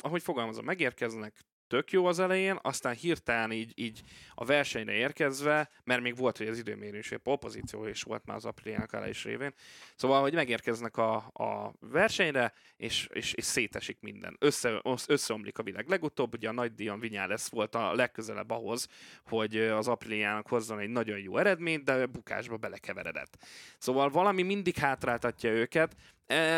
ahogy, 0.00 0.22
fogalmazom, 0.22 0.64
megérkeznek 0.64 1.34
tök 1.70 1.90
jó 1.92 2.06
az 2.06 2.18
elején, 2.18 2.58
aztán 2.62 2.94
hirtelen 2.94 3.52
így, 3.52 3.72
így 3.74 4.00
a 4.34 4.44
versenyre 4.44 4.92
érkezve, 4.92 5.70
mert 5.84 6.02
még 6.02 6.16
volt, 6.16 6.36
hogy 6.36 6.48
az 6.48 6.58
időmérés, 6.58 7.12
a 7.12 7.36
pozíció 7.36 7.86
is 7.86 8.02
volt 8.02 8.26
már 8.26 8.36
az 8.36 8.44
Apriliának 8.44 9.08
is 9.08 9.24
révén, 9.24 9.54
szóval, 9.96 10.20
hogy 10.20 10.34
megérkeznek 10.34 10.96
a, 10.96 11.14
a 11.16 11.72
versenyre, 11.80 12.52
és, 12.76 13.08
és, 13.12 13.32
és 13.32 13.44
szétesik 13.44 14.00
minden. 14.00 14.36
Össze, 14.38 14.82
összeomlik 15.06 15.58
a 15.58 15.62
világ. 15.62 15.88
Legutóbb 15.88 16.34
ugye 16.34 16.48
a 16.48 16.52
nagy 16.52 16.74
Dion 16.74 17.00
Vinyales 17.00 17.48
volt 17.48 17.74
a 17.74 17.94
legközelebb 17.94 18.50
ahhoz, 18.50 18.88
hogy 19.24 19.56
az 19.56 19.88
Apriliának 19.88 20.48
hozzon 20.48 20.78
egy 20.78 20.90
nagyon 20.90 21.18
jó 21.18 21.36
eredményt, 21.36 21.84
de 21.84 22.06
bukásba 22.06 22.56
belekeveredett. 22.56 23.38
Szóval 23.78 24.08
valami 24.10 24.42
mindig 24.42 24.76
hátráltatja 24.76 25.50
őket, 25.50 25.96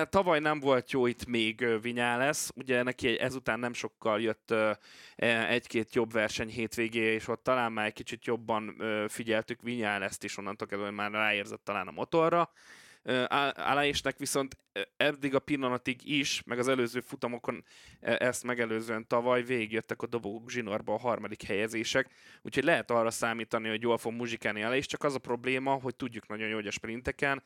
tavaly 0.08 0.40
nem 0.40 0.60
volt 0.60 0.90
jó 0.90 1.06
itt 1.06 1.26
még 1.26 1.60
lesz, 2.18 2.50
ugye 2.54 2.82
neki 2.82 3.18
ezután 3.18 3.58
nem 3.58 3.72
sokkal 3.72 4.20
jött 4.20 4.50
e, 4.50 4.78
egy-két 5.48 5.94
jobb 5.94 6.12
verseny 6.12 6.48
hétvégé, 6.48 7.12
és 7.12 7.28
ott 7.28 7.42
talán 7.42 7.72
már 7.72 7.86
egy 7.86 7.92
kicsit 7.92 8.24
jobban 8.24 8.82
figyeltük 9.08 9.60
ezt 9.80 10.24
is 10.24 10.36
onnantól 10.36 10.68
kezdve, 10.68 10.90
már 10.90 11.10
ráérzett 11.10 11.64
talán 11.64 11.88
a 11.88 11.90
motorra. 11.90 12.50
Alásnek 13.54 14.18
viszont 14.18 14.56
eddig 14.96 15.34
a 15.34 15.38
pillanatig 15.38 16.00
is, 16.04 16.42
meg 16.46 16.58
az 16.58 16.68
előző 16.68 17.00
futamokon 17.00 17.64
ezt 18.00 18.44
megelőzően 18.44 19.06
tavaly 19.06 19.42
végigjöttek 19.42 20.02
a 20.02 20.06
dobogók 20.06 20.50
zsinórba 20.50 20.94
a 20.94 20.98
harmadik 20.98 21.42
helyezések, 21.42 22.10
úgyhogy 22.42 22.64
lehet 22.64 22.90
arra 22.90 23.10
számítani, 23.10 23.68
hogy 23.68 23.82
jól 23.82 23.98
fog 23.98 24.12
muzsikálni 24.12 24.62
Alás, 24.62 24.86
csak 24.86 25.04
az 25.04 25.14
a 25.14 25.18
probléma, 25.18 25.72
hogy 25.72 25.96
tudjuk 25.96 26.28
nagyon 26.28 26.48
jó, 26.48 26.54
hogy 26.54 26.66
a 26.66 26.70
sprinteken 26.70 27.42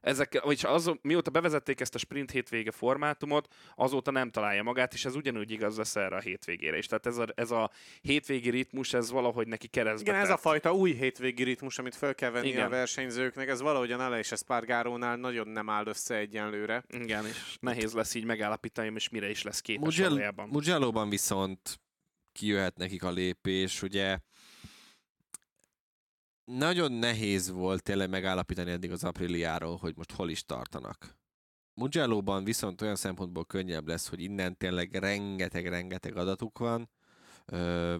ezek, 0.00 0.40
vagyis 0.42 0.64
az, 0.64 0.92
mióta 1.02 1.30
bevezették 1.30 1.80
ezt 1.80 1.94
a 1.94 1.98
sprint 1.98 2.30
hétvége 2.30 2.70
formátumot, 2.70 3.54
azóta 3.74 4.10
nem 4.10 4.30
találja 4.30 4.62
magát, 4.62 4.92
és 4.92 5.04
ez 5.04 5.14
ugyanúgy 5.16 5.50
igaz 5.50 5.76
lesz 5.76 5.96
erre 5.96 6.16
a 6.16 6.20
hétvégére 6.20 6.76
is. 6.76 6.86
Tehát 6.86 7.06
ez 7.06 7.18
a, 7.18 7.26
ez 7.34 7.50
a 7.50 7.70
hétvégi 8.00 8.50
ritmus, 8.50 8.92
ez 8.92 9.10
valahogy 9.10 9.46
neki 9.46 9.68
keresztbe 9.68 10.10
Igen, 10.10 10.14
tett. 10.14 10.30
ez 10.30 10.36
a 10.36 10.40
fajta 10.40 10.72
új 10.72 10.92
hétvégi 10.92 11.42
ritmus, 11.42 11.78
amit 11.78 11.94
fel 11.94 12.14
kell 12.14 12.30
venni 12.30 12.48
Igen. 12.48 12.66
a 12.66 12.68
versenyzőknek, 12.68 13.48
ez 13.48 13.60
valahogy 13.60 13.92
a 13.92 13.96
Nale 13.96 14.18
és 14.18 14.32
Espargarónál 14.32 15.16
nagyon 15.16 15.48
nem 15.48 15.68
áll 15.68 15.86
össze 15.86 16.16
egyenlőre. 16.16 16.84
Igen, 16.88 17.26
és 17.26 17.56
nehéz 17.60 17.92
lesz 17.92 18.14
így 18.14 18.24
megállapítani, 18.24 18.92
és 18.94 19.08
mire 19.08 19.30
is 19.30 19.42
lesz 19.42 19.60
képes 19.60 19.84
Mugello, 19.84 20.08
valójában. 20.08 20.48
Mugello-ban 20.48 21.08
viszont 21.08 21.80
kijöhet 22.32 22.76
nekik 22.76 23.02
a 23.02 23.10
lépés, 23.10 23.82
ugye 23.82 24.18
nagyon 26.50 26.92
nehéz 26.92 27.50
volt 27.50 27.82
tényleg 27.82 28.08
megállapítani 28.10 28.70
eddig 28.70 28.90
az 28.90 29.04
Apriliáról, 29.04 29.76
hogy 29.76 29.96
most 29.96 30.12
hol 30.12 30.30
is 30.30 30.44
tartanak. 30.44 31.18
mugello 31.74 32.42
viszont 32.42 32.82
olyan 32.82 32.96
szempontból 32.96 33.44
könnyebb 33.44 33.88
lesz, 33.88 34.08
hogy 34.08 34.20
innen 34.20 34.56
tényleg 34.56 34.94
rengeteg-rengeteg 34.94 36.16
adatuk 36.16 36.58
van. 36.58 36.90
Ö, 37.44 37.96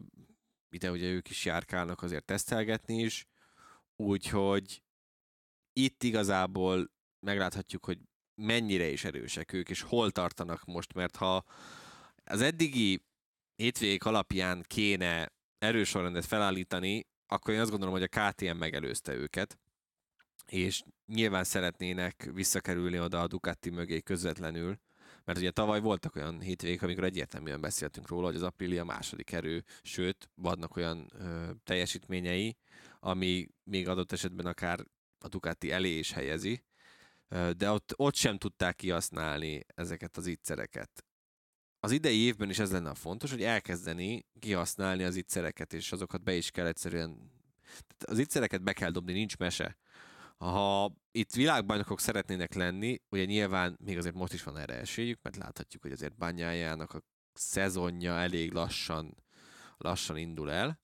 ide 0.70 0.90
ugye 0.90 1.08
ők 1.08 1.28
is 1.30 1.44
járkálnak 1.44 2.02
azért 2.02 2.24
tesztelgetni 2.24 3.00
is, 3.00 3.26
úgyhogy 3.96 4.82
itt 5.72 6.02
igazából 6.02 6.90
megláthatjuk, 7.20 7.84
hogy 7.84 7.98
mennyire 8.34 8.88
is 8.88 9.04
erősek 9.04 9.52
ők, 9.52 9.68
és 9.68 9.80
hol 9.82 10.10
tartanak 10.10 10.64
most, 10.64 10.92
mert 10.92 11.16
ha 11.16 11.44
az 12.24 12.40
eddigi 12.40 13.04
hétvégék 13.56 14.04
alapján 14.04 14.64
kéne 14.66 15.32
erős 15.58 15.96
felállítani, 16.20 17.09
akkor 17.32 17.54
én 17.54 17.60
azt 17.60 17.70
gondolom, 17.70 17.94
hogy 17.94 18.08
a 18.12 18.30
KTM 18.30 18.56
megelőzte 18.56 19.14
őket, 19.14 19.58
és 20.46 20.82
nyilván 21.06 21.44
szeretnének 21.44 22.30
visszakerülni 22.32 23.00
oda 23.00 23.20
a 23.20 23.26
Ducati 23.26 23.70
mögé 23.70 24.00
közvetlenül, 24.00 24.78
mert 25.24 25.38
ugye 25.38 25.50
tavaly 25.50 25.80
voltak 25.80 26.16
olyan 26.16 26.40
hétvégek, 26.40 26.82
amikor 26.82 27.04
egyértelműen 27.04 27.60
beszéltünk 27.60 28.08
róla, 28.08 28.26
hogy 28.26 28.34
az 28.34 28.42
Aprilia 28.42 28.84
második 28.84 29.32
erő, 29.32 29.64
sőt, 29.82 30.30
vannak 30.34 30.76
olyan 30.76 31.10
ö, 31.14 31.50
teljesítményei, 31.64 32.56
ami 33.00 33.48
még 33.64 33.88
adott 33.88 34.12
esetben 34.12 34.46
akár 34.46 34.84
a 35.18 35.28
Ducati 35.28 35.70
elé 35.70 35.98
is 35.98 36.12
helyezi, 36.12 36.64
de 37.56 37.70
ott, 37.70 37.92
ott 37.96 38.14
sem 38.14 38.38
tudták 38.38 38.76
kihasználni 38.76 39.66
ezeket 39.74 40.16
az 40.16 40.26
ittszereket 40.26 41.04
az 41.80 41.90
idei 41.90 42.18
évben 42.18 42.50
is 42.50 42.58
ez 42.58 42.72
lenne 42.72 42.90
a 42.90 42.94
fontos, 42.94 43.30
hogy 43.30 43.42
elkezdeni 43.42 44.26
kihasználni 44.38 45.02
az 45.02 45.16
ittszereket, 45.16 45.72
és 45.72 45.92
azokat 45.92 46.22
be 46.22 46.34
is 46.34 46.50
kell 46.50 46.66
egyszerűen... 46.66 47.30
Az 47.98 48.18
ittszereket 48.18 48.62
be 48.62 48.72
kell 48.72 48.90
dobni, 48.90 49.12
nincs 49.12 49.36
mese. 49.36 49.76
Ha 50.36 50.92
itt 51.10 51.32
világbajnokok 51.32 52.00
szeretnének 52.00 52.54
lenni, 52.54 53.00
ugye 53.08 53.24
nyilván 53.24 53.78
még 53.84 53.98
azért 53.98 54.14
most 54.14 54.32
is 54.32 54.42
van 54.42 54.56
erre 54.56 54.74
esélyük, 54.74 55.22
mert 55.22 55.36
láthatjuk, 55.36 55.82
hogy 55.82 55.92
azért 55.92 56.16
bányájának 56.16 56.94
a 56.94 57.02
szezonja 57.32 58.18
elég 58.18 58.52
lassan, 58.52 59.16
lassan 59.76 60.16
indul 60.16 60.50
el, 60.50 60.80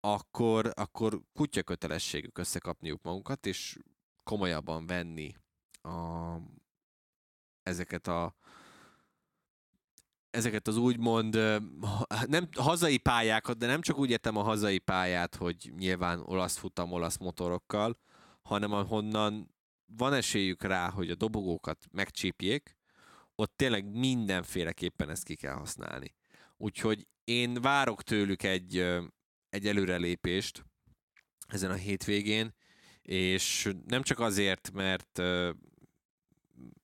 akkor, 0.00 0.72
akkor 0.74 1.20
kutya 1.32 1.62
kötelességük 1.62 2.38
összekapniuk 2.38 3.02
magukat, 3.02 3.46
és 3.46 3.78
komolyabban 4.22 4.86
venni 4.86 5.34
a, 5.82 6.36
ezeket 7.62 8.06
a, 8.06 8.34
ezeket 10.30 10.68
az 10.68 10.76
úgymond 10.76 11.34
nem 12.26 12.48
hazai 12.56 12.98
pályákat, 12.98 13.58
de 13.58 13.66
nem 13.66 13.80
csak 13.80 13.98
úgy 13.98 14.10
értem 14.10 14.36
a 14.36 14.42
hazai 14.42 14.78
pályát, 14.78 15.34
hogy 15.34 15.72
nyilván 15.76 16.20
olasz 16.24 16.56
futam, 16.56 16.92
olasz 16.92 17.16
motorokkal, 17.16 17.98
hanem 18.42 18.72
ahonnan 18.72 19.54
van 19.96 20.12
esélyük 20.12 20.62
rá, 20.62 20.90
hogy 20.90 21.10
a 21.10 21.14
dobogókat 21.14 21.86
megcsípjék, 21.90 22.76
ott 23.34 23.52
tényleg 23.56 23.84
mindenféleképpen 23.84 25.10
ezt 25.10 25.24
ki 25.24 25.34
kell 25.34 25.54
használni. 25.54 26.14
Úgyhogy 26.56 27.06
én 27.24 27.60
várok 27.60 28.02
tőlük 28.02 28.42
egy, 28.42 28.76
egy 29.48 29.66
előrelépést 29.66 30.64
ezen 31.48 31.70
a 31.70 31.74
hétvégén, 31.74 32.54
és 33.02 33.72
nem 33.86 34.02
csak 34.02 34.20
azért, 34.20 34.70
mert 34.72 35.22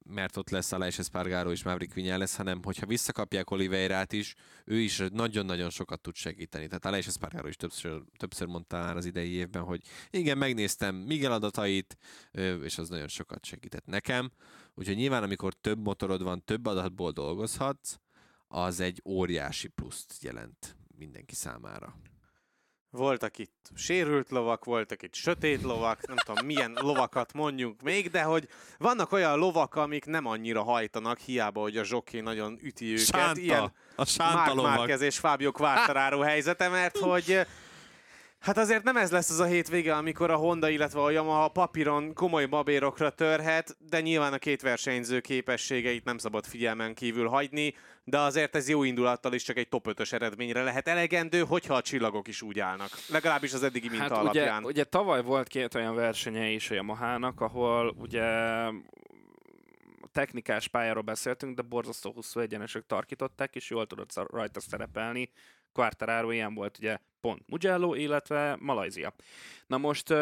mert 0.09 0.37
ott 0.37 0.51
lesz 0.51 0.73
Aleix 0.73 0.99
Espargaro 0.99 1.51
és 1.51 1.63
Maverick 1.63 1.95
lesz, 1.95 2.37
hanem 2.37 2.63
hogyha 2.63 2.87
visszakapják 2.87 3.51
Oliveirát 3.51 4.13
is, 4.13 4.35
ő 4.65 4.79
is 4.79 5.03
nagyon-nagyon 5.13 5.71
sokat 5.71 6.01
tud 6.01 6.15
segíteni. 6.15 6.67
Tehát 6.67 6.85
Aleix 6.85 7.07
Espargaro 7.07 7.49
is 7.49 7.57
többször, 7.57 8.03
többször 8.17 8.47
mondta 8.47 8.79
már 8.79 8.97
az 8.97 9.05
idei 9.05 9.31
évben, 9.31 9.63
hogy 9.63 9.81
igen, 10.11 10.39
megnéztem 10.39 10.95
Miguel 10.95 11.33
adatait, 11.33 11.97
és 12.63 12.79
az 12.79 12.89
nagyon 12.89 13.09
sokat 13.09 13.45
segített 13.45 13.87
nekem. 13.87 14.31
Úgyhogy 14.75 14.97
nyilván, 14.97 15.23
amikor 15.23 15.55
több 15.55 15.79
motorod 15.79 16.23
van, 16.23 16.45
több 16.45 16.67
adatból 16.67 17.11
dolgozhatsz, 17.11 17.97
az 18.49 18.81
egy 18.81 19.03
óriási 19.05 19.69
pluszt 19.69 20.23
jelent 20.23 20.77
mindenki 20.99 21.35
számára. 21.35 21.97
Voltak 22.97 23.39
itt 23.39 23.71
sérült 23.75 24.31
lovak, 24.31 24.65
voltak 24.65 25.03
itt 25.03 25.15
sötét 25.15 25.63
lovak, 25.63 26.07
nem 26.07 26.17
tudom 26.17 26.47
milyen 26.47 26.77
lovakat 26.81 27.33
mondjunk 27.33 27.83
még, 27.83 28.11
de 28.11 28.23
hogy 28.23 28.49
vannak 28.79 29.13
olyan 29.13 29.39
lovak, 29.39 29.75
amik 29.75 30.05
nem 30.05 30.27
annyira 30.27 30.63
hajtanak, 30.63 31.19
hiába, 31.19 31.61
hogy 31.61 31.77
a 31.77 31.85
zsoké 31.85 32.21
nagyon 32.21 32.59
üti 32.63 32.93
őket. 32.93 33.05
Sánta, 33.05 33.41
Ilyen 33.41 33.73
a 33.97 34.05
sánta 34.05 34.37
Mark 34.37 34.55
lovak. 34.55 34.77
Marquez 34.77 35.01
és 35.01 35.19
Fábio 35.19 35.53
Quartararo 35.53 36.21
helyzete, 36.21 36.69
mert 36.69 36.99
hogy 36.99 37.47
Hát 38.39 38.59
azért 38.59 38.83
nem 38.83 38.97
ez 38.97 39.11
lesz 39.11 39.31
az 39.31 39.41
a 39.41 39.45
hétvége, 39.45 39.95
amikor 39.95 40.31
a 40.31 40.37
Honda, 40.37 40.69
illetve 40.69 41.01
a 41.03 41.11
Yamaha 41.11 41.49
papíron 41.49 42.15
komoly 42.15 42.47
babérokra 42.47 43.11
törhet, 43.11 43.77
de 43.89 44.01
nyilván 44.01 44.33
a 44.33 44.39
két 44.39 44.63
versenyző 44.63 45.21
képességeit 45.21 46.05
nem 46.05 46.19
szabad 46.19 46.45
figyelmen 46.45 46.95
kívül 46.95 47.29
hagyni, 47.29 47.75
de 48.05 48.19
azért 48.19 48.57
ez 48.57 48.69
jó 48.69 48.83
indulattal 48.83 49.33
is 49.33 49.43
csak 49.43 49.57
egy 49.57 49.69
top 49.69 49.87
5-ös 49.91 50.13
eredményre 50.13 50.63
lehet 50.63 50.89
elegendő, 50.89 51.41
hogyha 51.41 51.75
a 51.75 51.83
csillagok 51.83 52.29
is 52.29 52.43
úgy 52.43 52.59
állnak. 52.61 52.89
Legalábbis 53.09 53.53
az 53.53 53.63
eddigi 53.63 53.89
minta 53.89 54.03
Hát 54.03 54.13
alapján. 54.13 54.59
ugye, 54.59 54.67
ugye 54.67 54.85
tavaly 54.85 55.23
volt 55.23 55.49
két 55.49 55.75
olyan 55.75 55.95
versenye 55.95 56.49
is 56.49 56.71
a 56.71 56.75
Yamahának, 56.75 57.41
ahol 57.41 57.95
ugye 57.99 58.25
technikás 60.13 60.69
pályáról 60.69 61.03
beszéltünk, 61.03 61.57
de 61.57 61.63
borzasztó 61.63 62.13
hosszú 62.13 62.41
egyenesek 62.41 62.87
tarkították, 62.87 63.55
és 63.55 63.71
jól 63.71 63.87
tudott 63.87 64.31
rajta 64.31 64.61
szerepelni. 64.61 65.31
Quartararo 65.77 66.31
ilyen 66.31 66.55
volt 66.55 66.79
ugye 66.79 66.99
pont 67.21 67.43
Mugello, 67.47 67.95
illetve 67.95 68.57
Malajzia. 68.61 69.15
Na 69.67 69.79
most 69.79 70.15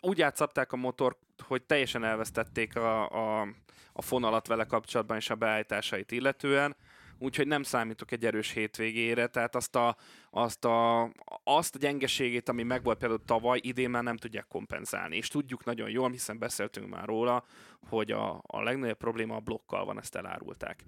úgy- 0.00 0.18
játszapták 0.18 0.72
a 0.72 0.76
motort, 0.76 1.18
hogy 1.42 1.62
teljesen 1.62 2.04
elvesztették 2.04 2.76
a, 2.76 3.10
a, 3.10 3.48
a 3.92 4.02
fonalat 4.02 4.46
vele 4.46 4.64
kapcsolatban 4.64 5.16
és 5.16 5.30
a 5.30 5.34
beállításait 5.34 6.12
illetően, 6.12 6.76
úgyhogy 7.18 7.46
nem 7.46 7.62
számítok 7.62 8.12
egy 8.12 8.26
erős 8.26 8.50
hétvégére, 8.50 9.26
tehát 9.26 9.54
azt 9.54 9.76
a, 9.76 9.96
azt 10.36 10.64
a, 10.64 11.10
azt 11.44 11.74
a 11.74 11.78
gyengeségét, 11.78 12.48
ami 12.48 12.62
megvolt 12.62 12.98
például 12.98 13.22
tavaly, 13.24 13.60
idén 13.62 13.90
már 13.90 14.02
nem 14.02 14.16
tudják 14.16 14.46
kompenzálni. 14.48 15.16
És 15.16 15.28
tudjuk 15.28 15.64
nagyon 15.64 15.90
jól, 15.90 16.10
hiszen 16.10 16.38
beszéltünk 16.38 16.88
már 16.88 17.04
róla, 17.04 17.44
hogy 17.88 18.10
a, 18.10 18.42
a 18.46 18.62
legnagyobb 18.62 18.96
probléma 18.96 19.36
a 19.36 19.40
blokkal 19.40 19.84
van, 19.84 19.98
ezt 19.98 20.16
elárulták. 20.16 20.84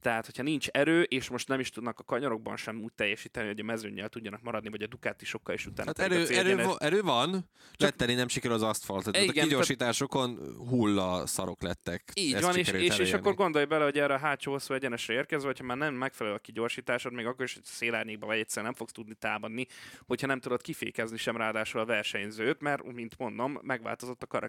Tehát, 0.00 0.26
hogyha 0.26 0.42
nincs 0.42 0.68
erő, 0.68 1.02
és 1.02 1.28
most 1.28 1.48
nem 1.48 1.60
is 1.60 1.70
tudnak 1.70 1.98
a 1.98 2.02
kanyarokban 2.02 2.56
sem 2.56 2.80
úgy 2.82 2.92
teljesíteni, 2.92 3.46
hogy 3.46 3.60
a 3.60 3.64
mezőnyel 3.64 4.08
tudjanak 4.08 4.42
maradni, 4.42 4.68
vagy 4.68 4.82
a 4.82 4.86
Ducati 4.86 5.24
sokkal 5.24 5.54
is 5.54 5.66
utána. 5.66 5.92
Hát 5.96 6.10
erő, 6.10 6.26
erő, 6.26 6.56
va- 6.56 6.82
erő 6.82 7.02
van, 7.02 7.48
letteni 7.78 8.14
nem 8.14 8.28
sikerül 8.28 8.56
az 8.56 8.62
aszfalt. 8.62 9.04
Tehát 9.10 9.28
a 9.28 9.32
Igen, 9.32 9.44
kigyorsításokon 9.44 10.56
hulla 10.68 11.26
szarok 11.26 11.62
lettek. 11.62 12.10
Így 12.14 12.34
Ezt 12.34 12.44
van, 12.44 12.56
és, 12.56 12.68
és, 12.68 12.98
és 12.98 13.12
akkor 13.12 13.34
gondolj 13.34 13.64
bele, 13.64 13.84
hogy 13.84 13.98
erre 13.98 14.14
a 14.14 14.18
hátsó 14.18 14.52
hosszú 14.52 14.74
egyenesre 14.74 15.14
érkezve, 15.14 15.46
hogyha 15.46 15.64
már 15.64 15.76
nem 15.76 15.94
megfelelő 15.94 16.36
a 16.36 16.38
kigyorsításod, 16.38 17.12
még 17.12 17.26
akkor 17.26 17.44
is 17.44 17.54
hogy 17.54 17.64
szélárnyékba 17.64 18.26
vagy 18.26 18.38
egyszer 18.38 18.62
nem 18.62 18.74
fogsz 18.74 18.91
tudni 18.92 19.14
támadni, 19.14 19.66
hogyha 20.06 20.26
nem 20.26 20.40
tudod 20.40 20.62
kifékezni 20.62 21.16
sem 21.16 21.36
ráadásul 21.36 21.80
a 21.80 21.84
versenyzőt, 21.84 22.60
mert, 22.60 22.92
mint 22.92 23.18
mondom, 23.18 23.58
megváltozott 23.62 24.22
a 24.22 24.44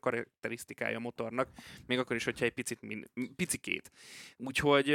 karakterisztikája 0.00 0.96
a 0.96 1.00
motornak, 1.00 1.48
még 1.86 1.98
akkor 1.98 2.16
is, 2.16 2.24
hogyha 2.24 2.44
egy 2.44 2.52
picit, 2.52 2.80
min, 2.80 3.10
picikét. 3.36 3.90
Úgyhogy 4.36 4.90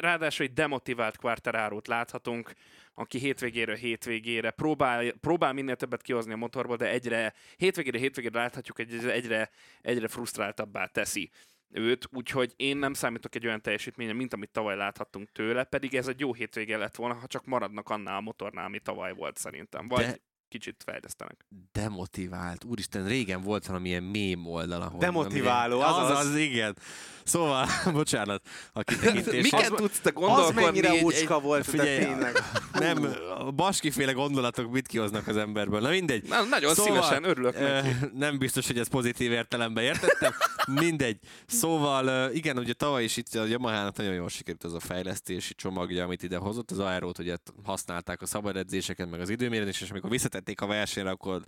ráadásul 0.00 0.46
egy 0.46 0.52
demotivált 0.52 1.16
Quartararo-t 1.16 1.86
láthatunk, 1.86 2.52
aki 2.94 3.18
hétvégéről 3.18 3.76
hétvégére 3.76 4.50
próbál, 4.50 5.12
próbál 5.12 5.52
minél 5.52 5.76
többet 5.76 6.02
kihozni 6.02 6.32
a 6.32 6.36
motorból, 6.36 6.76
de 6.76 6.88
egyre 6.88 7.34
hétvégére 7.56 7.98
hétvégére 7.98 8.38
láthatjuk, 8.38 8.76
hogy 8.76 8.92
ez 8.92 9.04
egyre, 9.04 9.50
egyre 9.80 10.08
frusztráltabbá 10.08 10.86
teszi 10.86 11.30
őt, 11.70 12.08
úgyhogy 12.12 12.52
én 12.56 12.76
nem 12.76 12.92
számítok 12.92 13.34
egy 13.34 13.46
olyan 13.46 13.62
teljesítményre, 13.62 14.12
mint 14.12 14.32
amit 14.32 14.50
tavaly 14.50 14.76
láthattunk 14.76 15.32
tőle, 15.32 15.64
pedig 15.64 15.94
ez 15.94 16.08
egy 16.08 16.20
jó 16.20 16.34
hétvége 16.34 16.76
lett 16.76 16.96
volna, 16.96 17.14
ha 17.14 17.26
csak 17.26 17.44
maradnak 17.44 17.88
annál 17.88 18.16
a 18.16 18.20
motornál, 18.20 18.64
ami 18.64 18.78
tavaly 18.78 19.14
volt 19.14 19.36
szerintem. 19.36 19.88
Vagy 19.88 20.04
De- 20.04 20.18
kicsit 20.48 20.82
fejlesztenek. 20.84 21.46
Demotivált. 21.72 22.64
Úristen, 22.64 23.06
régen 23.06 23.42
volt 23.42 23.66
valamilyen 23.66 24.02
mém 24.02 24.46
oldal, 24.46 24.82
ahol... 24.82 24.98
Demotiváló, 25.00 25.80
az, 25.80 25.96
azaz. 25.96 26.26
az, 26.26 26.36
igen. 26.36 26.76
Szóval, 27.24 27.66
bocsánat, 27.92 28.42
a 28.72 28.82
kitekintésre. 28.82 29.40
Miket 29.58 29.74
tudsz 29.74 29.98
te 30.00 30.08
Az 30.14 30.14
gondolkodni? 30.14 30.62
mennyire 30.64 30.90
egy- 30.90 31.02
volt, 31.42 31.64
de 31.64 31.70
Figyelj, 31.70 31.98
tényleg. 31.98 32.36
Nem, 32.72 33.14
a 33.38 33.50
baskiféle 33.50 34.12
gondolatok 34.12 34.72
mit 34.72 34.86
kihoznak 34.86 35.26
az 35.26 35.36
emberből. 35.36 35.80
Na 35.80 35.88
mindegy. 35.88 36.28
Na, 36.28 36.42
nagyon 36.42 36.74
Szóval, 36.74 36.92
szívesen 37.02 37.24
örülök 37.24 37.54
Ö, 37.54 37.60
neki. 37.60 37.88
nem 38.14 38.38
biztos, 38.38 38.66
hogy 38.66 38.78
ez 38.78 38.88
pozitív 38.88 39.32
értelemben 39.32 39.84
értettem. 39.84 40.32
Mindegy. 40.66 41.18
Szóval 41.46 42.06
ö, 42.06 42.30
igen, 42.30 42.58
ugye 42.58 42.72
tavaly 42.72 43.04
is 43.04 43.16
itt 43.16 43.34
a 43.34 43.44
Yamaha-nak 43.44 43.96
nagyon 43.96 44.12
jól 44.14 44.28
sikerült 44.28 44.64
az 44.64 44.74
a 44.74 44.80
fejlesztési 44.80 45.54
csomagja, 45.54 46.04
amit 46.04 46.22
ide 46.22 46.36
hozott. 46.36 46.70
Az 46.70 46.78
aerót 46.78 47.18
ugye 47.18 47.36
használták 47.64 48.22
a 48.22 48.26
szabad 48.26 48.56
edzéseken, 48.56 49.08
meg 49.08 49.20
az 49.20 49.28
időmérés, 49.28 49.80
és 49.80 49.90
amikor 49.90 50.10
visszatették 50.38 50.60
a 50.60 50.66
versenyre, 50.66 51.10
akkor 51.10 51.44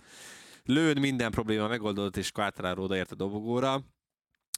lőn 0.63 0.99
minden 0.99 1.31
probléma 1.31 1.67
megoldódott, 1.67 2.17
és 2.17 2.31
Quartararo 2.31 2.83
odaért 2.83 3.11
a 3.11 3.15
dobogóra. 3.15 3.81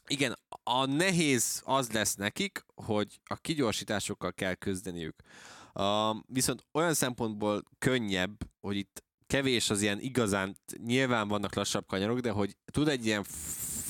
Igen, 0.07 0.37
a 0.63 0.85
nehéz 0.85 1.61
az 1.65 1.91
lesz 1.91 2.15
nekik, 2.15 2.65
hogy 2.75 3.19
a 3.23 3.35
kigyorsításokkal 3.35 4.33
kell 4.33 4.53
küzdeniük. 4.53 5.15
Uh, 5.73 5.83
viszont 6.27 6.65
olyan 6.71 6.93
szempontból 6.93 7.63
könnyebb, 7.79 8.37
hogy 8.59 8.75
itt 8.75 9.03
kevés 9.27 9.69
az 9.69 9.81
ilyen 9.81 9.99
igazán, 9.99 10.55
nyilván 10.85 11.27
vannak 11.27 11.55
lassabb 11.55 11.85
kanyarok, 11.87 12.19
de 12.19 12.31
hogy 12.31 12.57
tud 12.65 12.87
egy 12.87 13.05
ilyen 13.05 13.23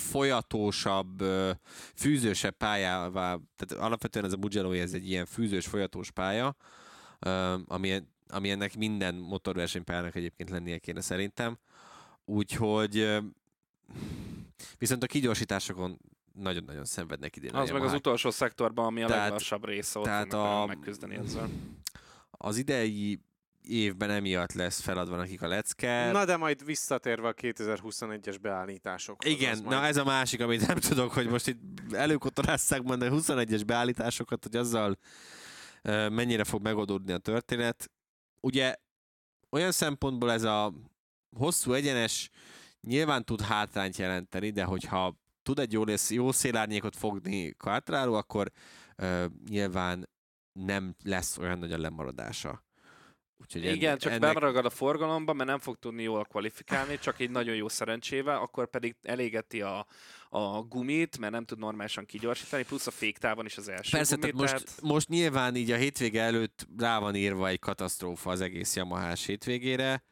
folyatósabb, 0.10 1.24
fűzősebb 1.96 2.58
pályává, 2.58 3.40
tehát 3.56 3.86
alapvetően 3.86 4.26
ez 4.26 4.34
a 4.34 4.38
Mugello 4.38 4.72
ez 4.72 4.94
egy 4.94 5.10
ilyen 5.10 5.26
fűzős, 5.26 5.66
folyatós 5.66 6.12
pálya, 6.12 6.56
ami, 7.68 8.04
ami 8.34 8.50
ennek 8.50 8.78
minden 8.78 9.16
motorversenypályának 9.16 10.16
egyébként 10.16 10.50
lennie 10.50 10.78
kéne 10.78 11.02
szerintem. 11.02 11.58
Úgyhogy 12.26 13.18
viszont 14.78 15.04
a 15.04 15.08
kigyorsításokon 15.08 16.00
nagyon-nagyon 16.34 16.86
szenvednek 16.86 17.36
idén. 17.36 17.52
a 17.54 17.60
Az 17.62 17.70
meg 17.70 17.82
az 17.84 17.94
utolsó 17.94 18.30
szektorban, 18.30 18.86
ami 18.86 19.04
a 19.04 19.08
Tehát- 19.08 19.24
leglassabb 19.24 19.66
része, 19.66 20.00
ott 20.00 20.06
tehát 20.06 20.34
a- 20.34 20.66
megküzdeni 20.68 21.16
ezzel. 21.16 21.50
Az 22.32 22.58
idei 22.58 23.20
évben 23.68 24.10
emiatt 24.10 24.52
lesz 24.54 24.82
feladva 24.82 25.16
nekik 25.16 25.42
a 25.42 25.48
lecke. 25.48 26.12
Na 26.12 26.26
de 26.26 26.38
majd 26.38 26.66
visszatérve 26.66 27.28
a 27.28 27.34
2021-es 27.34 28.36
beállításokhoz. 28.42 29.32
Igen, 29.32 29.58
na 29.58 29.64
majd- 29.70 29.84
ez 29.90 29.98
a 29.98 30.04
másik, 30.04 30.42
amit 30.42 30.68
nem 30.68 30.78
tudok, 30.78 31.12
hogy 31.14 31.28
most 31.28 31.48
itt 31.48 31.62
előkotorásszák 31.92 32.82
mondani 32.82 33.16
21-es 33.16 33.62
beállításokat, 33.66 34.44
hogy 34.44 34.56
azzal 34.56 34.98
mennyire 36.10 36.44
fog 36.44 36.62
megoldódni 36.62 37.12
a 37.14 37.18
történet. 37.18 37.92
Ugye 38.48 38.76
olyan 39.50 39.72
szempontból 39.72 40.32
ez 40.32 40.44
a 40.44 40.74
hosszú 41.38 41.74
egyenes 41.74 42.30
nyilván 42.82 43.26
tud 43.26 43.42
hátrányt 43.42 43.98
jelenteni, 43.98 44.50
de 44.50 44.64
hogyha 44.64 45.16
tud 45.44 45.60
egy 45.60 45.72
jó, 45.72 45.84
jó 46.10 46.32
szélárnyékot 46.32 46.96
fogni 46.96 47.52
Quartararo, 47.52 48.14
akkor 48.14 48.52
ö, 48.96 49.26
nyilván 49.50 50.10
nem 50.60 50.96
lesz 51.04 51.38
olyan 51.38 51.60
nagy 51.60 51.72
a 51.72 51.78
lemaradása. 51.78 52.64
Úgyhogy 53.38 53.64
Igen, 53.66 53.88
ennek- 53.90 54.00
csak 54.00 54.12
ennek- 54.12 54.34
bemaragad 54.34 54.66
a 54.66 54.70
forgalomba, 54.70 55.34
mert 55.34 55.50
nem 55.50 55.60
fog 55.60 55.78
tudni 55.80 56.04
jól 56.04 56.24
kvalifikálni, 56.26 57.00
csak 57.00 57.20
egy 57.20 57.30
nagyon 57.30 57.56
jó 57.56 57.68
szerencsével, 57.68 58.38
akkor 58.38 58.70
pedig 58.70 58.96
elégeti 59.02 59.62
a, 59.62 59.86
a 60.30 60.62
gumit, 60.62 61.18
mert 61.18 61.34
nem 61.34 61.46
tud 61.46 61.60
normálisan 61.60 62.06
kigyorsítani, 62.06 62.64
plusz 62.64 62.88
a 62.88 62.92
féktávon 62.92 63.46
is 63.46 63.58
az 63.58 63.68
első 63.68 63.98
Persze, 63.98 64.16
gumi, 64.16 64.32
tehát 64.32 64.52
most, 64.52 64.82
most 64.82 65.10
nyilván 65.10 65.56
így 65.56 65.72
a 65.72 65.76
hétvége 65.76 66.22
előtt 66.22 66.68
rá 66.78 67.00
van 67.00 67.16
írva 67.16 67.48
egy 67.48 67.60
katasztrófa 67.60 68.30
az 68.32 68.42
egész 68.42 68.76
Yamahás 68.76 69.26
hétvégére. 69.26 70.04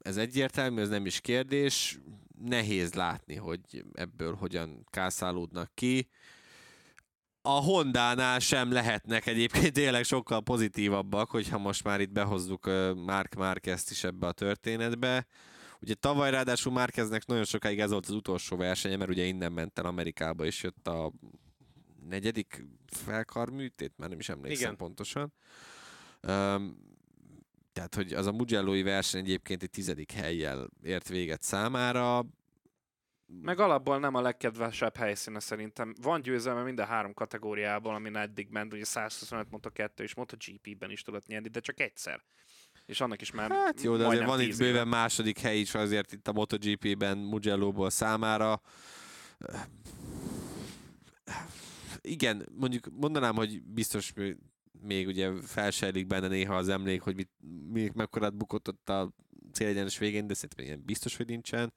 Ez 0.00 0.16
egyértelmű, 0.16 0.80
ez 0.80 0.88
nem 0.88 1.06
is 1.06 1.20
kérdés. 1.20 1.98
Nehéz 2.44 2.94
látni, 2.94 3.34
hogy 3.34 3.60
ebből 3.92 4.34
hogyan 4.34 4.86
kászálódnak 4.90 5.70
ki. 5.74 6.08
A 7.42 7.62
Hondánál 7.62 8.38
sem 8.38 8.72
lehetnek 8.72 9.26
egyébként 9.26 9.72
tényleg 9.72 10.04
sokkal 10.04 10.42
pozitívabbak, 10.42 11.30
hogyha 11.30 11.58
most 11.58 11.84
már 11.84 12.00
itt 12.00 12.12
behozzuk 12.12 12.66
Mark 12.94 13.34
Márquezt 13.34 13.90
is 13.90 14.04
ebbe 14.04 14.26
a 14.26 14.32
történetbe. 14.32 15.26
Ugye 15.80 15.94
tavaly 15.94 16.30
ráadásul 16.30 16.72
Márqueznek 16.72 17.26
nagyon 17.26 17.44
sokáig 17.44 17.80
ez 17.80 17.90
volt 17.90 18.06
az 18.06 18.14
utolsó 18.14 18.56
versenye, 18.56 18.96
mert 18.96 19.10
ugye 19.10 19.24
innen 19.24 19.52
ment 19.52 19.78
el 19.78 19.84
Amerikába, 19.84 20.44
és 20.44 20.62
jött 20.62 20.86
a 20.86 21.12
negyedik 22.08 22.64
felkarműtét, 22.86 23.92
már 23.96 24.08
nem 24.08 24.18
is 24.18 24.28
emlékszem 24.28 24.64
Igen. 24.64 24.76
Pontosan. 24.76 25.32
Um, 26.22 26.88
tehát, 27.72 27.94
hogy 27.94 28.12
az 28.12 28.26
a 28.26 28.32
Mugello-i 28.32 28.82
verseny 28.82 29.20
egyébként 29.20 29.62
egy 29.62 29.70
tizedik 29.70 30.12
helyjel 30.12 30.70
ért 30.82 31.08
véget 31.08 31.42
számára. 31.42 32.26
Meg 33.42 33.58
alapból 33.58 33.98
nem 33.98 34.14
a 34.14 34.20
legkedvesebb 34.20 34.96
helyszíne 34.96 35.40
szerintem. 35.40 35.94
Van 36.02 36.22
győzelme 36.22 36.62
mind 36.62 36.78
a 36.78 36.84
három 36.84 37.14
kategóriában, 37.14 37.94
amin 37.94 38.16
eddig 38.16 38.48
ment, 38.50 38.72
ugye 38.72 38.84
125 38.84 39.46
Moto2 39.50 40.00
és 40.00 40.14
MotoGP-ben 40.14 40.90
is 40.90 41.02
tudott 41.02 41.26
nyerni, 41.26 41.48
de 41.48 41.60
csak 41.60 41.80
egyszer. 41.80 42.22
És 42.86 43.00
annak 43.00 43.20
is 43.20 43.30
már 43.30 43.50
Hát 43.50 43.82
jó, 43.82 43.96
de 43.96 44.06
azért 44.06 44.26
van 44.26 44.40
itt 44.40 44.46
10 44.46 44.60
éve. 44.60 44.70
bőven 44.70 44.88
második 44.88 45.38
hely 45.38 45.58
is 45.58 45.74
azért 45.74 46.12
itt 46.12 46.28
a 46.28 46.32
MotoGP-ben 46.32 47.18
Mugello-ból 47.18 47.90
számára. 47.90 48.60
Igen, 52.00 52.48
mondjuk 52.52 52.88
mondanám, 52.90 53.34
hogy 53.34 53.62
biztos 53.62 54.12
még 54.82 55.06
ugye 55.06 55.32
felsejlik 55.42 56.06
benne 56.06 56.28
néha 56.28 56.56
az 56.56 56.68
emlék, 56.68 57.00
hogy 57.00 57.14
mit, 57.14 57.30
mi, 57.72 57.90
mekkorát 57.94 58.36
bukott 58.36 58.68
ott 58.68 58.88
a 58.88 59.12
célegyenes 59.52 59.98
végén, 59.98 60.26
de 60.26 60.34
szerintem 60.34 60.64
ilyen 60.64 60.82
biztos, 60.84 61.16
hogy 61.16 61.26
nincsen. 61.26 61.72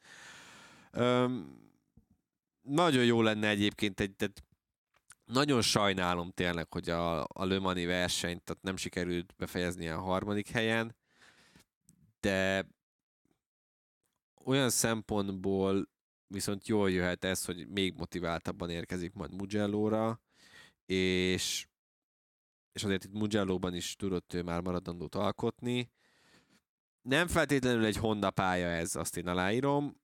Nagyon 2.62 3.06
jó 3.06 3.22
lenne 3.22 3.48
egyébként 3.48 4.00
egy, 4.00 4.16
tehát 4.16 4.44
nagyon 5.26 5.62
sajnálom 5.62 6.32
tényleg, 6.32 6.74
hogy 6.74 6.90
a, 6.90 7.24
a 7.24 7.46
Le 7.46 7.86
versenyt 7.86 8.44
tehát 8.44 8.64
nem 8.64 8.76
sikerült 8.76 9.34
befejezni 9.38 9.88
a 9.88 10.00
harmadik 10.00 10.50
helyen, 10.50 10.96
de 12.20 12.68
olyan 14.46 14.70
szempontból 14.70 15.90
viszont 16.28 16.68
jól 16.68 16.92
jöhet 16.92 17.24
ez, 17.24 17.46
hogy 17.46 17.68
még 17.68 17.94
motiváltabban 17.94 18.70
érkezik 18.70 19.14
majd 19.14 19.34
Mugello-ra, 19.34 20.22
és, 20.86 21.68
és 22.72 22.84
azért 22.84 23.04
itt 23.04 23.14
Mugello-ban 23.14 23.76
is 23.76 23.96
tudott 23.96 24.34
ő 24.34 24.44
már 24.44 24.62
maradandót 24.62 25.16
alkotni. 25.16 25.92
Nem 27.02 27.28
feltétlenül 27.28 27.86
egy 27.86 27.98
Honda 27.98 28.32
pálya 28.32 28.68
ez, 28.68 28.96
azt 28.96 29.18
én 29.18 29.28
aláírom, 29.28 30.02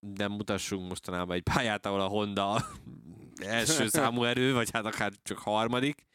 de 0.00 0.28
mutassunk 0.28 0.88
mostanában 0.88 1.36
egy 1.36 1.42
pályát, 1.42 1.86
ahol 1.86 2.00
a 2.00 2.06
Honda 2.06 2.64
első 3.36 3.88
számú 3.88 4.24
erő, 4.24 4.52
vagy 4.52 4.70
hát 4.70 4.84
akár 4.84 5.12
csak 5.22 5.38
harmadik. 5.38 6.06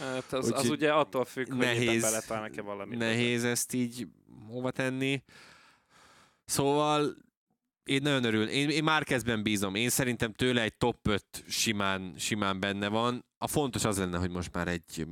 Hát 0.00 0.32
az, 0.32 0.52
az 0.54 0.70
ugye 0.70 0.92
attól 0.92 1.24
függ, 1.24 1.48
hogy 1.48 1.56
nehéz- 1.56 1.82
éppen 1.82 2.00
beletalálnak-e 2.00 2.62
valamit. 2.62 2.98
Nehéz 2.98 3.44
ezt 3.44 3.72
így 3.72 4.08
hova 4.46 4.70
tenni. 4.70 5.22
Szóval 6.44 7.16
én 7.84 8.02
nagyon 8.02 8.24
örül. 8.24 8.48
Én, 8.48 8.68
én 8.68 8.84
már 8.84 9.04
kezdben 9.04 9.42
bízom. 9.42 9.74
Én 9.74 9.88
szerintem 9.88 10.32
tőle 10.32 10.62
egy 10.62 10.76
top 10.76 11.08
5 11.08 11.24
simán, 11.48 12.14
simán 12.16 12.60
benne 12.60 12.88
van. 12.88 13.24
A 13.38 13.46
fontos 13.46 13.84
az 13.84 13.98
lenne, 13.98 14.18
hogy 14.18 14.30
most 14.30 14.52
már 14.52 14.68
egy, 14.68 15.06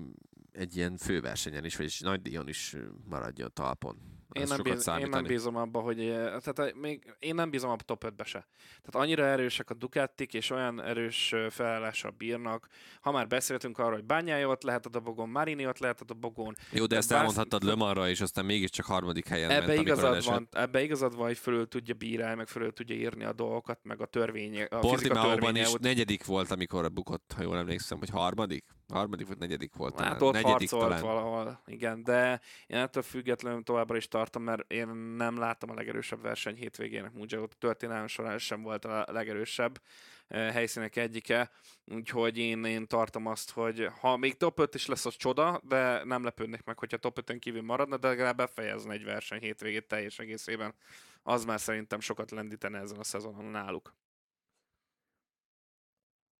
egy 0.52 0.76
ilyen 0.76 0.96
főversenyen 0.96 1.64
is, 1.64 1.76
vagy 1.76 1.96
nagy 2.00 2.22
díjon 2.22 2.48
is 2.48 2.76
maradjon 3.08 3.50
talpon. 3.52 4.15
Én 4.40 4.46
nem, 4.48 4.62
bíz, 4.62 4.88
én 4.98 5.08
nem 5.08 5.24
bízom 5.24 5.56
abba, 5.56 5.80
hogy 5.80 6.00
eh, 6.00 6.24
tehát 6.24 6.58
eh, 6.58 6.72
még 6.74 7.14
én 7.18 7.34
nem 7.34 7.50
bízom 7.50 7.70
a 7.70 7.76
top 7.76 8.04
5-be 8.06 8.24
se. 8.24 8.46
Tehát 8.82 9.06
annyira 9.06 9.24
erősek 9.24 9.70
a 9.70 9.74
Ducatik, 9.74 10.34
és 10.34 10.50
olyan 10.50 10.82
erős 10.82 11.32
eh, 11.32 11.50
felállással 11.50 12.10
bírnak. 12.10 12.68
Ha 13.00 13.10
már 13.10 13.26
beszéltünk 13.26 13.78
arról, 13.78 13.92
hogy 13.92 14.04
Bányája 14.04 14.48
ott 14.48 14.62
lehet 14.62 14.86
a 14.86 14.88
dobogon, 14.88 15.28
Marini 15.28 15.66
ott 15.66 15.78
lehet 15.78 16.00
a 16.00 16.04
dobogon, 16.04 16.54
Jó, 16.70 16.86
de 16.86 16.96
ezt 16.96 17.08
Bár- 17.08 17.18
elmondhattad 17.18 17.62
Lömarra, 17.62 18.08
és 18.08 18.20
aztán 18.20 18.44
mégiscsak 18.44 18.84
harmadik 18.86 19.28
helyen 19.28 19.50
ebbe 19.50 19.66
ment, 19.66 19.80
igazad, 19.80 20.24
van, 20.24 20.48
ebbe 20.52 20.82
igazad 20.82 21.16
van, 21.16 21.26
hogy 21.26 21.38
fölül 21.38 21.68
tudja 21.68 21.94
bírálni, 21.94 22.36
meg 22.36 22.48
fölül 22.48 22.72
tudja 22.72 22.96
írni 22.96 23.24
a 23.24 23.32
dolgokat, 23.32 23.78
meg 23.82 24.00
a 24.00 24.06
törvény, 24.06 24.62
a 24.62 24.78
Portimaóban 24.78 25.56
is 25.56 25.72
negyedik 25.80 26.24
volt, 26.24 26.50
amikor 26.50 26.92
bukott, 26.92 27.32
ha 27.36 27.42
jól 27.42 27.56
emlékszem, 27.56 27.98
hogy 27.98 28.10
harmadik? 28.10 28.64
Harmadik 28.92 29.26
vagy 29.26 29.38
negyedik 29.38 29.74
volt. 29.74 30.00
Hát 30.00 30.22
ott 30.22 30.32
negyedik 30.32 30.70
harcolt 30.70 31.00
talán. 31.00 31.02
valahol, 31.02 31.62
igen, 31.66 32.02
de 32.02 32.40
én 32.66 32.78
ettől 32.78 33.02
függetlenül 33.02 33.62
továbbra 33.62 33.96
is 33.96 34.08
tartom, 34.08 34.42
mert 34.42 34.72
én 34.72 34.88
nem 34.96 35.38
láttam 35.38 35.70
a 35.70 35.74
legerősebb 35.74 36.22
verseny 36.22 36.54
hétvégének 36.54 37.12
Mugello 37.12 37.44
a 37.44 37.48
történelem 37.58 38.06
során 38.06 38.38
sem 38.38 38.62
volt 38.62 38.84
a 38.84 39.06
legerősebb 39.12 39.80
eh, 40.28 40.52
helyszínek 40.52 40.96
egyike, 40.96 41.50
úgyhogy 41.84 42.38
én, 42.38 42.64
én 42.64 42.86
tartom 42.86 43.26
azt, 43.26 43.50
hogy 43.50 43.88
ha 44.00 44.16
még 44.16 44.36
top 44.36 44.58
5 44.58 44.74
is 44.74 44.86
lesz, 44.86 45.06
az 45.06 45.16
csoda, 45.16 45.60
de 45.64 46.04
nem 46.04 46.24
lepődnék 46.24 46.64
meg, 46.64 46.78
hogyha 46.78 46.96
top 46.96 47.18
5 47.18 47.38
kívül 47.38 47.62
maradna, 47.62 47.96
de 47.96 48.08
legalább 48.08 48.36
befejezne 48.36 48.92
egy 48.92 49.04
verseny 49.04 49.40
hétvégét 49.40 49.86
teljes 49.86 50.18
egészében. 50.18 50.74
Az 51.22 51.44
már 51.44 51.60
szerintem 51.60 52.00
sokat 52.00 52.30
lendítene 52.30 52.78
ezen 52.78 52.98
a 52.98 53.04
szezonon 53.04 53.44
náluk. 53.44 53.94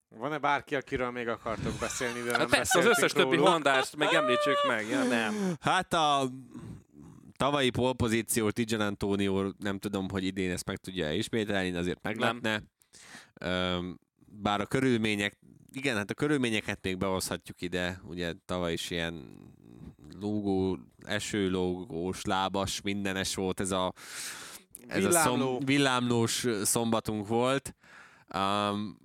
Van-e 0.09 0.37
bárki, 0.37 0.75
akiről 0.75 1.11
még 1.11 1.27
akartok 1.27 1.73
beszélni, 1.79 2.19
de 2.21 2.31
nem 2.31 2.39
Hát 2.39 2.49
persze, 2.49 2.79
az 2.79 2.85
összes 2.85 3.11
többi 3.11 3.35
róluk? 3.35 3.47
hondást 3.51 3.95
meg 3.95 4.13
említsük 4.13 4.57
meg. 4.67 4.87
Ja, 4.87 5.03
nem. 5.03 5.55
Hát 5.59 5.93
a 5.93 6.29
tavalyi 7.37 7.69
polpozíció 7.69 8.49
Tijan 8.49 8.81
Antonio, 8.81 9.51
nem 9.59 9.79
tudom, 9.79 10.09
hogy 10.09 10.23
idén 10.23 10.51
ezt 10.51 10.65
meg 10.65 10.77
tudja 10.77 11.11
ismételni, 11.13 11.71
de 11.71 11.77
azért 11.79 12.01
meglepne. 12.01 12.63
Öm, 13.39 13.99
Bár 14.41 14.61
a 14.61 14.65
körülmények, 14.65 15.37
igen, 15.71 15.95
hát 15.95 16.09
a 16.09 16.13
körülményeket 16.13 16.79
még 16.81 16.97
behozhatjuk 16.97 17.61
ide, 17.61 18.01
ugye 18.03 18.33
tavaly 18.45 18.73
is 18.73 18.89
ilyen 18.89 19.29
lógó, 20.19 20.77
esőlógós, 21.05 22.23
lábas, 22.23 22.81
mindenes 22.81 23.35
volt 23.35 23.59
ez 23.59 23.71
a, 23.71 23.93
ez 24.87 25.03
a 25.03 25.07
Villámló. 25.07 25.45
szom, 25.53 25.65
villámlós 25.65 26.45
szombatunk 26.63 27.27
volt. 27.27 27.75
Um, 28.35 28.97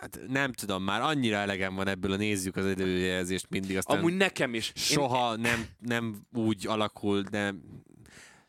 hát 0.00 0.20
nem 0.28 0.52
tudom, 0.52 0.82
már 0.82 1.00
annyira 1.00 1.36
elegem 1.36 1.74
van 1.74 1.88
ebből 1.88 2.12
a 2.12 2.16
nézzük 2.16 2.56
az 2.56 2.66
időjelzést 2.66 3.46
mindig, 3.48 3.76
aztán 3.76 3.98
Amúgy 3.98 4.16
nekem 4.16 4.54
is. 4.54 4.68
Én- 4.68 4.82
soha 4.82 5.36
nem, 5.36 5.66
nem 5.78 6.14
úgy 6.32 6.66
alakul, 6.66 7.22
de 7.22 7.54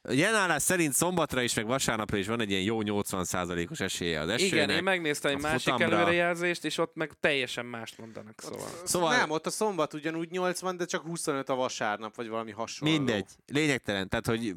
a 0.03 0.11
jelenállás 0.11 0.61
szerint 0.61 0.93
szombatra 0.93 1.41
is, 1.41 1.53
meg 1.53 1.65
vasárnapra 1.65 2.17
is 2.17 2.27
van 2.27 2.41
egy 2.41 2.49
ilyen 2.49 2.61
jó 2.61 2.79
80%-os 2.83 3.79
esélye 3.79 4.19
az 4.19 4.29
esőnek. 4.29 4.53
Igen, 4.53 4.69
én 4.69 4.83
megnéztem 4.83 5.31
egy 5.31 5.37
a 5.37 5.41
másik 5.41 5.73
futamra. 5.73 5.95
előrejelzést, 5.95 6.65
és 6.65 6.77
ott 6.77 6.95
meg 6.95 7.11
teljesen 7.19 7.65
mást 7.65 7.97
mondanak, 7.97 8.41
szóval. 8.41 8.67
Szóval- 8.83 9.15
Nem, 9.17 9.29
ott 9.29 9.45
a 9.45 9.49
szombat 9.49 9.93
ugyanúgy 9.93 10.29
80, 10.31 10.77
de 10.77 10.85
csak 10.85 11.01
25 11.05 11.49
a 11.49 11.55
vasárnap, 11.55 12.15
vagy 12.15 12.27
valami 12.27 12.51
hasonló. 12.51 12.93
Mindegy, 12.95 13.25
lényegtelen, 13.47 14.09
tehát 14.09 14.25
hogy 14.25 14.55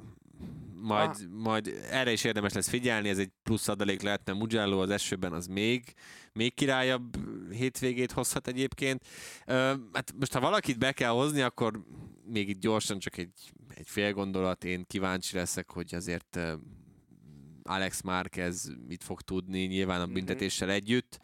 majd, 0.82 1.08
Ah. 1.10 1.16
majd 1.30 1.74
erre 1.90 2.12
is 2.12 2.24
érdemes 2.24 2.52
lesz 2.52 2.68
figyelni, 2.68 3.08
ez 3.08 3.18
egy 3.18 3.30
plusz 3.42 3.68
adalék 3.68 4.02
lehetne 4.02 4.32
Mugello 4.32 4.80
az 4.82 4.90
esőben, 4.90 5.32
az 5.32 5.46
még, 5.46 5.94
még 6.34 6.54
királyabb 6.54 7.16
hétvégét 7.52 8.12
hozhat 8.12 8.48
egyébként. 8.48 9.06
Hát 9.92 10.14
most 10.18 10.32
ha 10.32 10.40
valakit 10.40 10.78
be 10.78 10.92
kell 10.92 11.10
hozni, 11.10 11.40
akkor 11.40 11.84
még 12.26 12.48
itt 12.48 12.60
gyorsan 12.60 12.98
csak 12.98 13.16
egy, 13.16 13.52
egy 13.74 13.88
fél 13.88 14.12
gondolat, 14.12 14.64
én 14.64 14.84
kíváncsi 14.86 15.36
leszek, 15.36 15.70
hogy 15.70 15.94
azért 15.94 16.38
Alex 17.62 18.00
Márquez 18.02 18.72
mit 18.88 19.04
fog 19.04 19.20
tudni, 19.20 19.60
nyilván 19.64 20.00
a 20.00 20.04
Mhm. 20.04 20.14
büntetéssel 20.14 20.70
együtt, 20.70 21.18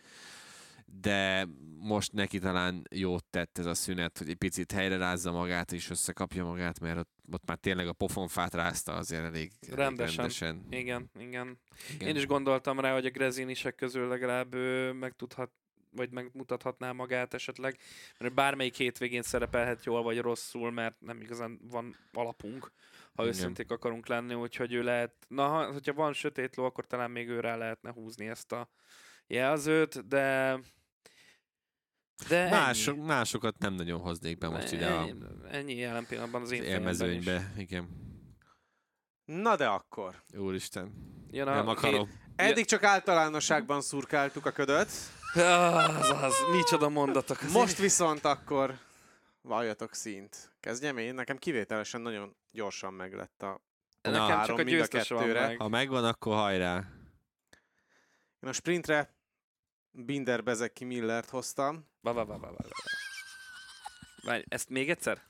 de 1.00 1.48
most 1.78 2.12
neki 2.12 2.38
talán 2.38 2.82
jót 2.90 3.24
tett 3.24 3.58
ez 3.58 3.66
a 3.66 3.74
szünet, 3.74 4.18
hogy 4.18 4.28
egy 4.28 4.36
picit 4.36 4.72
helyre 4.72 4.96
rázza 4.96 5.32
magát 5.32 5.72
és 5.72 5.90
összekapja 5.90 6.44
magát, 6.44 6.80
mert 6.80 6.98
ott, 6.98 7.10
ott 7.32 7.46
már 7.46 7.56
tényleg 7.58 7.88
a 7.88 7.92
pofonfát 7.92 8.54
rázta 8.54 8.92
azért 8.92 9.24
elég, 9.24 9.52
Rendesen. 9.70 10.16
rendesen. 10.16 10.66
Igen, 10.70 11.10
igen. 11.18 11.60
Igen. 11.94 12.08
Én 12.08 12.16
is 12.16 12.26
gondoltam 12.26 12.80
rá, 12.80 12.92
hogy 12.92 13.06
a 13.06 13.10
Grezinisek 13.10 13.74
közül 13.74 14.08
legalább 14.08 14.54
ő 14.54 14.92
megtudhat, 14.92 15.50
vagy 15.92 16.10
megmutathatná 16.10 16.92
magát 16.92 17.34
esetleg, 17.34 17.78
mert 18.18 18.34
bármelyik 18.34 18.76
hétvégén 18.76 19.22
szerepelhet 19.22 19.84
jól 19.84 20.02
vagy 20.02 20.18
rosszul, 20.18 20.70
mert 20.70 21.00
nem 21.00 21.20
igazán 21.20 21.60
van 21.62 21.96
alapunk, 22.12 22.72
ha 23.14 23.22
Igen. 23.22 23.34
őszinték 23.34 23.70
akarunk 23.70 24.06
lenni, 24.06 24.34
úgyhogy 24.34 24.72
ő 24.72 24.82
lehet, 24.82 25.14
na, 25.28 25.48
ha- 25.48 25.72
hogyha 25.72 25.92
van 25.92 26.12
sötét 26.12 26.56
ló, 26.56 26.64
akkor 26.64 26.86
talán 26.86 27.10
még 27.10 27.28
ő 27.28 27.40
rá 27.40 27.56
lehetne 27.56 27.92
húzni 27.92 28.28
ezt 28.28 28.52
a 28.52 28.70
jelzőt, 29.26 30.06
de 30.08 30.58
de 32.28 32.50
Mások, 32.50 32.96
ennyi. 32.96 33.06
másokat 33.06 33.58
nem 33.58 33.72
nagyon 33.74 34.00
hoznék 34.00 34.38
be 34.38 34.48
most 34.48 34.72
ide 34.72 34.86
a 34.86 35.00
ennyi, 35.00 35.14
ennyi 35.50 35.74
jelen 35.74 36.06
pillanatban 36.06 36.42
az 36.42 36.50
én 36.50 36.62
élmezőnybe. 36.62 37.52
Igen. 37.56 37.88
Na 39.24 39.56
de 39.56 39.66
akkor. 39.66 40.22
Úristen. 40.36 40.92
Jön 41.30 41.48
a 41.48 41.54
Nem 41.54 41.68
akarom. 41.68 42.10
Eddig 42.36 42.64
csak 42.64 42.82
általánosságban 42.82 43.80
szurkáltuk 43.80 44.46
a 44.46 44.50
ködöt, 44.50 44.90
Az, 45.34 46.10
az, 46.10 46.34
micsoda 46.52 46.88
mondatok. 46.88 47.40
Az 47.40 47.52
most 47.52 47.78
viszont 47.78 48.24
akkor 48.24 48.78
valljatok 49.42 49.94
színt. 49.94 50.52
Kezdjem 50.60 50.96
én, 50.98 51.14
nekem 51.14 51.36
kivételesen 51.36 52.00
nagyon 52.00 52.36
gyorsan 52.52 52.92
meglett 52.94 53.42
a 53.42 53.60
Nekem 54.02 54.20
Na, 54.26 54.46
csak 54.46 54.58
a 54.58 54.62
mind 54.62 54.68
a 54.68 54.70
győztes 54.70 55.08
van 55.08 55.18
kettőre. 55.18 55.46
meg. 55.46 55.56
Ha 55.60 55.68
megvan, 55.68 56.04
akkor 56.04 56.34
hajrá. 56.34 56.76
Én 58.40 58.48
a 58.48 58.52
sprintre 58.52 59.14
Binder 59.92 60.42
Bezeki 60.42 60.84
Millert 60.84 61.30
hoztam. 61.30 61.88
Va, 62.00 62.12
va, 62.12 62.24
va, 62.24 62.38
va, 62.38 62.52
va. 62.52 62.64
Várj, 64.22 64.42
ezt 64.48 64.68
még 64.68 64.90
egyszer? 64.90 65.22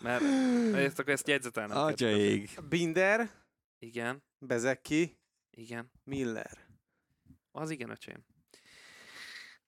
Mert 0.00 0.22
ezt 0.74 0.98
akkor 0.98 1.12
ezt 1.12 1.28
jegyzetelnem. 1.28 1.76
kell. 1.76 1.86
Atyaig. 1.86 2.50
Binder, 2.68 3.30
Igen, 3.78 4.22
Bezeki, 4.38 5.18
igen. 5.50 5.92
Miller. 6.04 6.66
Az 7.50 7.70
igen, 7.70 7.90
öcsém. 7.90 8.24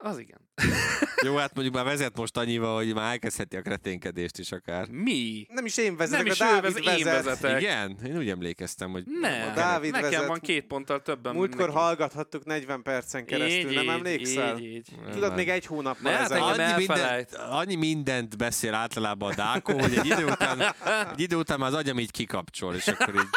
Az 0.02 0.18
igen. 0.18 0.48
Jó, 1.24 1.36
hát 1.36 1.54
mondjuk 1.54 1.76
már 1.76 1.84
vezet 1.84 2.16
most 2.16 2.36
annyival, 2.36 2.76
hogy 2.76 2.94
már 2.94 3.10
elkezdheti 3.10 3.56
a 3.56 3.60
kreténkedést 3.62 4.38
is 4.38 4.52
akár. 4.52 4.88
Mi? 4.88 5.46
Nem 5.48 5.64
is 5.64 5.76
én 5.76 5.96
vezetek, 5.96 6.22
Nem 6.24 6.32
is 6.32 6.40
a 6.40 6.44
ő 6.44 6.48
Dávid 6.48 6.62
vezet, 6.62 6.98
én 6.98 7.04
vezet. 7.04 7.24
vezetek. 7.24 7.60
Igen? 7.60 7.98
Én 8.04 8.16
úgy 8.16 8.28
emlékeztem, 8.28 8.90
hogy... 8.90 9.04
Nem, 9.20 9.48
A 9.50 9.54
Dávid 9.54 9.92
nekem 9.92 10.10
vezet. 10.10 10.26
van 10.26 10.38
két 10.40 10.66
ponttal 10.66 11.02
többen. 11.02 11.34
Múltkor 11.34 11.66
neki. 11.66 11.78
hallgathattuk 11.78 12.44
40 12.44 12.82
percen 12.82 13.24
keresztül, 13.24 13.70
így, 13.70 13.76
nem 13.76 13.88
emlékszel? 13.88 14.58
Így, 14.58 14.64
így. 14.74 14.88
Tudod, 15.12 15.34
még 15.34 15.48
egy 15.48 15.66
hónappal 15.66 16.12
Ne, 16.12 16.16
hát 16.18 16.30
ezelőtt. 16.30 16.58
Annyi 16.58 16.74
mindent, 16.86 17.34
annyi 17.34 17.74
mindent 17.74 18.36
beszél 18.36 18.74
általában 18.74 19.30
a 19.30 19.34
Dákó, 19.34 19.78
hogy 19.78 19.94
egy 19.98 20.06
idő 20.06 20.24
után, 20.24 20.60
egy 21.12 21.20
idő 21.20 21.36
után 21.36 21.58
már 21.58 21.68
az 21.68 21.74
agyam 21.74 21.98
így 21.98 22.10
kikapcsol, 22.10 22.74
és 22.74 22.86
akkor 22.88 23.14
így 23.14 23.28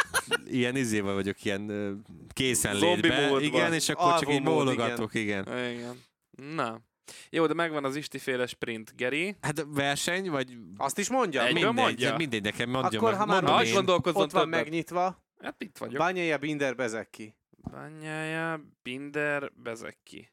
ilyen 0.53 0.75
izével 0.75 1.13
vagyok, 1.13 1.43
ilyen 1.43 1.69
ö, 1.69 1.91
készenlétbe. 2.33 3.07
Zombi 3.07 3.21
módban. 3.25 3.41
Igen, 3.43 3.73
és 3.73 3.89
akkor 3.89 4.19
csak 4.19 4.33
így 4.33 4.43
bólogatok, 4.43 5.13
igen. 5.13 5.47
Igen. 5.47 6.11
Na, 6.37 6.81
Jó, 7.29 7.45
de 7.47 7.53
megvan 7.53 7.83
az 7.85 7.95
istiféle 7.95 8.45
sprint, 8.45 8.95
Geri. 8.95 9.35
Hát 9.41 9.65
verseny, 9.67 10.29
vagy 10.29 10.57
Azt 10.77 10.97
is 10.97 11.09
mondja? 11.09 11.45
Egy- 11.45 11.53
mindegy, 11.53 11.73
mondja. 11.73 12.15
mindegy, 12.15 12.41
nekem 12.43 12.69
mondja 12.69 12.99
Akkor, 12.99 13.11
meg. 13.11 13.19
ha 13.19 13.25
már 13.41 13.65
én. 13.65 13.73
gondolkozzon 13.73 14.21
Ott 14.21 14.31
van 14.31 14.43
többet. 14.43 14.63
megnyitva. 14.63 15.23
Hát 15.41 15.63
itt 15.63 15.77
vagyok. 15.77 15.97
Bányája 15.97 16.37
Binder 16.37 16.75
Bezeki. 16.75 17.35
Bányája, 17.71 18.63
Binder, 18.83 19.51
Bezeki. 19.55 20.31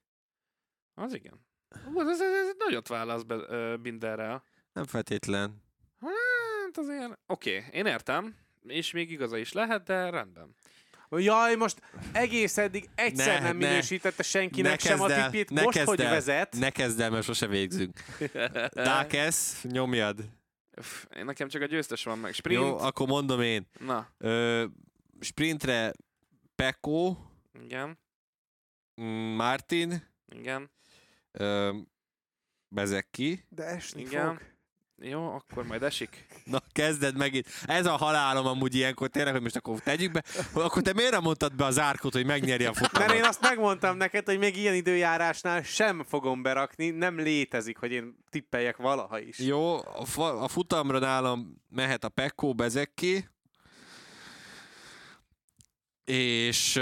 Az 0.95 1.15
igen. 1.15 1.47
Hú, 1.85 2.01
Ez, 2.01 2.21
ez, 2.21 2.21
ez 2.21 2.55
nagyot 2.59 2.89
válasz 2.89 3.23
be, 3.23 3.35
ö, 3.35 3.77
Binderrel. 3.77 4.45
Nem 4.73 4.85
feltétlen. 4.85 5.63
Hát 6.01 6.77
azért... 6.79 7.19
Oké, 7.27 7.57
okay, 7.59 7.71
én 7.73 7.87
értem. 7.87 8.37
És 8.63 8.91
még 8.93 9.11
igaza 9.11 9.37
is 9.37 9.53
lehet, 9.53 9.85
de 9.85 10.11
rendben. 10.11 10.55
Jaj, 11.19 11.55
most 11.55 11.81
egész 12.13 12.57
eddig 12.59 12.89
egyszer 12.95 13.41
Ne, 13.41 13.47
nem 13.47 13.57
ne. 13.57 13.69
minősítette 13.69 14.23
senkinek 14.23 14.83
Ne 14.83 14.89
sem 14.89 15.01
a 15.01 15.11
el, 15.11 15.23
tipjét, 15.25 15.51
ne 15.51 15.63
most, 15.63 15.77
kezd 15.77 15.89
hogy 15.89 16.01
el. 16.01 16.11
vezet. 16.11 16.57
Ne 16.59 16.71
kezd 16.71 17.01
el, 17.01 17.11
mert 17.11 17.25
sose 17.25 17.47
végzünk. 17.47 18.01
Dákesz, 18.73 19.63
nyomjad. 19.63 20.25
Én 21.17 21.25
nekem 21.25 21.49
csak 21.49 21.63
a 21.63 21.67
győztes 21.67 22.05
van 22.05 22.19
meg. 22.19 22.33
Sprint. 22.33 22.61
Jó, 22.61 22.79
akkor 22.79 23.07
mondom 23.07 23.41
én. 23.41 23.67
Na, 23.79 24.09
Ö, 24.19 24.65
sprintre 25.21 25.93
Peko, 26.55 27.17
igen, 27.63 27.99
mm, 29.01 29.05
Martin, 29.35 30.09
igen, 30.37 30.71
ö, 31.33 31.77
Bezeki. 32.69 33.45
De 33.49 33.65
esni 33.65 34.01
Igen. 34.01 34.27
fog. 34.27 34.41
Jó, 35.03 35.35
akkor 35.35 35.67
majd 35.67 35.83
esik. 35.83 36.27
Na, 36.45 36.59
kezded 36.73 37.17
megint. 37.17 37.47
Ez 37.65 37.87
a 37.87 37.97
halálom 37.97 38.47
amúgy 38.47 38.75
ilyenkor 38.75 39.09
tényleg, 39.09 39.33
hogy 39.33 39.43
most 39.43 39.57
akkor 39.57 39.79
tegyük 39.81 40.13
be. 40.13 40.23
Akkor 40.53 40.83
te 40.83 40.93
miért 40.93 41.11
nem 41.11 41.23
mondtad 41.23 41.55
be 41.55 41.65
az 41.65 41.79
árkot, 41.79 42.13
hogy 42.13 42.27
megnyeri 42.27 42.65
a 42.65 42.71
Mert 42.75 42.81
én 42.81 42.89
futamot? 43.01 43.27
azt 43.27 43.41
megmondtam 43.41 43.97
neked, 43.97 44.25
hogy 44.27 44.39
még 44.39 44.57
ilyen 44.57 44.75
időjárásnál 44.75 45.63
sem 45.63 46.05
fogom 46.09 46.43
berakni, 46.43 46.91
nem 46.91 47.19
létezik, 47.19 47.77
hogy 47.79 47.93
én 47.93 48.17
tippeljek 48.31 48.77
valaha 48.77 49.19
is. 49.19 49.39
Jó, 49.39 49.77
a, 49.77 50.05
fa- 50.05 50.43
a 50.43 50.49
futamra 50.49 50.99
nálam 50.99 51.63
mehet 51.69 52.05
a 52.05 52.09
Pekko 52.09 52.55
Bezeki, 52.55 53.29
és 56.05 56.81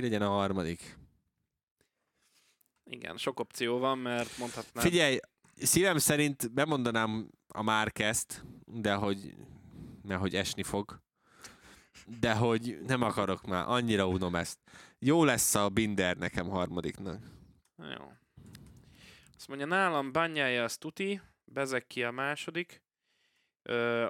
ki 0.00 0.06
legyen 0.06 0.22
a 0.28 0.30
harmadik? 0.30 0.98
Igen, 2.84 3.16
sok 3.16 3.40
opció 3.40 3.78
van, 3.78 3.98
mert 3.98 4.38
mondhatnám. 4.38 4.84
Figyelj, 4.84 5.18
szívem 5.54 5.98
szerint 5.98 6.52
bemondanám 6.52 7.30
a 7.48 7.62
Márkezt, 7.62 8.44
de 8.64 8.94
hogy, 8.94 9.34
mert 10.02 10.20
hogy 10.20 10.34
esni 10.34 10.62
fog. 10.62 11.00
De 12.20 12.34
hogy 12.34 12.78
nem 12.86 13.02
akarok 13.02 13.46
már, 13.46 13.64
annyira 13.68 14.08
unom 14.08 14.34
ezt. 14.34 14.58
Jó 14.98 15.24
lesz 15.24 15.54
a 15.54 15.68
Binder 15.68 16.16
nekem 16.16 16.48
harmadiknak. 16.48 17.22
Jó. 17.76 18.12
Azt 19.36 19.48
mondja, 19.48 19.66
nálam 19.66 20.12
bányája 20.12 20.64
az 20.64 20.76
tuti, 20.76 21.20
bezek 21.44 21.86
ki 21.86 22.04
a 22.04 22.10
második 22.10 22.82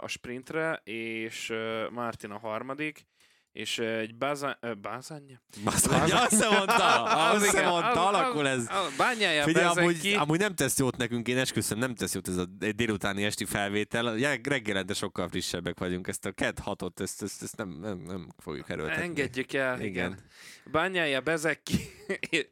a 0.00 0.08
sprintre, 0.08 0.80
és 0.84 1.52
Martin 1.90 2.30
a 2.30 2.38
harmadik, 2.38 3.06
és 3.52 3.78
egy 3.78 4.10
ö, 4.10 4.14
Bazanya? 4.18 5.42
Bazanya, 5.64 6.22
azt 6.22 6.40
sem 6.40 6.52
mondta, 6.52 7.02
azt 7.30 7.52
mondta, 7.64 8.08
alakul 8.08 8.48
ez. 8.48 8.66
A 8.68 8.88
bányája 8.96 9.42
Figyelj, 9.44 9.66
amúgy, 9.78 10.00
ki. 10.00 10.14
amúgy 10.14 10.38
nem 10.38 10.54
tesz 10.54 10.78
jót 10.78 10.96
nekünk, 10.96 11.28
én 11.28 11.38
esküszöm, 11.38 11.78
nem 11.78 11.94
tesz 11.94 12.14
jót 12.14 12.28
ez 12.28 12.36
a 12.36 12.44
délutáni 12.76 13.24
esti 13.24 13.44
felvétel. 13.44 14.14
Reg- 14.14 14.46
Reggelente 14.46 14.94
sokkal 14.94 15.28
frissebbek 15.28 15.78
vagyunk, 15.78 16.06
ezt 16.08 16.24
a 16.26 16.32
ked 16.32 16.58
hatot, 16.58 17.00
ezt, 17.00 17.22
ezt, 17.22 17.42
ezt 17.42 17.56
nem, 17.56 17.68
nem, 17.68 17.98
nem 18.06 18.28
fogjuk 18.38 18.70
erőltetni. 18.70 19.02
Engedjük 19.02 19.52
el, 19.52 19.80
igen. 19.80 19.88
Igen. 19.90 20.18
Bányája 20.70 21.20
bezek 21.20 21.62
ki. 21.62 21.76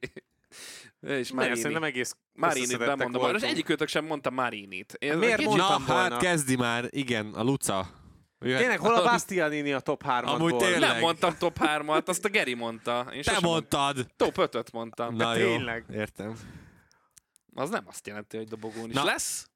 és? 1.01 1.33
Marini. 1.33 1.57
Szerintem 1.57 1.85
egész 1.85 2.16
Marinit 2.33 2.62
összeszedettek 2.62 2.97
bemondom, 2.97 3.20
most 3.20 3.33
voltunk. 3.33 3.53
egyikőtök 3.53 3.89
sem 3.89 4.05
mondta 4.05 4.31
Marinit. 4.31 4.93
Én 4.99 5.16
Miért 5.19 5.37
kicsit- 5.37 5.57
Na, 5.57 5.69
mondtam 5.69 5.97
volna. 5.97 6.15
hát 6.15 6.23
kezdi 6.23 6.57
már, 6.57 6.87
igen, 6.91 7.27
a 7.35 7.43
Luca. 7.43 7.91
Jöhet- 8.40 8.60
Tényleg, 8.60 8.78
hol 8.78 8.94
a 8.94 9.02
Bastianini 9.02 9.73
a 9.73 9.81
top 9.81 10.02
3 10.02 10.31
Amúgy 10.31 10.56
tényleg. 10.56 10.81
Nem 10.81 10.98
mondtam 10.98 11.36
top 11.39 11.59
3-at, 11.60 12.05
azt 12.09 12.24
a 12.24 12.28
Geri 12.28 12.55
mondta. 12.55 13.06
Én 13.12 13.23
Te 13.23 13.39
mondtad! 13.40 14.06
Top 14.16 14.35
5-öt 14.36 14.73
mondtam. 14.73 15.15
Na 15.16 15.32
De 15.32 15.39
jó, 15.40 15.47
tényleg. 15.47 15.85
értem. 15.93 16.39
Az 17.55 17.70
nem 17.70 17.85
azt 17.86 18.06
jelenti, 18.06 18.36
hogy 18.36 18.48
dobogón 18.48 18.89
is 18.89 18.94
Na. 18.94 19.05
lesz. 19.05 19.51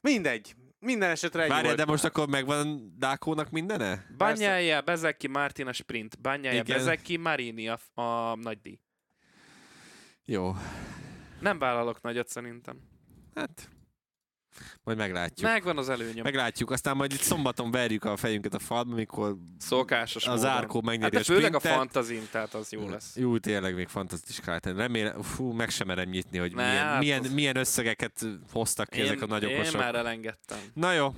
Mindegy. 0.00 0.54
Minden 0.80 1.10
esetre 1.10 1.42
egy 1.42 1.48
Várjál, 1.48 1.74
de 1.74 1.84
most 1.84 2.04
akkor 2.04 2.28
megvan 2.28 2.94
Dákónak 2.98 3.50
mindene? 3.50 4.06
Banyája, 4.16 4.80
Bezeki, 4.80 5.26
Martin 5.26 5.66
a 5.66 5.72
sprint. 5.72 6.20
Banyája. 6.20 6.62
Bezeki, 6.62 7.16
Marini 7.16 7.68
a, 7.68 7.78
a 8.02 8.34
nagy 8.36 8.60
díj. 8.60 8.80
Jó, 10.24 10.54
Nem 11.40 11.58
vállalok 11.58 12.00
nagyot 12.02 12.28
szerintem. 12.28 12.80
hát 13.34 13.68
majd 14.84 14.98
meglátjuk. 14.98 15.50
Megvan 15.50 15.78
az 15.78 15.88
előnyöm. 15.88 16.22
Meglátjuk, 16.24 16.70
aztán 16.70 16.96
majd 16.96 17.12
itt 17.12 17.20
szombaton 17.20 17.70
verjük 17.70 18.04
a 18.04 18.16
fejünket 18.16 18.54
a 18.54 18.58
falba, 18.58 18.94
mikor 18.94 19.36
Szokásos 19.58 20.26
az 20.26 20.40
módon. 20.40 20.56
Árkó 20.56 20.80
megnyeri 20.80 21.02
Hát 21.16 21.24
de 21.26 21.32
a 21.32 21.36
főleg 21.36 21.54
a 21.54 21.58
sprintet. 21.58 21.78
fantazin, 21.80 22.28
tehát 22.30 22.54
az 22.54 22.72
jó 22.72 22.88
lesz. 22.88 23.16
Jó, 23.16 23.38
tényleg 23.38 23.74
még 23.74 23.88
fantasztikus 23.88 24.44
lehet. 24.46 24.66
Remélem, 24.66 25.22
fú, 25.22 25.50
meg 25.52 25.70
sem 25.70 25.86
merem 25.86 26.08
nyitni, 26.08 26.38
hogy 26.38 26.54
Ne, 26.54 26.62
milyen, 26.70 26.84
hát 26.84 26.98
milyen, 27.00 27.20
az- 27.20 27.32
milyen 27.32 27.56
összegeket 27.56 28.26
hoztak 28.52 28.88
ki 28.88 29.00
ezek 29.00 29.18
a 29.20 29.22
én, 29.22 29.28
nagyokosok. 29.28 29.74
én 29.74 29.80
már 29.80 29.94
elengedtem. 29.94 30.58
Na 30.74 30.92
jó, 30.92 31.14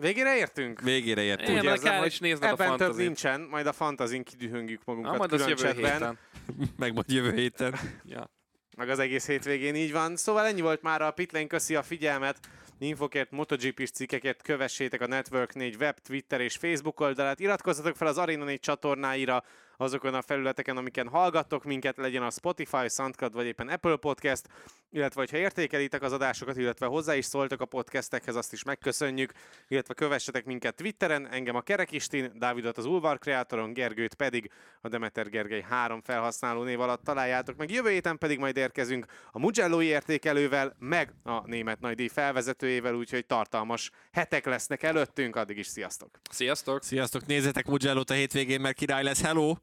Végére 0.00 0.36
értünk? 0.36 0.80
végére 0.80 1.22
értünk. 1.22 1.48
Én 1.48 1.70
érzem, 1.70 1.90
kell 1.90 1.98
hogy 1.98 2.06
is 2.06 2.18
nézned 2.18 2.42
a 2.42 2.52
Ebben 2.52 2.68
több 2.68 2.76
fantazin. 2.78 3.04
nincsen, 3.04 3.40
majd 3.40 3.66
a 3.66 3.72
fantazin 3.72 4.22
kidühöngjük 4.24 4.84
Na, 4.84 4.92
magunkat 4.92 5.18
majd 5.18 5.32
az 5.32 5.42
külön 5.44 5.58
jövő 5.58 5.80
héten. 5.80 6.18
Meg 6.78 6.92
majd 6.94 7.10
jövő 7.10 7.34
héten. 7.34 7.74
Ja. 8.04 8.30
Meg 8.78 8.88
az 8.88 8.98
egész 8.98 9.26
hétvégén 9.26 9.74
így 9.74 9.92
van. 9.92 10.16
Szóval 10.16 10.46
ennyi 10.46 10.60
volt 10.60 10.82
már 10.82 11.02
a 11.02 11.10
Pitlane, 11.10 11.46
köszi 11.46 11.74
a 11.74 11.82
figyelmet. 11.82 12.38
Infokért, 12.78 13.30
MotoGP-s 13.30 13.90
cikkekért 13.90 14.42
kövessétek 14.42 15.00
a 15.00 15.06
Network 15.06 15.54
4 15.54 15.76
web, 15.76 15.98
Twitter 15.98 16.40
és 16.40 16.56
Facebook 16.56 17.00
oldalát. 17.00 17.40
Iratkozzatok 17.40 17.96
fel 17.96 18.06
az 18.06 18.18
Arena 18.18 18.44
4 18.44 18.60
csatornáira 18.60 19.44
azokon 19.80 20.14
a 20.14 20.22
felületeken, 20.22 20.76
amiken 20.76 21.08
hallgattok 21.08 21.64
minket, 21.64 21.96
legyen 21.96 22.22
a 22.22 22.30
Spotify, 22.30 22.88
SoundCloud 22.88 23.34
vagy 23.34 23.46
éppen 23.46 23.68
Apple 23.68 23.96
Podcast, 23.96 24.48
illetve 24.90 25.20
hogyha 25.20 25.36
értékelitek 25.36 26.02
az 26.02 26.12
adásokat, 26.12 26.56
illetve 26.56 26.86
hozzá 26.86 27.14
is 27.14 27.24
szóltok 27.24 27.60
a 27.60 27.64
podcastekhez, 27.64 28.36
azt 28.36 28.52
is 28.52 28.62
megköszönjük, 28.62 29.32
illetve 29.68 29.94
kövessetek 29.94 30.44
minket 30.44 30.74
Twitteren, 30.74 31.28
engem 31.30 31.56
a 31.56 31.60
Kerekistin, 31.60 32.32
Dávidot 32.34 32.78
az 32.78 32.84
Ulvar 32.84 33.18
Kreatoron, 33.18 33.72
Gergőt 33.72 34.14
pedig 34.14 34.50
a 34.80 34.88
Demeter 34.88 35.28
Gergely 35.28 35.64
három 35.68 36.00
felhasználó 36.00 36.62
név 36.62 36.80
alatt 36.80 37.04
találjátok 37.04 37.56
meg. 37.56 37.70
Jövő 37.70 37.90
héten 37.90 38.18
pedig 38.18 38.38
majd 38.38 38.56
érkezünk 38.56 39.06
a 39.32 39.38
Mugello 39.38 39.82
értékelővel, 39.82 40.76
meg 40.78 41.12
a 41.22 41.46
német 41.46 41.80
nagydíj 41.80 42.08
felvezetőjével, 42.08 42.94
úgyhogy 42.94 43.26
tartalmas 43.26 43.90
hetek 44.12 44.46
lesznek 44.46 44.82
előttünk, 44.82 45.36
addig 45.36 45.58
is 45.58 45.66
sziasztok! 45.66 46.20
Sziasztok! 46.30 46.82
Sziasztok, 46.82 47.26
nézzetek 47.26 47.66
Mugello-t 47.66 48.10
a 48.10 48.14
hétvégén, 48.14 48.60
mert 48.60 48.76
király 48.76 49.02
lesz. 49.02 49.22
Hello! 49.22 49.54